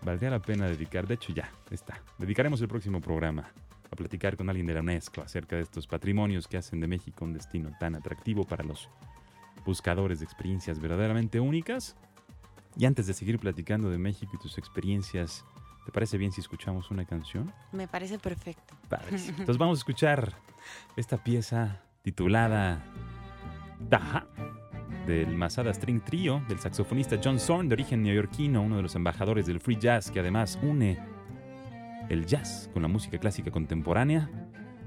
valdría 0.00 0.30
la 0.30 0.40
pena 0.40 0.68
dedicar. 0.68 1.08
De 1.08 1.14
hecho, 1.14 1.32
ya 1.32 1.50
está. 1.68 2.00
Dedicaremos 2.18 2.60
el 2.60 2.68
próximo 2.68 3.00
programa 3.00 3.52
a 3.90 3.96
platicar 3.96 4.36
con 4.36 4.48
alguien 4.48 4.68
de 4.68 4.74
la 4.74 4.80
UNESCO 4.80 5.22
acerca 5.22 5.56
de 5.56 5.62
estos 5.62 5.88
patrimonios 5.88 6.46
que 6.46 6.56
hacen 6.56 6.78
de 6.78 6.86
México 6.86 7.24
un 7.24 7.32
destino 7.32 7.72
tan 7.80 7.96
atractivo 7.96 8.44
para 8.44 8.62
los 8.62 8.88
buscadores 9.64 10.20
de 10.20 10.24
experiencias 10.24 10.78
verdaderamente 10.78 11.40
únicas. 11.40 11.96
Y 12.76 12.84
antes 12.84 13.06
de 13.06 13.14
seguir 13.14 13.38
platicando 13.38 13.90
de 13.90 13.98
México 13.98 14.32
y 14.34 14.38
tus 14.38 14.58
experiencias, 14.58 15.44
¿te 15.84 15.92
parece 15.92 16.18
bien 16.18 16.32
si 16.32 16.40
escuchamos 16.40 16.90
una 16.90 17.04
canción? 17.06 17.52
Me 17.72 17.88
parece 17.88 18.18
perfecto. 18.18 18.74
Entonces 19.10 19.58
vamos 19.58 19.78
a 19.78 19.80
escuchar 19.80 20.34
esta 20.96 21.16
pieza 21.16 21.80
titulada 22.02 22.84
Taja 23.88 24.26
del 25.06 25.36
Masada 25.36 25.72
String 25.72 26.02
Trio 26.02 26.42
del 26.48 26.58
saxofonista 26.58 27.18
John 27.22 27.38
Zorn 27.38 27.68
de 27.68 27.74
origen 27.74 28.02
neoyorquino, 28.02 28.62
uno 28.62 28.76
de 28.76 28.82
los 28.82 28.94
embajadores 28.94 29.46
del 29.46 29.60
free 29.60 29.78
jazz 29.78 30.10
que 30.10 30.20
además 30.20 30.58
une 30.62 30.98
el 32.08 32.26
jazz 32.26 32.68
con 32.72 32.82
la 32.82 32.88
música 32.88 33.18
clásica 33.18 33.50
contemporánea. 33.50 34.30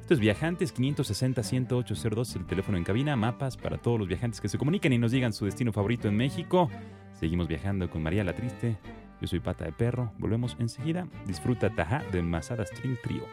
Esto 0.10 0.16
es 0.16 0.22
Viajantes 0.22 0.76
560-10802, 0.76 2.38
el 2.38 2.47
teléfono 2.47 2.80
en 2.80 2.84
cabina, 2.84 3.16
mapas 3.16 3.57
para 3.57 3.78
todos 3.78 3.99
los 3.99 4.07
viajantes 4.07 4.41
que 4.41 4.49
se 4.49 4.57
comuniquen 4.57 4.91
y 4.91 4.97
nos 4.97 5.12
digan 5.12 5.34
su 5.34 5.45
destino 5.45 5.72
favorito 5.72 6.07
en 6.07 6.18
México. 6.18 6.68
Seguimos 7.14 7.47
viajando 7.47 7.91
con 7.91 8.01
María 8.01 8.24
la 8.24 8.34
Triste. 8.34 8.80
Yo 9.22 9.28
soy 9.28 9.39
Pata 9.39 9.66
de 9.66 9.72
Perro. 9.72 10.12
Volvemos 10.18 10.57
enseguida. 10.57 11.07
Disfruta 11.28 11.70
Taja 11.76 12.03
del 12.12 12.24
Masada 12.24 12.66
String 12.66 12.97
Trio. 13.03 13.24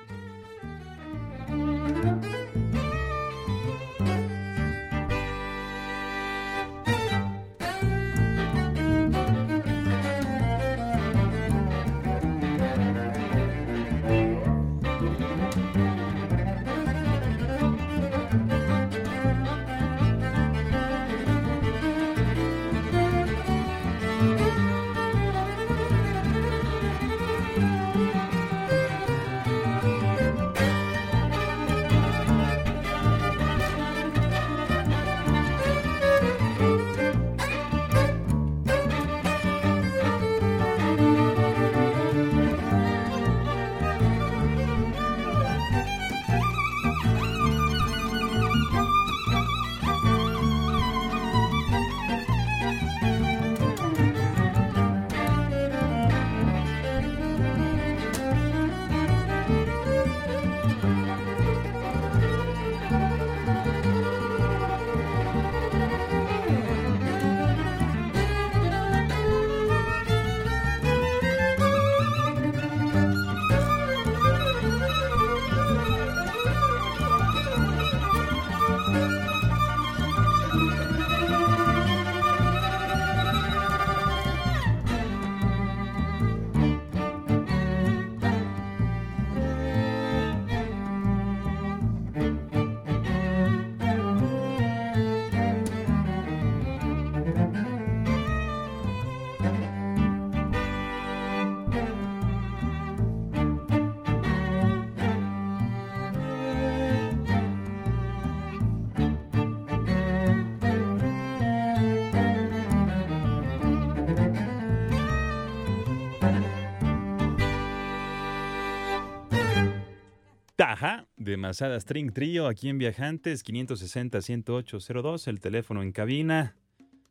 De 121.26 121.36
Masada 121.36 121.78
String 121.80 122.12
Trio 122.12 122.46
aquí 122.46 122.68
en 122.68 122.78
Viajantes 122.78 123.44
560-10802, 123.44 125.26
el 125.26 125.40
teléfono 125.40 125.82
en 125.82 125.90
cabina. 125.90 126.54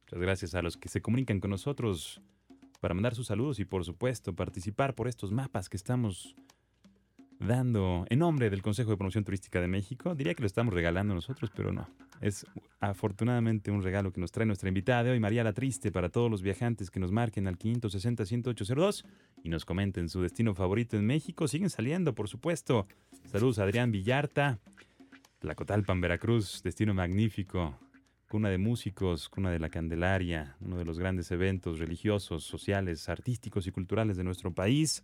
Muchas 0.03 0.20
gracias 0.20 0.55
a 0.55 0.61
los 0.61 0.78
que 0.78 0.88
se 0.88 1.01
comunican 1.01 1.41
con 1.41 1.51
nosotros 1.51 2.22
para 2.80 2.93
mandar 2.93 3.13
sus 3.13 3.28
saludos 3.28 3.59
y 3.59 3.66
por 3.66 3.84
supuesto 3.84 4.34
participar 4.34 4.95
por 4.95 5.09
estos 5.09 5.34
mapas 5.34 5.68
que 5.68 5.76
estamos 5.76 6.34
dando 7.39 8.05
en 8.09 8.19
nombre 8.19 8.49
del 8.49 8.61
Consejo 8.61 8.91
de 8.91 8.97
Promoción 8.97 9.23
Turística 9.23 9.61
de 9.61 9.67
México. 9.67 10.15
Diría 10.15 10.33
que 10.33 10.41
lo 10.41 10.47
estamos 10.47 10.73
regalando 10.73 11.13
nosotros, 11.13 11.51
pero 11.55 11.71
no. 11.71 11.88
Es 12.21 12.45
afortunadamente 12.79 13.71
un 13.71 13.83
regalo 13.83 14.11
que 14.11 14.21
nos 14.21 14.31
trae 14.31 14.45
nuestra 14.45 14.69
invitada 14.69 15.03
de 15.03 15.11
hoy, 15.11 15.19
María 15.19 15.43
La 15.43 15.53
Triste, 15.53 15.91
para 15.91 16.09
todos 16.09 16.31
los 16.31 16.41
viajantes 16.41 16.89
que 16.89 16.99
nos 16.99 17.11
marquen 17.11 17.47
al 17.47 17.57
560-10802 17.57 19.05
y 19.43 19.49
nos 19.49 19.65
comenten 19.65 20.09
su 20.09 20.21
destino 20.21 20.53
favorito 20.53 20.97
en 20.97 21.05
México. 21.05 21.47
Siguen 21.47 21.69
saliendo, 21.69 22.15
por 22.15 22.27
supuesto. 22.27 22.88
Saludos 23.25 23.59
a 23.59 23.63
Adrián 23.63 23.91
Villarta, 23.91 24.59
Tlacotalpan, 25.39 26.01
Veracruz, 26.01 26.61
destino 26.63 26.93
magnífico. 26.93 27.77
Cuna 28.27 28.49
de 28.49 28.57
músicos, 28.57 29.29
cuna 29.29 29.51
de 29.51 29.59
la 29.59 29.69
Candelaria, 29.69 30.57
uno 30.59 30.77
de 30.77 30.86
los 30.86 30.97
grandes 30.97 31.29
eventos 31.31 31.77
religiosos, 31.77 32.43
sociales, 32.43 33.07
artísticos 33.07 33.67
y 33.67 33.71
culturales 33.71 34.17
de 34.17 34.23
nuestro 34.23 34.51
país. 34.51 35.03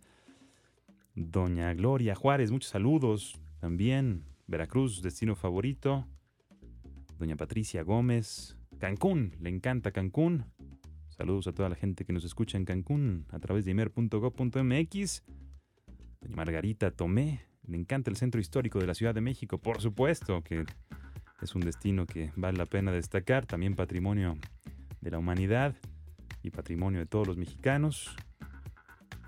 Doña 1.14 1.74
Gloria 1.74 2.14
Juárez, 2.14 2.50
muchos 2.50 2.70
saludos. 2.70 3.40
También 3.60 4.24
Veracruz, 4.46 5.02
destino 5.02 5.34
favorito. 5.34 6.06
Doña 7.18 7.36
Patricia 7.36 7.82
Gómez. 7.82 8.56
Cancún, 8.78 9.36
le 9.40 9.50
encanta 9.50 9.92
Cancún. 9.92 10.44
Saludos 11.08 11.46
a 11.46 11.52
toda 11.52 11.68
la 11.68 11.76
gente 11.76 12.04
que 12.04 12.12
nos 12.12 12.24
escucha 12.24 12.56
en 12.56 12.64
Cancún 12.64 13.26
a 13.30 13.38
través 13.38 13.64
de 13.64 13.72
imer.gov.mx. 13.72 15.22
Doña 16.20 16.36
Margarita 16.36 16.90
Tomé, 16.90 17.42
le 17.66 17.76
encanta 17.76 18.10
el 18.10 18.16
centro 18.16 18.40
histórico 18.40 18.78
de 18.78 18.86
la 18.86 18.94
Ciudad 18.94 19.14
de 19.14 19.20
México, 19.20 19.58
por 19.58 19.80
supuesto 19.80 20.42
que 20.42 20.64
es 21.42 21.54
un 21.54 21.62
destino 21.62 22.06
que 22.06 22.32
vale 22.36 22.58
la 22.58 22.66
pena 22.66 22.92
destacar, 22.92 23.46
también 23.46 23.74
patrimonio 23.74 24.36
de 25.00 25.10
la 25.10 25.18
humanidad 25.18 25.76
y 26.42 26.50
patrimonio 26.50 27.00
de 27.00 27.06
todos 27.06 27.26
los 27.26 27.36
mexicanos. 27.36 28.16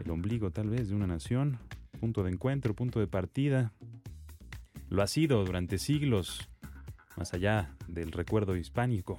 El 0.01 0.11
ombligo 0.11 0.51
tal 0.51 0.71
vez 0.71 0.89
de 0.89 0.95
una 0.95 1.07
nación, 1.07 1.59
punto 2.01 2.23
de 2.23 2.31
encuentro, 2.31 2.75
punto 2.75 3.01
de 3.01 3.07
partida. 3.07 3.73
Lo 4.89 5.03
ha 5.03 5.07
sido 5.07 5.45
durante 5.45 5.79
siglos 5.79 6.49
más 7.17 7.33
allá 7.33 7.75
del 7.89 8.13
recuerdo 8.13 8.57
hispánico 8.57 9.19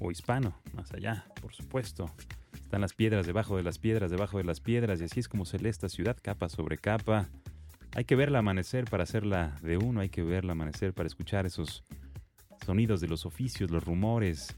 o 0.00 0.10
hispano, 0.10 0.54
más 0.74 0.92
allá, 0.92 1.26
por 1.40 1.52
supuesto. 1.52 2.10
Están 2.54 2.80
las 2.80 2.94
piedras 2.94 3.26
debajo 3.26 3.56
de 3.56 3.62
las 3.62 3.78
piedras, 3.78 4.10
debajo 4.10 4.38
de 4.38 4.44
las 4.44 4.60
piedras, 4.60 5.00
y 5.00 5.04
así 5.04 5.20
es 5.20 5.28
como 5.28 5.44
se 5.44 5.58
lee 5.58 5.68
esta 5.68 5.88
ciudad, 5.88 6.16
capa 6.20 6.48
sobre 6.48 6.78
capa. 6.78 7.28
Hay 7.94 8.04
que 8.04 8.16
verla 8.16 8.38
amanecer 8.38 8.86
para 8.86 9.02
hacerla 9.02 9.56
de 9.62 9.76
uno, 9.76 10.00
hay 10.00 10.08
que 10.08 10.22
verla 10.22 10.52
amanecer 10.52 10.94
para 10.94 11.06
escuchar 11.06 11.44
esos 11.44 11.84
sonidos 12.64 13.00
de 13.00 13.08
los 13.08 13.26
oficios, 13.26 13.70
los 13.70 13.84
rumores, 13.84 14.56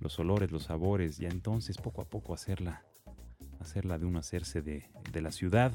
los 0.00 0.18
olores, 0.20 0.52
los 0.52 0.64
sabores, 0.64 1.18
y 1.18 1.26
entonces 1.26 1.76
poco 1.78 2.02
a 2.02 2.04
poco 2.04 2.34
hacerla, 2.34 2.84
hacerla 3.66 3.98
de 3.98 4.06
uno, 4.06 4.18
hacerse 4.18 4.62
de, 4.62 4.88
de 5.12 5.20
la 5.20 5.30
ciudad. 5.30 5.72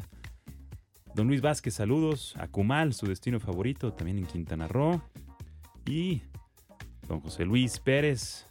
Don 1.14 1.28
Luis 1.28 1.42
Vázquez, 1.42 1.74
saludos. 1.74 2.36
A 2.38 2.48
Cumal, 2.48 2.94
su 2.94 3.06
destino 3.06 3.40
favorito, 3.40 3.94
también 3.94 4.18
en 4.18 4.26
Quintana 4.26 4.68
Roo. 4.68 5.02
Y 5.86 6.22
don 7.08 7.20
José 7.20 7.46
Luis 7.46 7.80
Pérez, 7.80 8.46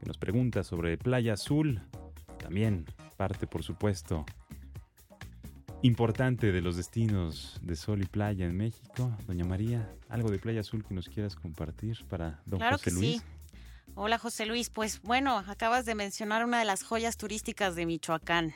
que 0.00 0.06
nos 0.06 0.18
pregunta 0.18 0.64
sobre 0.64 0.98
Playa 0.98 1.34
Azul. 1.34 1.80
También 2.38 2.86
parte, 3.16 3.46
por 3.46 3.62
supuesto, 3.62 4.26
importante 5.82 6.50
de 6.50 6.60
los 6.60 6.76
destinos 6.76 7.60
de 7.62 7.76
sol 7.76 8.02
y 8.02 8.06
playa 8.06 8.46
en 8.46 8.56
México. 8.56 9.16
Doña 9.26 9.44
María, 9.44 9.94
algo 10.08 10.30
de 10.30 10.38
Playa 10.38 10.60
Azul 10.60 10.84
que 10.84 10.94
nos 10.94 11.08
quieras 11.08 11.36
compartir 11.36 12.04
para 12.08 12.42
don 12.46 12.58
claro 12.58 12.78
José 12.78 12.90
que 12.90 12.96
Luis. 12.96 13.16
Sí. 13.16 13.22
Hola 13.94 14.18
José 14.18 14.46
Luis, 14.46 14.70
pues 14.70 15.02
bueno, 15.02 15.36
acabas 15.46 15.84
de 15.84 15.94
mencionar 15.94 16.44
una 16.44 16.58
de 16.58 16.64
las 16.64 16.82
joyas 16.82 17.16
turísticas 17.16 17.76
de 17.76 17.84
Michoacán. 17.84 18.54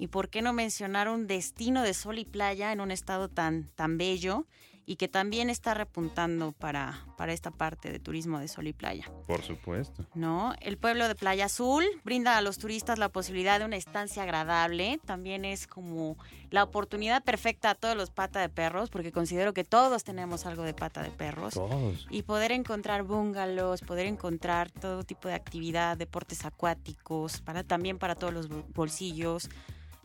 ¿Y 0.00 0.06
por 0.06 0.30
qué 0.30 0.40
no 0.40 0.54
mencionar 0.54 1.10
un 1.10 1.26
destino 1.26 1.82
de 1.82 1.92
sol 1.92 2.18
y 2.18 2.24
playa 2.24 2.72
en 2.72 2.80
un 2.80 2.90
estado 2.90 3.28
tan, 3.28 3.68
tan 3.74 3.98
bello 3.98 4.46
y 4.86 4.96
que 4.96 5.08
también 5.08 5.50
está 5.50 5.74
repuntando 5.74 6.52
para, 6.52 7.04
para 7.18 7.34
esta 7.34 7.50
parte 7.50 7.92
de 7.92 7.98
turismo 8.00 8.38
de 8.40 8.48
sol 8.48 8.66
y 8.66 8.72
playa? 8.72 9.04
Por 9.26 9.42
supuesto. 9.42 10.06
¿no? 10.14 10.54
El 10.62 10.78
pueblo 10.78 11.06
de 11.06 11.14
Playa 11.14 11.44
Azul 11.44 11.84
brinda 12.02 12.38
a 12.38 12.40
los 12.40 12.56
turistas 12.56 12.98
la 12.98 13.10
posibilidad 13.10 13.58
de 13.58 13.66
una 13.66 13.76
estancia 13.76 14.22
agradable. 14.22 14.98
También 15.04 15.44
es 15.44 15.66
como 15.66 16.16
la 16.50 16.64
oportunidad 16.64 17.22
perfecta 17.22 17.68
a 17.70 17.74
todos 17.74 17.94
los 17.94 18.10
pata 18.10 18.40
de 18.40 18.48
perros, 18.48 18.88
porque 18.88 19.12
considero 19.12 19.52
que 19.52 19.64
todos 19.64 20.02
tenemos 20.02 20.46
algo 20.46 20.62
de 20.62 20.72
pata 20.72 21.02
de 21.02 21.10
perros. 21.10 21.52
Todos. 21.54 22.06
Y 22.10 22.22
poder 22.22 22.52
encontrar 22.52 23.02
bungalows, 23.02 23.82
poder 23.82 24.06
encontrar 24.06 24.70
todo 24.70 25.04
tipo 25.04 25.28
de 25.28 25.34
actividad, 25.34 25.98
deportes 25.98 26.46
acuáticos, 26.46 27.42
para, 27.42 27.62
también 27.64 27.98
para 27.98 28.14
todos 28.14 28.32
los 28.32 28.48
bol- 28.48 28.64
bolsillos. 28.74 29.50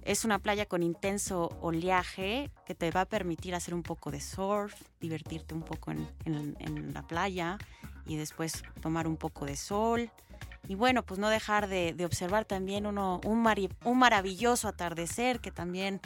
Es 0.05 0.23
una 0.23 0.39
playa 0.39 0.65
con 0.67 0.83
intenso 0.83 1.49
oleaje 1.61 2.51
que 2.65 2.75
te 2.75 2.91
va 2.91 3.01
a 3.01 3.05
permitir 3.05 3.55
hacer 3.55 3.73
un 3.73 3.81
poco 3.83 4.11
de 4.11 4.21
surf, 4.21 4.73
divertirte 5.01 5.53
un 5.55 5.63
poco 5.63 5.91
en, 5.91 6.07
en- 6.25 6.55
en 6.59 6.93
la 6.93 7.01
playa 7.01 7.57
y 8.05 8.15
después 8.15 8.63
tomar 8.81 9.07
un 9.07 9.17
poco 9.17 9.45
de 9.45 9.57
sol. 9.57 10.11
Y 10.67 10.75
bueno, 10.75 11.03
pues 11.03 11.19
no 11.19 11.29
dejar 11.29 11.67
de, 11.67 11.93
de 11.93 12.05
observar 12.05 12.45
también 12.45 12.85
uno, 12.85 13.19
un, 13.25 13.41
mari- 13.43 13.69
un 13.83 13.97
maravilloso 13.99 14.67
atardecer 14.67 15.39
que 15.39 15.51
también 15.51 15.99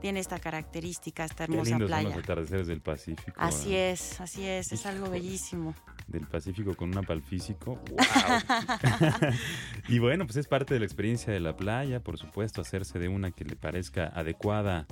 tiene 0.00 0.20
esta 0.20 0.38
característica, 0.38 1.24
esta 1.24 1.46
Qué 1.46 1.52
hermosa 1.52 1.70
son 1.78 1.86
playa. 1.86 2.08
los 2.10 2.18
atardeceres 2.18 2.66
del 2.66 2.80
Pacífico. 2.82 3.32
Así 3.36 3.74
es, 3.74 4.20
así 4.20 4.44
es, 4.46 4.72
es 4.72 4.84
algo 4.86 5.08
bellísimo. 5.10 5.74
Del 6.06 6.26
Pacífico 6.26 6.74
con 6.74 6.90
un 6.90 6.96
mapa 6.96 7.12
al 7.12 7.22
físico. 7.22 7.80
¡Wow! 7.90 9.30
y 9.88 9.98
bueno, 9.98 10.26
pues 10.26 10.36
es 10.36 10.46
parte 10.46 10.74
de 10.74 10.80
la 10.80 10.86
experiencia 10.86 11.32
de 11.32 11.40
la 11.40 11.56
playa, 11.56 12.00
por 12.00 12.18
supuesto, 12.18 12.60
hacerse 12.60 12.98
de 12.98 13.08
una 13.08 13.30
que 13.30 13.44
le 13.44 13.56
parezca 13.56 14.06
adecuada 14.14 14.86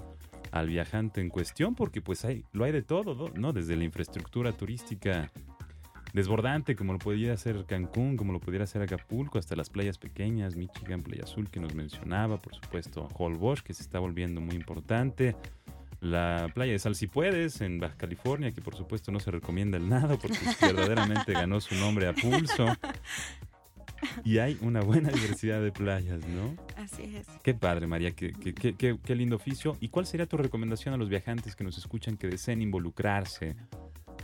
al 0.50 0.68
viajante 0.68 1.20
en 1.20 1.28
cuestión, 1.28 1.74
porque 1.74 2.00
pues 2.00 2.24
hay, 2.24 2.44
lo 2.52 2.64
hay 2.64 2.72
de 2.72 2.82
todo, 2.82 3.14
¿no? 3.14 3.28
¿no? 3.34 3.52
Desde 3.52 3.76
la 3.76 3.84
infraestructura 3.84 4.52
turística 4.52 5.30
desbordante, 6.12 6.76
como 6.76 6.92
lo 6.92 6.98
pudiera 6.98 7.34
hacer 7.34 7.64
Cancún, 7.66 8.16
como 8.16 8.32
lo 8.32 8.40
pudiera 8.40 8.64
hacer 8.64 8.82
Acapulco, 8.82 9.38
hasta 9.38 9.56
las 9.56 9.70
playas 9.70 9.98
pequeñas, 9.98 10.56
Michigan, 10.56 11.02
Playa 11.02 11.24
Azul, 11.24 11.48
que 11.50 11.60
nos 11.60 11.74
mencionaba, 11.74 12.40
por 12.40 12.54
supuesto, 12.54 13.08
Holbox, 13.14 13.62
que 13.62 13.74
se 13.74 13.82
está 13.82 13.98
volviendo 13.98 14.40
muy 14.40 14.54
importante. 14.54 15.36
La 16.03 16.50
playa 16.53 16.72
de 16.72 16.78
Sal 16.80 16.96
Si 16.96 17.07
Puedes 17.07 17.61
en 17.61 17.78
Baja 17.78 17.96
California, 17.96 18.50
que 18.53 18.61
por 18.61 18.74
supuesto 18.74 19.12
no 19.12 19.20
se 19.20 19.30
recomienda 19.30 19.78
el 19.78 19.88
nado 19.88 20.18
porque 20.18 20.36
verdaderamente 20.61 21.32
ganó 21.32 21.61
su 21.61 21.76
nombre 21.76 22.09
a 22.09 22.12
pulso. 22.12 22.66
Y 24.24 24.38
hay 24.38 24.59
una 24.62 24.80
buena 24.80 25.11
diversidad 25.11 25.62
de 25.62 25.70
playas, 25.70 26.26
¿no? 26.26 26.57
Así 26.76 27.05
es. 27.16 27.28
Qué 27.44 27.55
padre, 27.55 27.86
María, 27.86 28.11
qué, 28.11 28.32
qué- 28.32 28.53
qué- 28.53 28.74
qué- 28.74 28.98
qué 29.03 29.14
lindo 29.14 29.36
oficio. 29.36 29.76
¿Y 29.80 29.90
cuál 29.90 30.07
sería 30.07 30.26
tu 30.26 30.36
recomendación 30.36 30.92
a 30.92 30.96
los 30.96 31.09
viajantes 31.09 31.55
que 31.55 31.62
nos 31.62 31.78
escuchan 31.78 32.16
que 32.16 32.26
deseen 32.26 32.62
involucrarse 32.62 33.55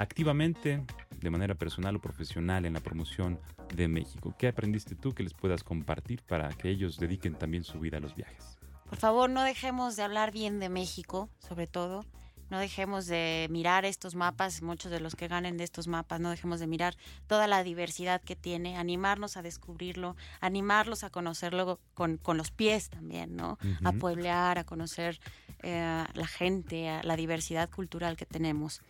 activamente, 0.00 0.82
de 1.20 1.30
manera 1.30 1.54
personal 1.54 1.94
o 1.94 2.00
profesional, 2.00 2.64
en 2.66 2.72
la 2.74 2.80
promoción 2.80 3.38
de 3.76 3.86
México? 3.86 4.34
¿Qué 4.36 4.48
aprendiste 4.48 4.96
tú 4.96 5.12
que 5.14 5.22
les 5.22 5.32
puedas 5.32 5.62
compartir 5.62 6.22
para 6.22 6.48
que 6.48 6.70
ellos 6.70 6.98
dediquen 6.98 7.34
también 7.34 7.62
su 7.62 7.78
vida 7.78 7.98
a 7.98 8.00
los 8.00 8.16
viajes? 8.16 8.57
Por 8.88 8.98
favor, 8.98 9.28
no 9.30 9.42
dejemos 9.42 9.96
de 9.96 10.02
hablar 10.02 10.32
bien 10.32 10.60
de 10.60 10.68
México, 10.68 11.28
sobre 11.38 11.66
todo. 11.66 12.04
No 12.50 12.58
dejemos 12.58 13.06
de 13.06 13.46
mirar 13.50 13.84
estos 13.84 14.14
mapas, 14.14 14.62
muchos 14.62 14.90
de 14.90 15.00
los 15.00 15.14
que 15.14 15.28
ganen 15.28 15.58
de 15.58 15.64
estos 15.64 15.86
mapas, 15.86 16.18
no 16.20 16.30
dejemos 16.30 16.60
de 16.60 16.66
mirar 16.66 16.96
toda 17.26 17.46
la 17.46 17.62
diversidad 17.62 18.22
que 18.22 18.36
tiene, 18.36 18.78
animarnos 18.78 19.36
a 19.36 19.42
descubrirlo, 19.42 20.16
animarlos 20.40 21.04
a 21.04 21.10
conocerlo 21.10 21.78
con, 21.92 22.16
con 22.16 22.38
los 22.38 22.50
pies 22.50 22.88
también, 22.88 23.36
¿no? 23.36 23.58
A 23.84 23.92
pueblear, 23.92 24.58
a 24.58 24.64
conocer 24.64 25.20
eh, 25.62 26.04
la 26.14 26.26
gente, 26.26 26.88
a 26.88 27.02
la 27.02 27.16
diversidad 27.16 27.68
cultural 27.68 28.16
que 28.16 28.24
tenemos. 28.24 28.80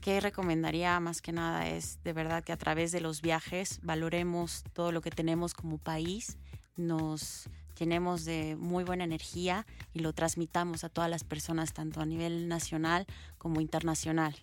¿Qué 0.00 0.20
recomendaría 0.20 0.98
más 1.00 1.20
que 1.20 1.32
nada 1.32 1.68
es 1.68 2.02
de 2.02 2.14
verdad 2.14 2.44
que 2.44 2.52
a 2.52 2.56
través 2.56 2.92
de 2.92 3.00
los 3.00 3.20
viajes 3.20 3.80
valoremos 3.82 4.64
todo 4.72 4.92
lo 4.92 5.02
que 5.02 5.10
tenemos 5.10 5.52
como 5.52 5.76
país, 5.76 6.38
nos 6.76 7.48
llenemos 7.78 8.24
de 8.24 8.56
muy 8.56 8.84
buena 8.84 9.04
energía 9.04 9.66
y 9.92 10.00
lo 10.00 10.12
transmitamos 10.12 10.84
a 10.84 10.88
todas 10.88 11.10
las 11.10 11.24
personas, 11.24 11.72
tanto 11.72 12.00
a 12.00 12.06
nivel 12.06 12.48
nacional 12.48 13.06
como 13.38 13.60
internacional. 13.60 14.34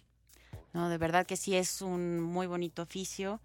¿no? 0.74 0.90
De 0.90 0.98
verdad 0.98 1.26
que 1.26 1.38
sí 1.38 1.56
es 1.56 1.82
un 1.82 2.22
muy 2.22 2.48
bonito 2.48 2.82
oficio 2.82 3.42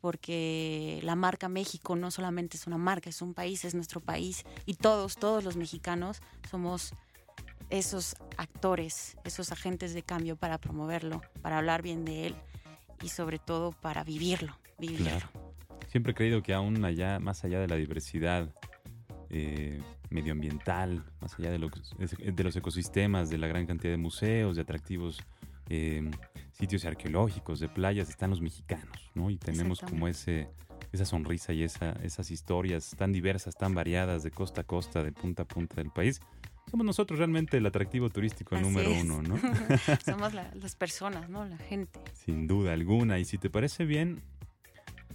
porque 0.00 1.00
la 1.02 1.14
marca 1.14 1.48
México 1.48 1.94
no 1.94 2.10
solamente 2.10 2.56
es 2.56 2.66
una 2.66 2.78
marca, 2.78 3.10
es 3.10 3.20
un 3.20 3.34
país, 3.34 3.64
es 3.64 3.74
nuestro 3.74 4.00
país 4.00 4.44
y 4.66 4.74
todos, 4.74 5.16
todos 5.16 5.44
los 5.44 5.56
mexicanos 5.56 6.20
somos 6.50 6.94
esos 7.68 8.16
actores, 8.36 9.16
esos 9.24 9.52
agentes 9.52 9.94
de 9.94 10.02
cambio 10.02 10.36
para 10.36 10.58
promoverlo, 10.58 11.22
para 11.42 11.58
hablar 11.58 11.82
bien 11.82 12.04
de 12.04 12.26
él 12.28 12.36
y 13.02 13.08
sobre 13.08 13.38
todo 13.38 13.72
para 13.72 14.02
vivirlo, 14.02 14.58
vivirlo. 14.78 15.10
Claro. 15.10 15.30
Siempre 15.88 16.12
he 16.12 16.14
creído 16.14 16.42
que 16.42 16.54
aún 16.54 16.84
allá, 16.84 17.18
más 17.18 17.44
allá 17.44 17.60
de 17.60 17.68
la 17.68 17.76
diversidad 17.76 18.48
eh, 19.30 19.80
medioambiental, 20.10 21.04
más 21.20 21.38
allá 21.38 21.50
de, 21.50 21.58
lo- 21.58 21.70
de 21.98 22.44
los 22.44 22.56
ecosistemas, 22.56 23.30
de 23.30 23.38
la 23.38 23.46
gran 23.46 23.66
cantidad 23.66 23.92
de 23.92 23.96
museos, 23.98 24.56
de 24.56 24.62
atractivos 24.62 25.18
eh, 25.68 26.10
sitios 26.52 26.84
arqueológicos, 26.84 27.60
de 27.60 27.68
playas, 27.68 28.08
están 28.08 28.30
los 28.30 28.40
mexicanos, 28.40 29.10
¿no? 29.14 29.30
Y 29.30 29.36
tenemos 29.36 29.80
como 29.80 30.08
ese 30.08 30.48
esa 30.92 31.04
sonrisa 31.04 31.52
y 31.52 31.62
esa, 31.62 31.92
esas 32.02 32.32
historias 32.32 32.96
tan 32.98 33.12
diversas, 33.12 33.54
tan 33.56 33.74
variadas, 33.74 34.24
de 34.24 34.32
costa 34.32 34.62
a 34.62 34.64
costa, 34.64 35.04
de 35.04 35.12
punta 35.12 35.44
a 35.44 35.46
punta 35.46 35.76
del 35.76 35.92
país. 35.92 36.20
Somos 36.68 36.84
nosotros 36.84 37.18
realmente 37.20 37.58
el 37.58 37.66
atractivo 37.66 38.10
turístico 38.10 38.56
Así 38.56 38.64
número 38.64 38.90
es. 38.90 39.00
uno, 39.04 39.22
¿no? 39.22 39.38
Somos 40.04 40.34
la- 40.34 40.50
las 40.54 40.74
personas, 40.74 41.28
¿no? 41.30 41.44
La 41.44 41.58
gente. 41.58 42.00
Sin 42.14 42.48
duda 42.48 42.72
alguna. 42.72 43.20
Y 43.20 43.24
si 43.24 43.38
te 43.38 43.48
parece 43.50 43.84
bien, 43.84 44.20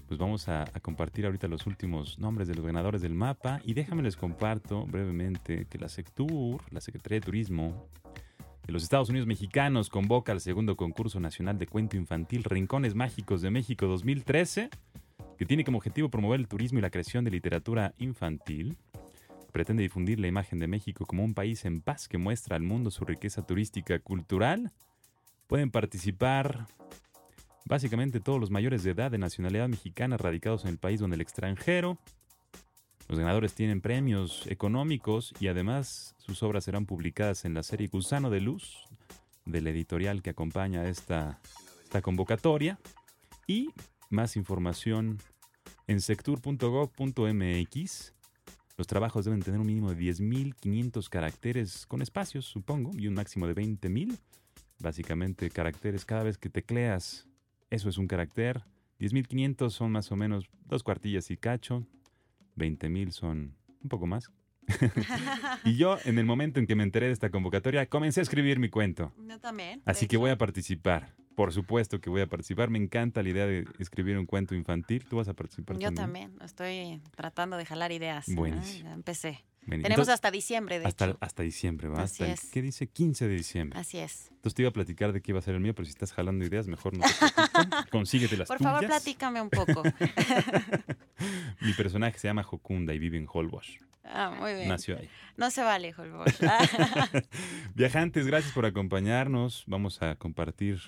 pues 0.07 0.19
vamos 0.19 0.47
a, 0.47 0.63
a 0.63 0.79
compartir 0.79 1.25
ahorita 1.25 1.47
los 1.47 1.65
últimos 1.65 2.19
nombres 2.19 2.47
de 2.47 2.55
los 2.55 2.65
ganadores 2.65 3.01
del 3.01 3.13
mapa. 3.13 3.61
Y 3.63 3.73
déjame 3.73 4.03
les 4.03 4.15
comparto 4.15 4.85
brevemente 4.85 5.65
que 5.69 5.77
la 5.77 5.89
Sectur, 5.89 6.61
la 6.71 6.81
Secretaría 6.81 7.19
de 7.19 7.25
Turismo 7.25 7.87
de 8.65 8.73
los 8.73 8.83
Estados 8.83 9.09
Unidos 9.09 9.27
Mexicanos, 9.27 9.89
convoca 9.89 10.31
al 10.31 10.41
segundo 10.41 10.75
concurso 10.75 11.19
nacional 11.19 11.57
de 11.57 11.67
cuento 11.67 11.97
infantil 11.97 12.43
Rincones 12.43 12.95
Mágicos 12.95 13.41
de 13.41 13.51
México 13.51 13.85
2013, 13.85 14.69
que 15.37 15.45
tiene 15.45 15.63
como 15.63 15.77
objetivo 15.77 16.09
promover 16.09 16.39
el 16.39 16.47
turismo 16.47 16.79
y 16.79 16.81
la 16.81 16.89
creación 16.89 17.23
de 17.25 17.31
literatura 17.31 17.93
infantil. 17.97 18.77
Pretende 19.51 19.83
difundir 19.83 20.19
la 20.19 20.27
imagen 20.27 20.59
de 20.59 20.67
México 20.67 21.05
como 21.05 21.23
un 21.23 21.33
país 21.33 21.63
en 21.65 21.81
paz 21.81 22.07
que 22.07 22.17
muestra 22.17 22.55
al 22.55 22.63
mundo 22.63 22.91
su 22.91 23.05
riqueza 23.05 23.45
turística 23.45 23.99
cultural. 23.99 24.71
Pueden 25.47 25.71
participar 25.71 26.65
básicamente 27.65 28.19
todos 28.19 28.39
los 28.39 28.51
mayores 28.51 28.83
de 28.83 28.91
edad 28.91 29.11
de 29.11 29.17
nacionalidad 29.17 29.67
mexicana 29.67 30.17
radicados 30.17 30.63
en 30.63 30.69
el 30.69 30.77
país 30.77 31.01
o 31.01 31.05
en 31.05 31.13
el 31.13 31.21
extranjero. 31.21 31.97
Los 33.07 33.19
ganadores 33.19 33.53
tienen 33.53 33.81
premios 33.81 34.47
económicos 34.47 35.33
y 35.39 35.47
además 35.47 36.15
sus 36.17 36.41
obras 36.43 36.63
serán 36.63 36.85
publicadas 36.85 37.45
en 37.45 37.53
la 37.53 37.63
serie 37.63 37.87
Gusano 37.87 38.29
de 38.29 38.41
Luz 38.41 38.87
de 39.45 39.61
la 39.61 39.69
editorial 39.69 40.23
que 40.23 40.31
acompaña 40.31 40.87
esta, 40.87 41.39
esta 41.83 42.01
convocatoria. 42.01 42.79
Y 43.47 43.69
más 44.09 44.35
información 44.37 45.19
en 45.87 46.01
sectur.gov.mx. 46.01 48.13
Los 48.77 48.87
trabajos 48.87 49.25
deben 49.25 49.41
tener 49.41 49.59
un 49.59 49.67
mínimo 49.67 49.93
de 49.93 50.01
10.500 50.01 51.09
caracteres 51.09 51.85
con 51.85 52.01
espacios, 52.01 52.45
supongo, 52.45 52.91
y 52.97 53.07
un 53.07 53.13
máximo 53.13 53.45
de 53.47 53.55
20.000. 53.55 54.17
Básicamente 54.79 55.51
caracteres 55.51 56.05
cada 56.05 56.23
vez 56.23 56.37
que 56.37 56.49
tecleas 56.49 57.27
eso 57.75 57.89
es 57.89 57.97
un 57.97 58.07
carácter 58.07 58.63
10.500 58.99 59.69
son 59.69 59.91
más 59.91 60.11
o 60.11 60.15
menos 60.15 60.49
dos 60.65 60.83
cuartillas 60.83 61.29
y 61.31 61.37
cacho. 61.37 61.85
20.000 62.57 63.11
son 63.11 63.55
un 63.83 63.89
poco 63.89 64.07
más. 64.07 64.31
y 65.65 65.75
yo, 65.75 65.97
en 66.05 66.17
el 66.17 66.25
momento 66.25 66.59
en 66.59 66.65
que 66.65 66.75
me 66.75 66.83
enteré 66.83 67.07
de 67.07 67.11
esta 67.11 67.29
convocatoria, 67.29 67.85
comencé 67.87 68.21
a 68.21 68.23
escribir 68.23 68.57
mi 68.57 68.69
cuento. 68.69 69.13
Yo 69.27 69.39
también. 69.39 69.81
Así 69.85 70.07
que 70.07 70.17
voy 70.17 70.31
a 70.31 70.37
participar. 70.37 71.13
Por 71.35 71.51
supuesto 71.51 71.99
que 71.99 72.09
voy 72.09 72.21
a 72.21 72.27
participar. 72.27 72.69
Me 72.69 72.79
encanta 72.79 73.21
la 73.21 73.29
idea 73.29 73.45
de 73.45 73.65
escribir 73.77 74.17
un 74.17 74.25
cuento 74.25 74.55
infantil. 74.55 75.03
¿Tú 75.05 75.17
vas 75.17 75.27
a 75.27 75.33
participar 75.33 75.77
Yo 75.77 75.93
también? 75.93 76.29
también. 76.29 76.45
Estoy 76.45 77.01
tratando 77.15 77.57
de 77.57 77.65
jalar 77.65 77.91
ideas. 77.91 78.29
empecé. 78.29 79.43
Tenemos 79.65 79.89
entonces, 79.89 80.13
hasta 80.13 80.31
diciembre, 80.31 80.79
de 80.79 80.85
hasta, 80.85 81.05
hecho. 81.05 81.17
hasta 81.21 81.43
diciembre, 81.43 81.87
¿va? 81.87 82.03
Así 82.03 82.23
Hasta 82.23 82.25
el- 82.25 82.31
es. 82.33 82.45
¿Qué 82.51 82.61
dice? 82.61 82.87
15 82.87 83.27
de 83.27 83.33
diciembre. 83.35 83.79
Así 83.79 83.97
es. 83.97 84.27
Entonces 84.29 84.53
te 84.53 84.61
iba 84.61 84.69
a 84.69 84.73
platicar 84.73 85.11
de 85.13 85.21
qué 85.21 85.31
iba 85.31 85.39
a 85.39 85.41
ser 85.41 85.55
el 85.55 85.61
mío, 85.61 85.73
pero 85.73 85.85
si 85.85 85.89
estás 85.91 86.13
jalando 86.13 86.45
ideas, 86.45 86.67
mejor 86.67 86.95
no 86.97 87.03
te. 87.03 87.09
Consíguete 87.91 88.37
las 88.37 88.47
Por 88.47 88.57
tuyas. 88.57 88.73
favor, 88.73 88.87
platícame 88.87 89.41
un 89.41 89.49
poco. 89.49 89.83
Mi 91.61 91.73
personaje 91.73 92.17
se 92.19 92.27
llama 92.27 92.43
Jokunda 92.43 92.93
y 92.93 92.99
vive 92.99 93.17
en 93.17 93.27
Holbox. 93.31 93.67
ah, 94.03 94.35
muy 94.39 94.53
bien. 94.53 94.67
Nació 94.69 94.97
ahí. 94.97 95.09
No 95.37 95.49
se 95.51 95.63
vale, 95.63 95.93
Holbox. 95.97 96.39
Viajantes, 97.75 98.27
gracias 98.27 98.53
por 98.53 98.65
acompañarnos. 98.65 99.63
Vamos 99.67 100.01
a 100.01 100.15
compartir 100.15 100.79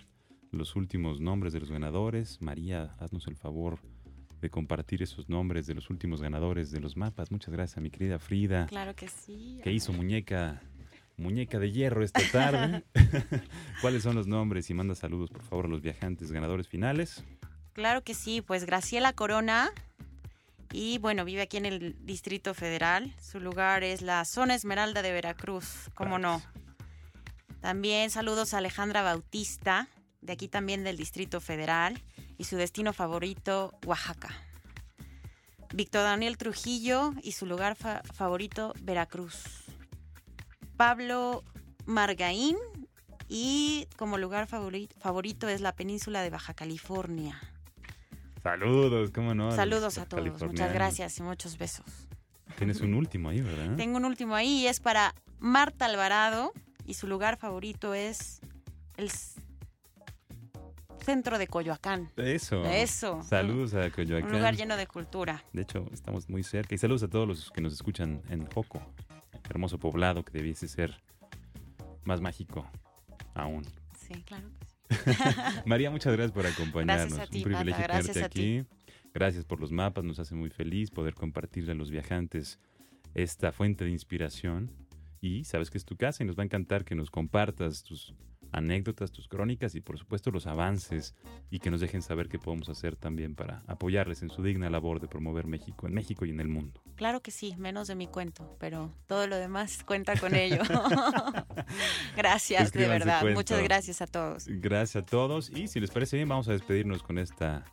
los 0.52 0.76
últimos 0.76 1.20
nombres 1.20 1.54
de 1.54 1.60
los 1.60 1.72
ganadores. 1.72 2.42
María, 2.42 2.96
haznos 3.00 3.28
el 3.28 3.36
favor 3.36 3.80
de 4.42 4.50
compartir 4.50 5.02
esos 5.02 5.30
nombres 5.30 5.68
de 5.68 5.74
los 5.74 5.90
últimos 5.90 6.22
ganadores 6.22 6.72
de 6.72 6.80
los 6.80 6.96
mapas. 6.98 7.32
Muchas 7.32 7.54
gracias 7.54 7.78
a 7.78 7.82
mi 7.82 7.90
querida 7.90 8.20
Frida, 8.20 8.68
claro 8.68 8.96
que 8.96 9.08
sí. 9.08 9.60
que 9.64 9.72
hizo 9.72 9.94
muñeca, 9.94 10.62
muñeca 11.18 11.60
de 11.60 11.72
hierro 11.72 12.04
esta 12.04 12.22
tarde. 12.32 12.84
¿Cuáles 13.82 14.04
son 14.04 14.16
los 14.16 14.28
nombres? 14.28 14.70
Y 14.70 14.74
manda 14.74 14.96
saludos, 14.96 15.30
por 15.30 15.44
favor, 15.44 15.66
a 15.66 15.70
los 15.70 15.82
viajantes 15.82 16.32
ganadores 16.32 16.68
finales. 16.68 17.24
Claro 17.74 18.04
que 18.04 18.14
sí, 18.14 18.42
pues 18.42 18.66
Graciela 18.66 19.14
Corona. 19.14 19.70
Y 20.74 20.98
bueno, 20.98 21.24
vive 21.24 21.42
aquí 21.44 21.58
en 21.58 21.66
el 21.66 21.96
Distrito 22.06 22.54
Federal. 22.54 23.14
Su 23.22 23.40
lugar 23.40 23.84
es 23.84 24.02
la 24.02 24.26
zona 24.26 24.54
Esmeralda 24.56 25.02
de 25.02 25.12
Veracruz, 25.14 25.90
¿cómo 25.94 26.20
no? 26.20 26.42
También 27.62 28.10
saludos 28.10 28.54
a 28.54 28.58
Alejandra 28.58 29.02
Bautista, 29.02 29.88
de 30.22 30.34
aquí 30.34 30.48
también 30.48 30.84
del 30.84 30.98
Distrito 30.98 31.40
Federal. 31.40 32.02
Y 32.38 32.44
su 32.44 32.56
destino 32.56 32.94
favorito, 32.94 33.74
Oaxaca. 33.86 34.30
Víctor 35.74 36.04
Daniel 36.04 36.38
Trujillo 36.38 37.14
y 37.24 37.34
su 37.34 37.46
lugar 37.46 37.76
fa- 37.76 38.02
favorito, 38.14 38.74
Veracruz. 38.82 39.66
Pablo 40.78 41.44
Margaín 41.86 42.56
y 43.28 43.88
como 43.98 44.18
lugar 44.18 44.48
favori- 44.48 44.90
favorito 45.00 45.50
es 45.50 45.62
la 45.62 45.74
península 45.76 46.22
de 46.22 46.30
Baja 46.30 46.54
California. 46.54 47.40
Saludos, 48.44 49.12
¿cómo 49.12 49.34
no? 49.36 49.52
Saludos 49.52 49.98
a 49.98 50.06
todos, 50.06 50.42
muchas 50.44 50.74
gracias 50.74 51.18
y 51.18 51.24
muchos 51.24 51.58
besos. 51.58 51.86
Tienes 52.58 52.80
un 52.82 52.94
último 52.94 53.30
ahí, 53.30 53.42
¿verdad? 53.42 53.76
Tengo 53.76 53.98
un 53.98 54.06
último 54.06 54.36
ahí 54.36 54.62
y 54.62 54.68
es 54.68 54.80
para 54.80 55.14
Marta 55.40 55.86
Alvarado 55.86 56.54
y 56.86 56.94
su 56.94 57.08
lugar 57.08 57.38
favorito 57.38 57.94
es 57.94 58.40
el 58.96 59.12
centro 61.08 61.38
de 61.40 61.48
Coyoacán. 61.48 62.12
Eso. 62.18 62.66
Eso. 62.66 63.24
Saludos 63.24 63.74
a 63.74 63.86
Un 63.86 63.92
Coyoacán. 63.92 64.30
lugar 64.30 64.58
lleno 64.58 64.76
de 64.76 64.88
cultura. 64.88 65.42
De 65.54 65.62
hecho, 65.62 65.88
estamos 65.94 66.28
muy 66.30 66.44
cerca. 66.44 66.76
Y 66.76 66.78
saludos 66.78 67.04
a 67.04 67.08
todos 67.08 67.26
los 67.26 67.50
que 67.50 67.62
nos 67.62 67.72
escuchan 67.72 68.22
en 68.30 68.46
Joco, 68.48 68.82
hermoso 69.50 69.78
poblado 69.80 70.26
que 70.26 70.34
debiese 70.34 70.68
ser 70.68 71.02
más 72.04 72.20
mágico 72.20 72.70
aún. 73.36 73.64
Sí, 73.98 74.22
claro 74.26 74.50
que 74.60 74.66
sí. 74.66 74.76
María, 75.66 75.90
muchas 75.92 76.12
gracias 76.12 76.34
por 76.34 76.46
acompañarnos. 76.46 77.08
Gracias 77.14 77.28
a 77.30 77.32
ti, 77.32 77.38
Un 77.38 77.44
privilegio 77.46 77.84
gracias 77.84 78.14
tenerte 78.14 78.34
ti. 78.40 78.58
aquí. 78.60 78.70
Gracias 79.14 79.46
por 79.46 79.62
los 79.62 79.72
mapas, 79.72 80.04
nos 80.04 80.20
hace 80.20 80.36
muy 80.36 80.50
feliz 80.50 80.92
poder 80.92 81.14
compartirle 81.14 81.72
a 81.72 81.76
los 81.76 81.90
viajantes 81.90 82.60
esta 83.14 83.54
fuente 83.54 83.86
de 83.86 83.92
inspiración. 83.92 84.74
Y 85.22 85.46
sabes 85.46 85.70
que 85.70 85.78
es 85.78 85.86
tu 85.86 85.96
casa 85.96 86.22
y 86.24 86.28
nos 86.28 86.38
va 86.38 86.42
a 86.44 86.46
encantar 86.46 86.84
que 86.84 86.96
nos 86.96 87.10
compartas 87.10 87.84
tus 87.84 88.14
anécdotas, 88.52 89.12
tus 89.12 89.28
crónicas 89.28 89.76
y 89.76 89.82
por 89.82 89.98
supuesto 89.98 90.32
los 90.32 90.48
avances 90.48 91.16
y 91.50 91.60
que 91.60 91.72
nos 91.72 91.82
dejen 91.82 92.02
saber 92.02 92.28
qué 92.28 92.40
podemos 92.40 92.70
hacer 92.70 92.96
también 92.96 93.36
para 93.36 93.64
apoyarles 93.68 94.22
en 94.22 94.30
su 94.30 94.44
digna 94.44 94.70
labor 94.70 95.00
de 95.00 95.08
promover 95.08 95.48
México 95.48 95.88
en 95.88 95.94
México 95.94 96.26
y 96.26 96.32
en 96.32 96.40
el 96.40 96.48
mundo. 96.48 96.82
Claro 96.96 97.22
que 97.22 97.32
sí, 97.32 97.56
menos 97.58 97.88
de 97.88 97.96
mi 97.96 98.08
cuento, 98.08 98.56
pero 98.60 98.94
todo 99.08 99.28
lo 99.28 99.38
demás 99.38 99.84
cuenta 99.84 100.18
con 100.18 100.36
ello. 100.36 100.62
gracias, 102.18 102.72
de 102.72 102.88
verdad. 102.88 103.22
cuento. 103.22 103.40
Muchas 103.40 103.64
gracias 103.64 104.02
a 104.02 104.08
todos. 104.08 104.46
Gracias 104.48 105.04
a 105.04 105.06
todos 105.06 105.50
y 105.50 105.68
si 105.68 105.80
les 105.80 105.92
parece 105.92 106.18
bien 106.18 106.30
vamos 106.30 106.48
a 106.48 106.54
despedirnos 106.54 107.04
con 107.04 107.18
esta 107.18 107.66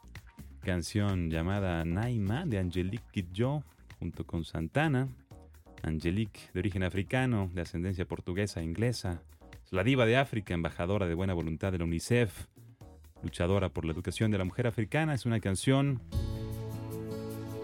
canción 0.61 1.31
llamada 1.31 1.85
Naima 1.85 2.47
de 2.47 2.59
Angelique 2.59 3.05
Kidjo 3.13 3.65
junto 3.99 4.27
con 4.27 4.45
Santana. 4.45 5.09
Angelique 5.83 6.41
de 6.55 6.61
origen 6.61 6.83
africano, 6.83 7.51
de 7.53 7.61
ascendencia 7.61 8.07
portuguesa 8.07 8.61
e 8.61 8.65
inglesa. 8.65 9.23
La 9.75 9.83
diva 9.83 10.07
de 10.07 10.17
África, 10.17 10.55
embajadora 10.55 11.09
de 11.09 11.15
buena 11.15 11.35
voluntad 11.35 11.73
de 11.73 11.79
la 11.79 11.85
UNICEF, 11.85 12.47
luchadora 13.25 13.71
por 13.71 13.85
la 13.85 13.93
educación 13.93 14.31
de 14.31 14.39
la 14.39 14.45
mujer 14.45 14.69
africana. 14.69 15.15
Es 15.15 15.27
una 15.27 15.41
canción 15.41 16.01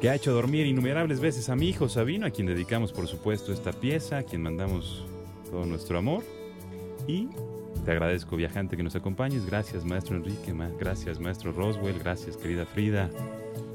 que 0.01 0.11
ha 0.11 0.17
hecho 0.17 0.33
dormir 0.33 0.67
innumerables 0.67 1.21
veces 1.21 1.49
a 1.51 1.55
mi 1.55 1.69
hijo 1.69 1.89
Sabino, 1.89 2.27
a 2.27 2.31
quien 2.31 2.49
dedicamos 2.49 2.93
por 2.93 3.07
supuesto 3.07 3.53
esta 3.53 3.71
pieza, 3.71 4.19
a 4.19 4.23
quien 4.25 4.43
mandamos 4.43 5.07
todo 5.49 5.65
nuestro 5.67 5.99
amor. 5.99 6.25
Y 7.07 7.29
te 7.85 7.93
agradezco, 7.93 8.35
viajante, 8.35 8.77
que 8.77 8.83
nos 8.83 8.97
acompañes. 8.97 9.47
Gracias, 9.47 9.85
maestro 9.85 10.17
Enrique. 10.17 10.53
Gracias, 10.81 11.21
maestro 11.21 11.53
Roswell. 11.53 12.01
Gracias, 12.01 12.37
querida 12.37 12.67
Frida. 12.67 13.09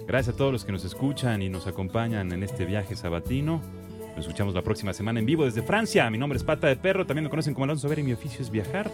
Gracias 0.07 0.36
a 0.36 0.38
todos 0.38 0.51
los 0.51 0.65
que 0.65 0.73
nos 0.73 0.83
escuchan 0.83 1.41
y 1.41 1.47
nos 1.47 1.67
acompañan 1.67 2.33
en 2.33 2.43
este 2.43 2.65
viaje 2.65 2.97
sabatino. 2.97 3.61
Nos 4.16 4.26
escuchamos 4.26 4.53
la 4.53 4.61
próxima 4.61 4.93
semana 4.93 5.20
en 5.20 5.26
vivo 5.26 5.43
desde 5.43 5.61
Francia. 5.61 6.09
Mi 6.09 6.18
nombre 6.18 6.38
es 6.38 6.43
Pata 6.43 6.68
de 6.68 6.78
Perro. 6.78 7.05
También 7.05 7.26
me 7.26 7.30
conocen 7.30 7.53
como 7.53 7.66
Alonso 7.66 7.89
Vera 7.89 8.01
y 8.01 8.05
mi 8.05 8.13
oficio 8.13 8.41
es 8.41 8.49
viajar. 8.49 8.89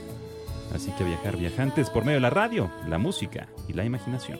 Así 0.73 0.91
que 0.97 1.03
viajar, 1.03 1.37
viajantes, 1.37 1.89
por 1.89 2.05
medio 2.05 2.17
de 2.17 2.21
la 2.21 2.29
radio, 2.29 2.71
la 2.87 2.97
música 2.97 3.47
y 3.67 3.73
la 3.73 3.85
imaginación. 3.85 4.39